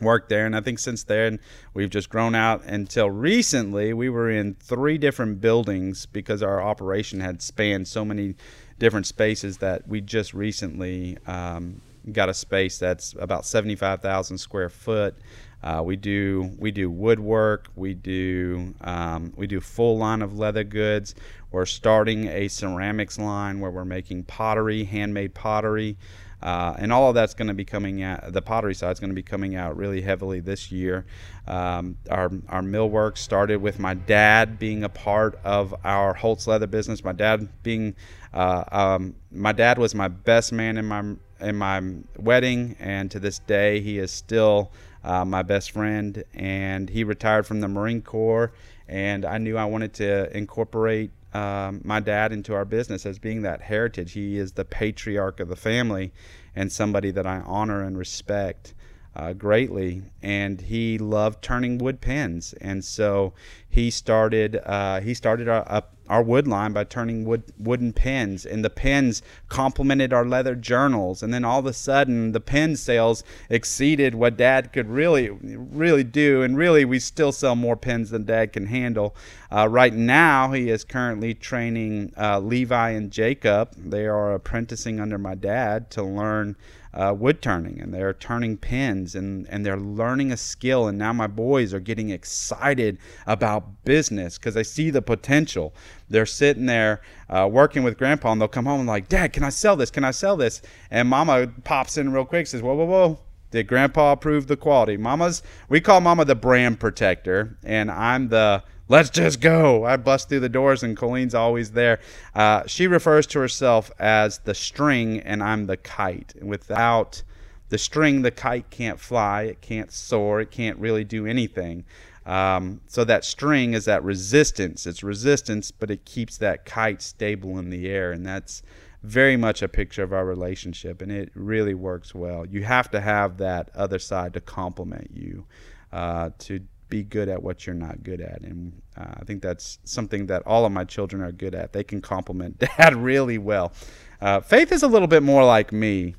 Worked 0.00 0.28
there, 0.28 0.44
and 0.44 0.56
I 0.56 0.60
think 0.60 0.80
since 0.80 1.04
then 1.04 1.38
we've 1.72 1.88
just 1.88 2.08
grown 2.08 2.34
out 2.34 2.64
until 2.64 3.08
recently. 3.08 3.92
We 3.92 4.08
were 4.08 4.28
in 4.28 4.54
three 4.54 4.98
different 4.98 5.40
buildings 5.40 6.04
because 6.06 6.42
our 6.42 6.60
operation 6.60 7.20
had 7.20 7.40
spanned 7.40 7.86
so 7.86 8.04
many 8.04 8.34
different 8.80 9.06
spaces 9.06 9.58
that 9.58 9.86
we 9.86 10.00
just 10.00 10.34
recently 10.34 11.16
um, 11.28 11.80
got 12.10 12.28
a 12.28 12.34
space 12.34 12.76
that's 12.76 13.14
about 13.20 13.46
seventy-five 13.46 14.02
thousand 14.02 14.38
square 14.38 14.68
foot. 14.68 15.16
Uh, 15.62 15.80
we 15.82 15.94
do 15.96 16.50
we 16.58 16.72
do 16.72 16.90
woodwork. 16.90 17.68
We 17.76 17.94
do 17.94 18.74
um, 18.80 19.32
we 19.36 19.46
do 19.46 19.60
full 19.60 19.96
line 19.96 20.22
of 20.22 20.36
leather 20.36 20.64
goods. 20.64 21.14
We're 21.52 21.66
starting 21.66 22.26
a 22.26 22.48
ceramics 22.48 23.16
line 23.16 23.60
where 23.60 23.70
we're 23.70 23.84
making 23.84 24.24
pottery, 24.24 24.84
handmade 24.84 25.34
pottery. 25.34 25.96
Uh, 26.44 26.76
and 26.78 26.92
all 26.92 27.08
of 27.08 27.14
that's 27.14 27.32
going 27.32 27.48
to 27.48 27.54
be 27.54 27.64
coming 27.64 28.02
out. 28.02 28.30
The 28.30 28.42
pottery 28.42 28.74
side 28.74 28.92
is 28.92 29.00
going 29.00 29.08
to 29.08 29.14
be 29.14 29.22
coming 29.22 29.56
out 29.56 29.78
really 29.78 30.02
heavily 30.02 30.40
this 30.40 30.70
year. 30.70 31.06
Um, 31.46 31.96
our 32.10 32.30
our 32.50 32.60
millwork 32.60 33.16
started 33.16 33.62
with 33.62 33.78
my 33.78 33.94
dad 33.94 34.58
being 34.58 34.84
a 34.84 34.90
part 34.90 35.38
of 35.42 35.74
our 35.84 36.12
Holtz 36.12 36.46
leather 36.46 36.66
business. 36.66 37.02
My 37.02 37.12
dad 37.12 37.48
being 37.62 37.96
uh, 38.34 38.64
um, 38.70 39.14
my 39.32 39.52
dad 39.52 39.78
was 39.78 39.94
my 39.94 40.08
best 40.08 40.52
man 40.52 40.76
in 40.76 40.84
my 40.84 41.16
in 41.40 41.56
my 41.56 41.82
wedding, 42.18 42.76
and 42.78 43.10
to 43.10 43.18
this 43.18 43.38
day 43.38 43.80
he 43.80 43.98
is 43.98 44.10
still 44.10 44.70
uh, 45.02 45.24
my 45.24 45.40
best 45.40 45.70
friend. 45.70 46.24
And 46.34 46.90
he 46.90 47.04
retired 47.04 47.46
from 47.46 47.60
the 47.60 47.68
Marine 47.68 48.02
Corps, 48.02 48.52
and 48.86 49.24
I 49.24 49.38
knew 49.38 49.56
I 49.56 49.64
wanted 49.64 49.94
to 49.94 50.36
incorporate 50.36 51.10
um, 51.34 51.80
my 51.84 52.00
dad 52.00 52.32
into 52.32 52.54
our 52.54 52.64
business 52.64 53.04
as 53.04 53.18
being 53.18 53.42
that 53.42 53.62
heritage. 53.62 54.12
He 54.12 54.38
is 54.38 54.52
the 54.52 54.64
patriarch 54.64 55.40
of 55.40 55.48
the 55.48 55.56
family 55.56 56.12
and 56.54 56.70
somebody 56.70 57.10
that 57.10 57.26
I 57.26 57.40
honor 57.40 57.82
and 57.82 57.98
respect 57.98 58.74
uh, 59.16 59.32
greatly. 59.32 60.02
And 60.22 60.60
he 60.60 60.98
loved 60.98 61.42
turning 61.42 61.78
wood 61.78 62.00
pens, 62.00 62.54
and 62.60 62.84
so 62.84 63.34
he 63.68 63.90
started 63.90 64.56
uh, 64.64 65.00
he 65.00 65.14
started 65.14 65.48
our, 65.48 65.64
up 65.70 65.93
our 66.08 66.22
wood 66.22 66.46
line 66.46 66.72
by 66.72 66.84
turning 66.84 67.24
wood 67.24 67.44
wooden 67.58 67.92
pens, 67.92 68.44
and 68.44 68.64
the 68.64 68.70
pens 68.70 69.22
complemented 69.48 70.12
our 70.12 70.24
leather 70.24 70.54
journals. 70.54 71.22
And 71.22 71.32
then 71.32 71.44
all 71.44 71.58
of 71.58 71.66
a 71.66 71.72
sudden, 71.72 72.32
the 72.32 72.40
pen 72.40 72.76
sales 72.76 73.24
exceeded 73.48 74.14
what 74.14 74.36
Dad 74.36 74.72
could 74.72 74.88
really 74.88 75.30
really 75.30 76.04
do, 76.04 76.42
and 76.42 76.56
really 76.56 76.84
we 76.84 76.98
still 76.98 77.32
sell 77.32 77.56
more 77.56 77.76
pens 77.76 78.10
than 78.10 78.24
Dad 78.24 78.52
can 78.52 78.66
handle. 78.66 79.16
Uh, 79.50 79.68
right 79.68 79.94
now, 79.94 80.52
he 80.52 80.68
is 80.68 80.84
currently 80.84 81.32
training 81.32 82.12
uh, 82.16 82.38
Levi 82.40 82.90
and 82.90 83.10
Jacob. 83.10 83.72
They 83.76 84.06
are 84.06 84.34
apprenticing 84.34 85.00
under 85.00 85.18
my 85.18 85.34
dad 85.34 85.90
to 85.92 86.02
learn 86.02 86.56
uh, 86.94 87.12
wood 87.12 87.42
turning 87.42 87.80
and 87.80 87.92
they're 87.92 88.14
turning 88.14 88.56
pins 88.56 89.14
and, 89.14 89.48
and 89.50 89.66
they're 89.66 89.76
learning 89.76 90.30
a 90.30 90.36
skill. 90.36 90.86
And 90.86 90.96
now 90.96 91.12
my 91.12 91.26
boys 91.26 91.74
are 91.74 91.80
getting 91.80 92.10
excited 92.10 92.98
about 93.26 93.84
business 93.84 94.38
because 94.38 94.54
they 94.54 94.62
see 94.62 94.90
the 94.90 95.02
potential. 95.02 95.74
They're 96.08 96.24
sitting 96.24 96.66
there 96.66 97.02
uh, 97.28 97.48
working 97.50 97.82
with 97.82 97.98
grandpa 97.98 98.32
and 98.32 98.40
they'll 98.40 98.48
come 98.48 98.66
home 98.66 98.80
and 98.80 98.88
like, 98.88 99.08
Dad, 99.08 99.32
can 99.32 99.42
I 99.42 99.48
sell 99.48 99.76
this? 99.76 99.90
Can 99.90 100.04
I 100.04 100.12
sell 100.12 100.36
this? 100.36 100.62
And 100.90 101.08
mama 101.08 101.48
pops 101.64 101.98
in 101.98 102.12
real 102.12 102.24
quick, 102.24 102.46
says, 102.46 102.62
Whoa, 102.62 102.74
whoa, 102.74 102.84
whoa. 102.84 103.18
Did 103.50 103.68
grandpa 103.68 104.12
approve 104.12 104.48
the 104.48 104.56
quality? 104.56 104.96
Mama's, 104.96 105.42
we 105.68 105.80
call 105.80 106.00
mama 106.00 106.24
the 106.24 106.34
brand 106.34 106.80
protector, 106.80 107.56
and 107.62 107.88
I'm 107.88 108.28
the 108.28 108.64
let's 108.88 109.10
just 109.10 109.40
go. 109.40 109.84
I 109.84 109.96
bust 109.96 110.28
through 110.28 110.40
the 110.40 110.48
doors, 110.48 110.82
and 110.82 110.96
Colleen's 110.96 111.34
always 111.34 111.72
there. 111.72 112.00
Uh, 112.34 112.62
she 112.66 112.86
refers 112.86 113.26
to 113.28 113.40
herself 113.40 113.90
as 113.98 114.38
the 114.38 114.54
string, 114.54 115.20
and 115.20 115.42
I'm 115.42 115.66
the 115.66 115.76
kite. 115.76 116.34
Without 116.42 117.22
the 117.68 117.78
string, 117.78 118.22
the 118.22 118.30
kite 118.30 118.70
can't 118.70 119.00
fly, 119.00 119.42
it 119.42 119.60
can't 119.60 119.90
soar, 119.90 120.40
it 120.40 120.50
can't 120.50 120.78
really 120.78 121.04
do 121.04 121.26
anything. 121.26 121.84
Um, 122.26 122.80
so 122.86 123.04
that 123.04 123.24
string 123.24 123.74
is 123.74 123.84
that 123.84 124.02
resistance. 124.02 124.86
It's 124.86 125.02
resistance, 125.02 125.70
but 125.70 125.90
it 125.90 126.04
keeps 126.04 126.38
that 126.38 126.64
kite 126.64 127.02
stable 127.02 127.58
in 127.58 127.70
the 127.70 127.88
air, 127.88 128.12
and 128.12 128.24
that's 128.24 128.62
very 129.02 129.36
much 129.36 129.60
a 129.60 129.68
picture 129.68 130.02
of 130.02 130.12
our 130.12 130.24
relationship, 130.24 131.02
and 131.02 131.12
it 131.12 131.30
really 131.34 131.74
works 131.74 132.14
well. 132.14 132.46
You 132.46 132.64
have 132.64 132.90
to 132.92 133.00
have 133.00 133.36
that 133.38 133.70
other 133.74 133.98
side 133.98 134.32
to 134.34 134.40
complement 134.40 135.10
you, 135.12 135.46
uh, 135.92 136.30
to 136.38 136.60
be 136.94 137.02
good 137.02 137.28
at 137.28 137.42
what 137.42 137.66
you're 137.66 137.74
not 137.74 138.04
good 138.04 138.20
at, 138.20 138.40
and 138.42 138.72
uh, 138.96 139.14
I 139.20 139.24
think 139.24 139.42
that's 139.42 139.80
something 139.82 140.26
that 140.26 140.44
all 140.46 140.64
of 140.64 140.70
my 140.70 140.84
children 140.84 141.22
are 141.22 141.32
good 141.32 141.52
at. 141.52 141.72
They 141.72 141.82
can 141.82 142.00
complement 142.00 142.56
dad 142.78 142.94
really 142.94 143.36
well. 143.36 143.72
Uh, 144.20 144.40
Faith 144.40 144.70
is 144.70 144.84
a 144.84 144.86
little 144.86 145.08
bit 145.08 145.24
more 145.24 145.44
like 145.44 145.72
me, 145.72 146.14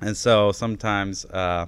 and 0.00 0.16
so 0.16 0.52
sometimes 0.52 1.26
uh, 1.26 1.66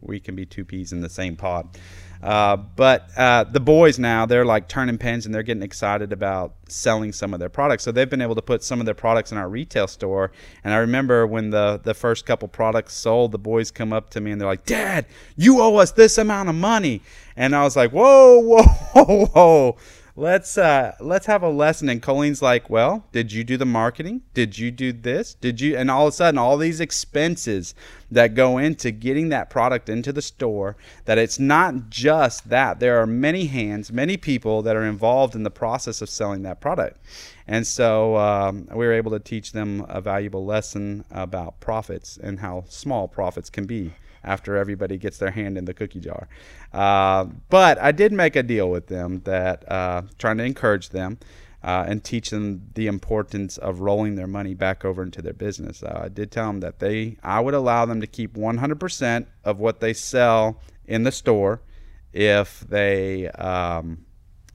we 0.00 0.18
can 0.18 0.34
be 0.34 0.44
two 0.44 0.64
peas 0.64 0.90
in 0.92 1.00
the 1.00 1.08
same 1.08 1.36
pod. 1.36 1.78
Uh, 2.22 2.56
but 2.56 3.10
uh, 3.16 3.44
the 3.44 3.60
boys 3.60 3.98
now 3.98 4.26
they're 4.26 4.44
like 4.44 4.68
turning 4.68 4.98
pens 4.98 5.24
and 5.24 5.34
they're 5.34 5.42
getting 5.42 5.62
excited 5.62 6.12
about 6.12 6.54
selling 6.68 7.12
some 7.12 7.32
of 7.32 7.40
their 7.40 7.48
products. 7.48 7.84
So 7.84 7.92
they've 7.92 8.10
been 8.10 8.22
able 8.22 8.34
to 8.34 8.42
put 8.42 8.62
some 8.62 8.80
of 8.80 8.86
their 8.86 8.94
products 8.94 9.30
in 9.32 9.38
our 9.38 9.48
retail 9.48 9.86
store. 9.86 10.32
And 10.64 10.74
I 10.74 10.78
remember 10.78 11.26
when 11.26 11.50
the 11.50 11.80
the 11.82 11.94
first 11.94 12.26
couple 12.26 12.48
products 12.48 12.94
sold, 12.94 13.32
the 13.32 13.38
boys 13.38 13.70
come 13.70 13.92
up 13.92 14.10
to 14.10 14.20
me 14.20 14.32
and 14.32 14.40
they're 14.40 14.48
like, 14.48 14.66
"Dad, 14.66 15.06
you 15.36 15.60
owe 15.60 15.76
us 15.76 15.92
this 15.92 16.18
amount 16.18 16.48
of 16.48 16.54
money." 16.54 17.02
And 17.36 17.54
I 17.54 17.62
was 17.62 17.76
like, 17.76 17.92
"Whoa, 17.92 18.40
whoa, 18.40 18.62
whoa, 18.94 19.26
whoa." 19.26 19.76
Let's 20.18 20.58
uh, 20.58 20.94
let's 21.00 21.26
have 21.26 21.42
a 21.42 21.48
lesson. 21.48 21.88
And 21.88 22.02
Colleen's 22.02 22.42
like, 22.42 22.68
well, 22.68 23.06
did 23.12 23.32
you 23.32 23.44
do 23.44 23.56
the 23.56 23.64
marketing? 23.64 24.22
Did 24.34 24.58
you 24.58 24.70
do 24.70 24.92
this? 24.92 25.34
Did 25.34 25.60
you? 25.60 25.76
And 25.76 25.90
all 25.90 26.06
of 26.06 26.12
a 26.12 26.16
sudden, 26.16 26.38
all 26.38 26.56
these 26.56 26.80
expenses 26.80 27.74
that 28.10 28.34
go 28.34 28.58
into 28.58 28.90
getting 28.90 29.28
that 29.28 29.48
product 29.48 29.88
into 29.88 30.12
the 30.12 30.22
store. 30.22 30.76
That 31.04 31.18
it's 31.18 31.38
not 31.38 31.88
just 31.88 32.48
that. 32.48 32.80
There 32.80 33.00
are 33.00 33.06
many 33.06 33.46
hands, 33.46 33.92
many 33.92 34.16
people 34.16 34.62
that 34.62 34.76
are 34.76 34.84
involved 34.84 35.34
in 35.34 35.44
the 35.44 35.50
process 35.50 36.02
of 36.02 36.10
selling 36.10 36.42
that 36.42 36.60
product. 36.60 36.98
And 37.46 37.66
so 37.66 38.16
um, 38.16 38.68
we 38.70 38.86
were 38.86 38.92
able 38.92 39.12
to 39.12 39.20
teach 39.20 39.52
them 39.52 39.86
a 39.88 40.00
valuable 40.00 40.44
lesson 40.44 41.04
about 41.10 41.60
profits 41.60 42.18
and 42.18 42.40
how 42.40 42.64
small 42.68 43.08
profits 43.08 43.48
can 43.48 43.64
be 43.64 43.92
after 44.24 44.56
everybody 44.56 44.98
gets 44.98 45.18
their 45.18 45.30
hand 45.30 45.56
in 45.56 45.64
the 45.64 45.74
cookie 45.74 46.00
jar. 46.00 46.28
Uh, 46.72 47.26
but 47.48 47.78
I 47.78 47.92
did 47.92 48.12
make 48.12 48.36
a 48.36 48.42
deal 48.42 48.70
with 48.70 48.86
them 48.86 49.20
that 49.24 49.70
uh, 49.70 50.02
trying 50.18 50.38
to 50.38 50.44
encourage 50.44 50.90
them. 50.90 51.18
Uh, 51.60 51.84
and 51.88 52.04
teach 52.04 52.30
them 52.30 52.70
the 52.74 52.86
importance 52.86 53.58
of 53.58 53.80
rolling 53.80 54.14
their 54.14 54.28
money 54.28 54.54
back 54.54 54.84
over 54.84 55.02
into 55.02 55.20
their 55.20 55.32
business. 55.32 55.82
Uh, 55.82 56.02
I 56.04 56.08
did 56.08 56.30
tell 56.30 56.46
them 56.46 56.60
that 56.60 56.78
they, 56.78 57.16
I 57.20 57.40
would 57.40 57.52
allow 57.52 57.84
them 57.84 58.00
to 58.00 58.06
keep 58.06 58.34
100% 58.34 59.26
of 59.42 59.58
what 59.58 59.80
they 59.80 59.92
sell 59.92 60.60
in 60.86 61.02
the 61.02 61.10
store 61.10 61.60
if 62.12 62.60
they, 62.60 63.28
um, 63.30 64.06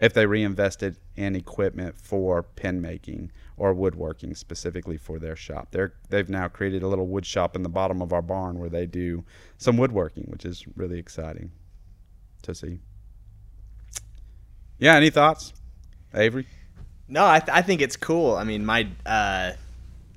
if 0.03 0.13
they 0.13 0.25
reinvested 0.25 0.97
in 1.15 1.33
equipment 1.33 1.97
for 1.97 2.43
pen 2.43 2.81
making 2.81 3.31
or 3.55 3.73
woodworking 3.73 4.35
specifically 4.35 4.97
for 4.97 5.17
their 5.17 5.37
shop. 5.37 5.69
They're 5.71 5.93
they've 6.09 6.27
now 6.27 6.49
created 6.49 6.83
a 6.83 6.89
little 6.89 7.07
wood 7.07 7.25
shop 7.25 7.55
in 7.55 7.63
the 7.63 7.69
bottom 7.69 8.01
of 8.01 8.11
our 8.11 8.21
barn 8.21 8.59
where 8.59 8.67
they 8.67 8.85
do 8.85 9.23
some 9.57 9.77
woodworking, 9.77 10.25
which 10.25 10.43
is 10.43 10.65
really 10.75 10.99
exciting 10.99 11.53
to 12.41 12.53
see. 12.53 12.79
Yeah, 14.77 14.95
any 14.95 15.09
thoughts, 15.09 15.53
Avery? 16.13 16.47
No, 17.07 17.25
I, 17.25 17.39
th- 17.39 17.55
I 17.55 17.61
think 17.61 17.81
it's 17.81 17.95
cool. 17.95 18.35
I 18.35 18.43
mean, 18.43 18.65
my 18.65 18.85
uh, 19.05 19.53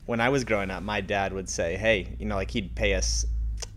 when 0.06 0.20
I 0.20 0.30
was 0.30 0.42
growing 0.42 0.72
up, 0.72 0.82
my 0.82 1.00
dad 1.00 1.32
would 1.32 1.48
say, 1.48 1.76
"Hey, 1.76 2.08
you 2.18 2.26
know, 2.26 2.34
like 2.34 2.50
he'd 2.50 2.74
pay 2.74 2.94
us, 2.94 3.24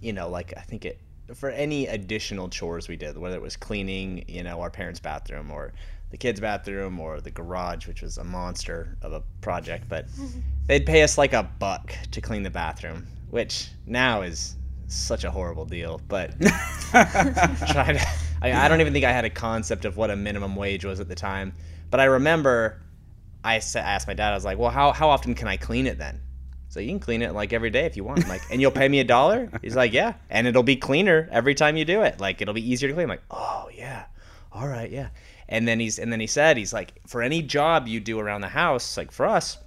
you 0.02 0.14
know, 0.14 0.28
like 0.28 0.56
I 0.58 0.62
think 0.62 0.86
it 0.86 1.00
for 1.36 1.50
any 1.50 1.88
additional 1.88 2.50
chores 2.50 2.88
we 2.88 2.96
did, 2.96 3.18
whether 3.18 3.36
it 3.36 3.42
was 3.42 3.56
cleaning, 3.56 4.26
you 4.28 4.44
know, 4.44 4.62
our 4.62 4.70
parents' 4.70 5.00
bathroom 5.00 5.52
or 5.52 5.74
the 6.12 6.18
kids' 6.18 6.40
bathroom 6.40 7.00
or 7.00 7.22
the 7.22 7.32
garage, 7.32 7.88
which 7.88 8.02
was 8.02 8.18
a 8.18 8.24
monster 8.24 8.98
of 9.02 9.14
a 9.14 9.22
project, 9.42 9.88
but 9.88 10.06
they'd 10.68 10.86
pay 10.86 11.04
us 11.04 11.18
like 11.18 11.34
a 11.34 11.44
buck 11.60 11.94
to 12.12 12.22
clean 12.22 12.44
the 12.44 12.50
bathroom, 12.50 13.06
which 13.30 13.70
now 13.86 14.22
is 14.22 14.56
such 14.88 15.24
a 15.24 15.32
horrible 15.32 15.66
deal. 15.66 16.02
But 16.08 16.40
trying 16.92 17.98
to, 17.98 18.08
I, 18.42 18.54
I 18.54 18.68
don't 18.68 18.82
even 18.82 18.94
think 18.94 19.06
I 19.06 19.12
had 19.12 19.26
a 19.26 19.30
concept 19.30 19.86
of 19.86 19.98
what 19.98 20.10
a 20.10 20.16
minimum 20.16 20.56
wage 20.56 20.86
was 20.86 21.00
at 21.00 21.08
the 21.08 21.16
time. 21.16 21.54
But 21.92 22.00
I 22.00 22.06
remember 22.06 22.82
I 23.44 23.56
asked 23.56 24.08
my 24.08 24.14
dad, 24.14 24.32
I 24.32 24.36
was 24.36 24.46
like, 24.46 24.58
well, 24.58 24.72
how, 24.72 24.92
how 24.92 25.10
often 25.10 25.34
can 25.36 25.48
I 25.48 25.58
clean 25.58 25.88
it 25.88 25.98
then? 25.98 26.20
So 26.70 26.80
you 26.80 26.90
can 26.90 27.00
clean 27.00 27.22
it 27.22 27.34
like 27.34 27.52
every 27.52 27.70
day 27.72 27.86
if 27.86 27.98
you 27.98 28.04
want. 28.04 28.28
like, 28.28 28.42
and 28.52 28.62
you'll 28.62 28.72
pay 28.72 28.88
me 28.88 29.00
a 29.00 29.04
dollar? 29.04 29.50
He's 29.62 29.76
like, 29.76 29.92
yeah. 29.92 30.14
And 30.30 30.46
it'll 30.46 30.64
be 30.64 30.76
cleaner 30.76 31.28
every 31.32 31.56
time 31.56 31.78
you 31.78 31.86
do 31.86 32.04
it. 32.04 32.20
Like, 32.20 32.42
it'll 32.42 32.54
be 32.54 32.70
easier 32.70 32.90
to 32.90 32.94
clean. 32.94 33.06
I'm 33.06 33.10
like, 33.10 33.24
oh, 33.32 33.70
yeah. 33.76 34.06
All 34.52 34.68
right, 34.68 34.92
yeah. 34.92 35.10
And 35.50 35.68
then 35.68 35.80
he's 35.80 36.00
and 36.00 36.12
then 36.12 36.20
he 36.20 36.28
said 36.28 36.58
he's 36.58 36.74
like 36.74 36.94
for 37.08 37.22
any 37.22 37.42
job 37.42 37.88
you 37.88 38.00
do 38.00 38.20
around 38.20 38.42
the 38.42 38.48
house, 38.48 38.96
like 38.96 39.12
for 39.12 39.26
us, 39.26 39.58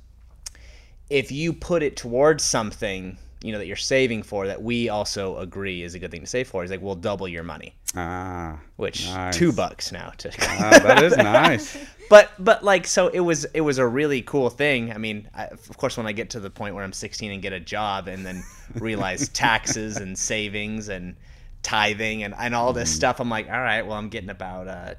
if 1.11 1.31
you 1.31 1.53
put 1.53 1.83
it 1.83 1.97
towards 1.97 2.43
something 2.45 3.19
you 3.43 3.53
know 3.53 3.59
that 3.59 3.67
you're 3.67 3.77
saving 3.77 4.23
for 4.23 4.47
that 4.47 4.63
we 4.63 4.89
also 4.89 5.37
agree 5.39 5.83
is 5.83 5.95
a 5.95 5.99
good 5.99 6.11
thing 6.11 6.21
to 6.21 6.27
save 6.27 6.49
for. 6.49 6.63
He's 6.63 6.71
like, 6.71 6.81
we'll 6.81 6.95
double 6.95 7.27
your 7.27 7.43
money. 7.43 7.75
Ah, 7.97 8.59
which 8.77 9.07
nice. 9.07 9.37
two 9.37 9.53
bucks 9.53 9.93
now 9.93 10.13
to. 10.19 10.31
ah, 10.41 10.79
that 10.83 11.03
is 11.03 11.17
nice. 11.17 11.77
But 12.09 12.31
but 12.39 12.63
like 12.63 12.87
so 12.87 13.09
it 13.09 13.21
was 13.21 13.45
it 13.47 13.63
was 13.63 13.79
a 13.79 13.87
really 13.87 14.23
cool 14.23 14.51
thing. 14.51 14.93
I 14.93 14.99
mean, 14.99 15.29
I, 15.35 15.47
of 15.47 15.77
course, 15.77 15.97
when 15.97 16.07
I 16.07 16.13
get 16.13 16.31
to 16.31 16.41
the 16.41 16.51
point 16.51 16.75
where 16.75 16.85
I'm 16.85 16.93
16 16.93 17.31
and 17.31 17.43
get 17.43 17.53
a 17.53 17.61
job 17.61 18.09
and 18.09 18.25
then 18.25 18.43
realize 18.75 19.29
taxes 19.35 19.97
and 19.97 20.17
savings 20.17 20.89
and 20.89 21.17
tithing 21.63 22.23
and, 22.23 22.35
and 22.39 22.55
all 22.55 22.73
this 22.73 22.93
mm. 22.93 22.97
stuff, 22.97 23.21
I'm 23.21 23.29
like, 23.29 23.49
all 23.49 23.61
right, 23.61 23.83
well, 23.83 23.97
I'm 23.97 24.09
getting 24.09 24.31
about 24.31 24.69
uh, 24.69 24.95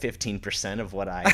15% 0.00 0.80
of 0.80 0.92
what 0.92 1.08
I 1.08 1.24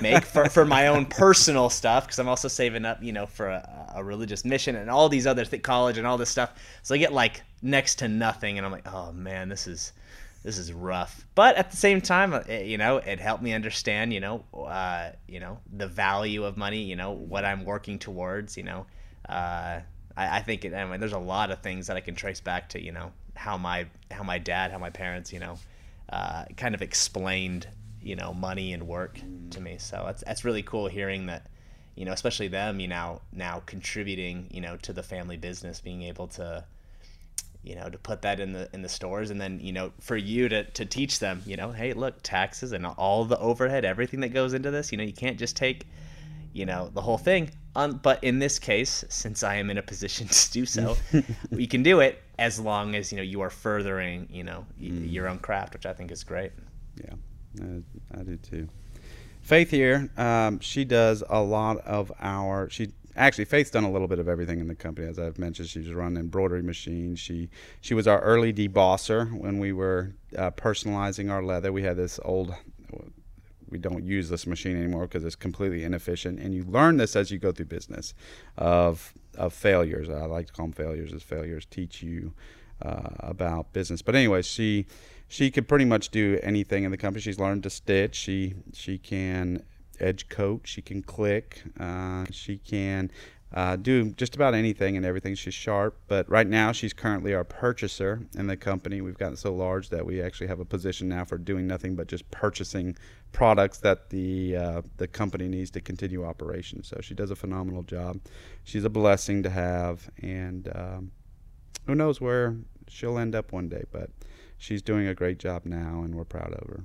make 0.00 0.24
for, 0.24 0.48
for 0.48 0.64
my 0.64 0.88
own 0.88 1.06
personal 1.06 1.70
stuff 1.70 2.06
because 2.06 2.18
I'm 2.18 2.28
also 2.28 2.48
saving 2.48 2.84
up, 2.84 3.02
you 3.02 3.12
know, 3.12 3.26
for 3.26 3.48
a, 3.48 3.92
a 3.96 4.04
religious 4.04 4.44
mission 4.44 4.76
and 4.76 4.90
all 4.90 5.08
these 5.08 5.26
other 5.26 5.44
th- 5.44 5.62
college 5.62 5.98
and 5.98 6.06
all 6.06 6.18
this 6.18 6.30
stuff. 6.30 6.52
So 6.82 6.94
I 6.94 6.98
get 6.98 7.12
like 7.12 7.42
next 7.62 7.96
to 7.96 8.08
nothing 8.08 8.58
and 8.58 8.66
I'm 8.66 8.72
like, 8.72 8.86
"Oh 8.86 9.12
man, 9.12 9.48
this 9.48 9.66
is 9.66 9.92
this 10.42 10.58
is 10.58 10.72
rough." 10.72 11.26
But 11.34 11.56
at 11.56 11.70
the 11.70 11.76
same 11.76 12.00
time, 12.00 12.32
it, 12.32 12.48
uh, 12.48 12.64
you 12.64 12.78
know, 12.78 12.98
it 12.98 13.20
helped 13.20 13.42
me 13.42 13.52
understand, 13.52 14.12
you 14.12 14.20
know, 14.20 14.44
uh, 14.54 15.10
you 15.28 15.40
know, 15.40 15.58
the 15.72 15.86
value 15.86 16.44
of 16.44 16.56
money, 16.56 16.82
you 16.82 16.96
know, 16.96 17.12
what 17.12 17.44
I'm 17.44 17.64
working 17.64 17.98
towards, 17.98 18.56
you 18.56 18.62
know. 18.62 18.86
Uh, 19.28 19.80
I, 20.16 20.38
I 20.38 20.40
think 20.42 20.64
it, 20.64 20.72
mean, 20.72 21.00
there's 21.00 21.12
a 21.12 21.18
lot 21.18 21.50
of 21.50 21.60
things 21.60 21.86
that 21.86 21.96
I 21.96 22.00
can 22.00 22.14
trace 22.14 22.40
back 22.40 22.68
to, 22.70 22.82
you 22.82 22.92
know, 22.92 23.12
how 23.34 23.56
my 23.56 23.86
how 24.10 24.22
my 24.22 24.38
dad, 24.38 24.70
how 24.70 24.78
my 24.78 24.90
parents, 24.90 25.32
you 25.32 25.40
know, 25.40 25.58
uh, 26.10 26.44
kind 26.56 26.74
of 26.74 26.82
explained 26.82 27.66
you 28.02 28.16
know 28.16 28.32
money 28.34 28.72
and 28.72 28.86
work 28.86 29.18
to 29.50 29.60
me. 29.60 29.76
So 29.78 30.02
that's 30.06 30.22
that's 30.24 30.44
really 30.44 30.62
cool 30.62 30.88
hearing 30.88 31.26
that 31.26 31.46
you 31.94 32.04
know 32.04 32.12
especially 32.12 32.48
them 32.48 32.80
you 32.80 32.88
know 32.88 33.20
now 33.32 33.62
contributing 33.66 34.48
you 34.50 34.60
know 34.60 34.76
to 34.78 34.92
the 34.92 35.02
family 35.02 35.36
business 35.36 35.80
being 35.80 36.02
able 36.02 36.26
to 36.26 36.64
you 37.62 37.74
know 37.74 37.88
to 37.88 37.98
put 37.98 38.22
that 38.22 38.40
in 38.40 38.52
the 38.52 38.68
in 38.72 38.82
the 38.82 38.88
stores 38.88 39.30
and 39.30 39.40
then 39.40 39.60
you 39.60 39.72
know 39.72 39.92
for 40.00 40.16
you 40.16 40.48
to 40.48 40.64
to 40.64 40.84
teach 40.84 41.18
them 41.18 41.42
you 41.46 41.56
know 41.56 41.70
hey 41.70 41.92
look 41.92 42.14
taxes 42.22 42.72
and 42.72 42.84
all 42.86 43.24
the 43.24 43.38
overhead 43.38 43.84
everything 43.84 44.20
that 44.20 44.30
goes 44.30 44.54
into 44.54 44.70
this 44.70 44.90
you 44.90 44.98
know 44.98 45.04
you 45.04 45.12
can't 45.12 45.38
just 45.38 45.56
take 45.56 45.86
you 46.52 46.66
know 46.66 46.90
the 46.94 47.00
whole 47.00 47.18
thing 47.18 47.50
um, 47.74 47.98
but 48.02 48.22
in 48.24 48.38
this 48.38 48.58
case 48.58 49.04
since 49.08 49.42
i 49.42 49.54
am 49.54 49.70
in 49.70 49.78
a 49.78 49.82
position 49.82 50.26
to 50.28 50.50
do 50.50 50.66
so 50.66 50.96
we 51.50 51.66
can 51.66 51.82
do 51.82 52.00
it 52.00 52.20
as 52.38 52.58
long 52.58 52.94
as 52.94 53.12
you 53.12 53.16
know 53.16 53.22
you 53.22 53.40
are 53.40 53.50
furthering 53.50 54.28
you 54.30 54.42
know 54.42 54.66
mm. 54.80 55.10
your 55.10 55.28
own 55.28 55.38
craft 55.38 55.74
which 55.74 55.86
i 55.86 55.92
think 55.92 56.10
is 56.10 56.24
great 56.24 56.52
yeah 56.96 57.14
I, 57.60 58.18
I 58.18 58.22
do 58.22 58.36
too. 58.36 58.68
Faith 59.42 59.70
here, 59.70 60.08
um, 60.16 60.60
she 60.60 60.84
does 60.84 61.24
a 61.28 61.42
lot 61.42 61.78
of 61.78 62.12
our. 62.20 62.70
She 62.70 62.92
actually 63.16 63.44
Faith's 63.44 63.70
done 63.70 63.84
a 63.84 63.90
little 63.90 64.08
bit 64.08 64.18
of 64.18 64.28
everything 64.28 64.60
in 64.60 64.68
the 64.68 64.74
company, 64.74 65.08
as 65.08 65.18
I've 65.18 65.38
mentioned. 65.38 65.68
She's 65.68 65.92
run 65.92 66.16
embroidery 66.16 66.62
machines. 66.62 67.18
She 67.18 67.50
she 67.80 67.94
was 67.94 68.06
our 68.06 68.20
early 68.20 68.52
debosser 68.52 69.36
when 69.36 69.58
we 69.58 69.72
were 69.72 70.12
uh, 70.38 70.52
personalizing 70.52 71.30
our 71.30 71.42
leather. 71.42 71.72
We 71.72 71.82
had 71.82 71.96
this 71.96 72.20
old. 72.24 72.54
We 73.68 73.78
don't 73.78 74.04
use 74.04 74.28
this 74.28 74.46
machine 74.46 74.76
anymore 74.76 75.02
because 75.02 75.24
it's 75.24 75.34
completely 75.34 75.82
inefficient, 75.82 76.38
and 76.38 76.54
you 76.54 76.62
learn 76.64 76.98
this 76.98 77.16
as 77.16 77.30
you 77.30 77.38
go 77.38 77.52
through 77.52 77.66
business. 77.66 78.14
Of 78.56 79.12
of 79.36 79.52
failures. 79.52 80.08
I 80.08 80.26
like 80.26 80.46
to 80.46 80.52
call 80.52 80.66
them 80.66 80.72
failures, 80.72 81.12
as 81.12 81.22
failures 81.22 81.64
teach 81.64 82.02
you 82.02 82.32
uh, 82.80 83.08
about 83.20 83.72
business. 83.72 84.02
But 84.02 84.14
anyway, 84.14 84.42
she 84.42 84.86
she 85.32 85.50
could 85.50 85.66
pretty 85.66 85.86
much 85.86 86.10
do 86.10 86.38
anything 86.42 86.84
in 86.84 86.90
the 86.90 86.96
company. 86.98 87.22
She's 87.22 87.38
learned 87.38 87.62
to 87.62 87.70
stitch. 87.70 88.14
She 88.16 88.52
she 88.74 88.98
can 88.98 89.62
edge 89.98 90.28
coat. 90.28 90.60
She 90.64 90.82
can 90.82 91.00
click. 91.00 91.62
Uh, 91.80 92.26
she 92.30 92.58
can 92.58 93.10
uh, 93.54 93.76
do 93.76 94.10
just 94.10 94.34
about 94.34 94.52
anything 94.52 94.94
and 94.94 95.06
everything. 95.06 95.34
She's 95.34 95.54
sharp, 95.54 95.98
but 96.06 96.28
right 96.28 96.46
now 96.46 96.70
she's 96.72 96.92
currently 96.92 97.32
our 97.32 97.44
purchaser 97.44 98.20
in 98.36 98.46
the 98.46 98.58
company. 98.58 99.00
We've 99.00 99.16
gotten 99.16 99.38
so 99.38 99.54
large 99.54 99.88
that 99.88 100.04
we 100.04 100.20
actually 100.20 100.48
have 100.48 100.60
a 100.60 100.66
position 100.66 101.08
now 101.08 101.24
for 101.24 101.38
doing 101.38 101.66
nothing 101.66 101.96
but 101.96 102.08
just 102.08 102.30
purchasing 102.30 102.94
products 103.32 103.78
that 103.78 104.10
the 104.10 104.56
uh, 104.56 104.82
the 104.98 105.08
company 105.08 105.48
needs 105.48 105.70
to 105.70 105.80
continue 105.80 106.26
operations. 106.26 106.88
So 106.88 106.98
she 107.00 107.14
does 107.14 107.30
a 107.30 107.36
phenomenal 107.36 107.84
job. 107.84 108.20
She's 108.64 108.84
a 108.84 108.90
blessing 108.90 109.42
to 109.44 109.48
have, 109.48 110.10
and 110.20 110.70
um, 110.74 111.12
who 111.86 111.94
knows 111.94 112.20
where 112.20 112.54
she'll 112.86 113.16
end 113.16 113.34
up 113.34 113.50
one 113.50 113.70
day. 113.70 113.84
But 113.90 114.10
she's 114.62 114.80
doing 114.80 115.08
a 115.08 115.14
great 115.14 115.38
job 115.38 115.62
now, 115.64 116.02
and 116.04 116.14
we're 116.14 116.24
proud 116.24 116.52
of 116.52 116.68
her. 116.68 116.84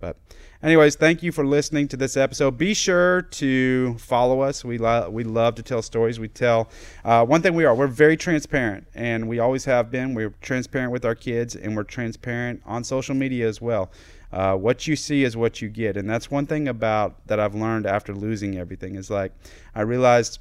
But, 0.00 0.16
anyways, 0.64 0.96
thank 0.96 1.22
you 1.22 1.30
for 1.30 1.46
listening 1.46 1.86
to 1.88 1.96
this 1.96 2.16
episode. 2.16 2.58
Be 2.58 2.74
sure 2.74 3.22
to 3.22 3.96
follow 3.98 4.40
us. 4.40 4.64
We 4.64 4.76
lo- 4.76 5.08
we 5.08 5.22
love 5.22 5.54
to 5.54 5.62
tell 5.62 5.80
stories. 5.80 6.18
We 6.18 6.26
tell 6.26 6.68
uh, 7.04 7.24
one 7.24 7.40
thing 7.40 7.54
we 7.54 7.64
are 7.64 7.72
we're 7.72 7.86
very 7.86 8.16
transparent, 8.16 8.88
and 8.96 9.28
we 9.28 9.38
always 9.38 9.64
have 9.66 9.92
been. 9.92 10.12
We're 10.12 10.34
transparent 10.40 10.90
with 10.90 11.04
our 11.04 11.14
kids, 11.14 11.54
and 11.54 11.76
we're 11.76 11.84
transparent 11.84 12.62
on 12.66 12.82
social 12.82 13.14
media 13.14 13.46
as 13.46 13.60
well. 13.60 13.92
Uh, 14.32 14.56
what 14.56 14.88
you 14.88 14.96
see 14.96 15.22
is 15.22 15.36
what 15.36 15.62
you 15.62 15.68
get, 15.68 15.96
and 15.96 16.10
that's 16.10 16.32
one 16.32 16.46
thing 16.46 16.66
about 16.66 17.24
that 17.28 17.38
I've 17.38 17.54
learned 17.54 17.86
after 17.86 18.12
losing 18.12 18.58
everything 18.58 18.96
is 18.96 19.08
like 19.08 19.30
I 19.72 19.82
realized 19.82 20.40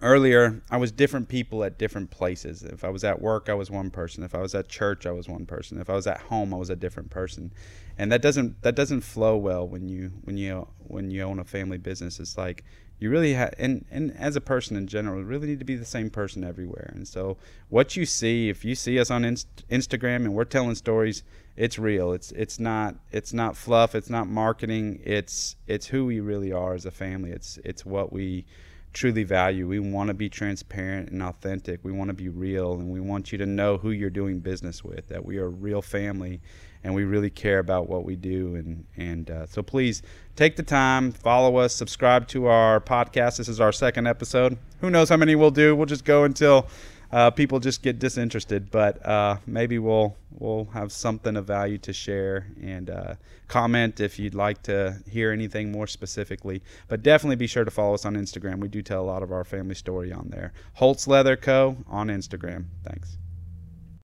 earlier 0.00 0.62
i 0.70 0.76
was 0.76 0.92
different 0.92 1.28
people 1.28 1.64
at 1.64 1.78
different 1.78 2.10
places. 2.10 2.62
If 2.62 2.84
i 2.84 2.88
was 2.88 3.04
at 3.04 3.20
work 3.20 3.48
i 3.48 3.54
was 3.54 3.70
one 3.70 3.90
person. 3.90 4.22
If 4.22 4.34
i 4.34 4.38
was 4.38 4.54
at 4.54 4.68
church 4.68 5.06
i 5.06 5.10
was 5.10 5.28
one 5.28 5.46
person. 5.46 5.80
If 5.80 5.90
i 5.90 5.94
was 5.94 6.06
at 6.06 6.20
home 6.22 6.54
i 6.54 6.56
was 6.56 6.70
a 6.70 6.76
different 6.76 7.10
person. 7.10 7.52
And 7.96 8.12
that 8.12 8.22
doesn't 8.22 8.62
that 8.62 8.74
doesn't 8.74 9.00
flow 9.00 9.36
well 9.36 9.66
when 9.66 9.88
you 9.88 10.12
when 10.24 10.36
you 10.36 10.68
when 10.78 11.10
you 11.10 11.22
own 11.22 11.38
a 11.38 11.44
family 11.44 11.78
business. 11.78 12.20
It's 12.20 12.38
like 12.38 12.64
you 13.00 13.10
really 13.10 13.34
have 13.34 13.54
and, 13.58 13.84
and 13.90 14.16
as 14.16 14.34
a 14.36 14.40
person 14.40 14.76
in 14.76 14.86
general 14.86 15.20
you 15.20 15.26
really 15.26 15.48
need 15.48 15.58
to 15.60 15.64
be 15.64 15.76
the 15.76 15.84
same 15.84 16.10
person 16.10 16.44
everywhere. 16.44 16.92
And 16.94 17.06
so 17.06 17.36
what 17.68 17.96
you 17.96 18.06
see 18.06 18.48
if 18.48 18.64
you 18.64 18.74
see 18.74 18.98
us 18.98 19.10
on 19.10 19.24
Inst- 19.24 19.68
instagram 19.68 20.16
and 20.16 20.34
we're 20.34 20.44
telling 20.44 20.74
stories 20.74 21.22
it's 21.58 21.76
real. 21.76 22.12
It's 22.12 22.30
it's 22.32 22.60
not 22.60 22.94
it's 23.10 23.32
not 23.32 23.56
fluff. 23.56 23.96
It's 23.96 24.08
not 24.08 24.28
marketing. 24.28 25.00
It's 25.02 25.56
it's 25.66 25.88
who 25.88 26.06
we 26.06 26.20
really 26.20 26.52
are 26.52 26.74
as 26.74 26.86
a 26.86 26.92
family. 26.92 27.32
It's 27.32 27.58
it's 27.64 27.84
what 27.84 28.12
we 28.12 28.46
truly 28.92 29.24
value. 29.24 29.66
We 29.66 29.78
want 29.78 30.08
to 30.08 30.14
be 30.14 30.28
transparent 30.28 31.10
and 31.10 31.22
authentic. 31.22 31.80
We 31.82 31.92
want 31.92 32.08
to 32.08 32.14
be 32.14 32.28
real, 32.28 32.74
and 32.74 32.90
we 32.90 33.00
want 33.00 33.32
you 33.32 33.38
to 33.38 33.46
know 33.46 33.76
who 33.76 33.90
you're 33.90 34.10
doing 34.10 34.40
business 34.40 34.82
with. 34.82 35.08
That 35.08 35.24
we 35.24 35.38
are 35.38 35.46
a 35.46 35.50
real 35.50 35.82
family, 35.82 36.40
and 36.84 36.94
we 36.94 37.04
really 37.04 37.30
care 37.30 37.58
about 37.58 37.88
what 37.88 38.04
we 38.04 38.16
do. 38.16 38.54
And 38.54 38.86
and 38.96 39.30
uh, 39.30 39.46
so 39.46 39.62
please 39.62 40.02
take 40.36 40.56
the 40.56 40.62
time, 40.62 41.12
follow 41.12 41.56
us, 41.56 41.74
subscribe 41.74 42.28
to 42.28 42.46
our 42.46 42.80
podcast. 42.80 43.38
This 43.38 43.48
is 43.48 43.60
our 43.60 43.72
second 43.72 44.06
episode. 44.06 44.58
Who 44.80 44.90
knows 44.90 45.08
how 45.08 45.16
many 45.16 45.34
we'll 45.34 45.50
do? 45.50 45.76
We'll 45.76 45.86
just 45.86 46.04
go 46.04 46.24
until 46.24 46.68
uh, 47.12 47.30
people 47.30 47.60
just 47.60 47.82
get 47.82 47.98
disinterested. 47.98 48.70
But 48.70 49.04
uh, 49.04 49.38
maybe 49.46 49.78
we'll 49.78 50.16
we'll 50.30 50.66
have 50.66 50.92
something 50.92 51.36
of 51.36 51.46
value 51.46 51.78
to 51.78 51.92
share 51.92 52.46
and 52.62 52.90
uh, 52.90 53.14
comment 53.48 54.00
if 54.00 54.18
you'd 54.18 54.34
like 54.34 54.62
to 54.64 54.98
hear 55.10 55.32
anything 55.32 55.72
more 55.72 55.86
specifically. 55.86 56.62
But 56.88 57.02
definitely 57.02 57.36
be 57.36 57.46
sure 57.46 57.64
to 57.64 57.70
follow 57.70 57.94
us 57.94 58.04
on 58.04 58.14
Instagram. 58.14 58.60
We 58.60 58.68
do 58.68 58.82
tell 58.82 59.02
a 59.02 59.06
lot 59.06 59.22
of 59.22 59.32
our 59.32 59.44
family 59.44 59.74
story 59.74 60.12
on 60.12 60.28
there. 60.30 60.52
Holtz 60.74 61.06
Leather 61.06 61.36
Co. 61.36 61.78
on 61.88 62.08
Instagram. 62.08 62.66
Thanks. 62.84 63.18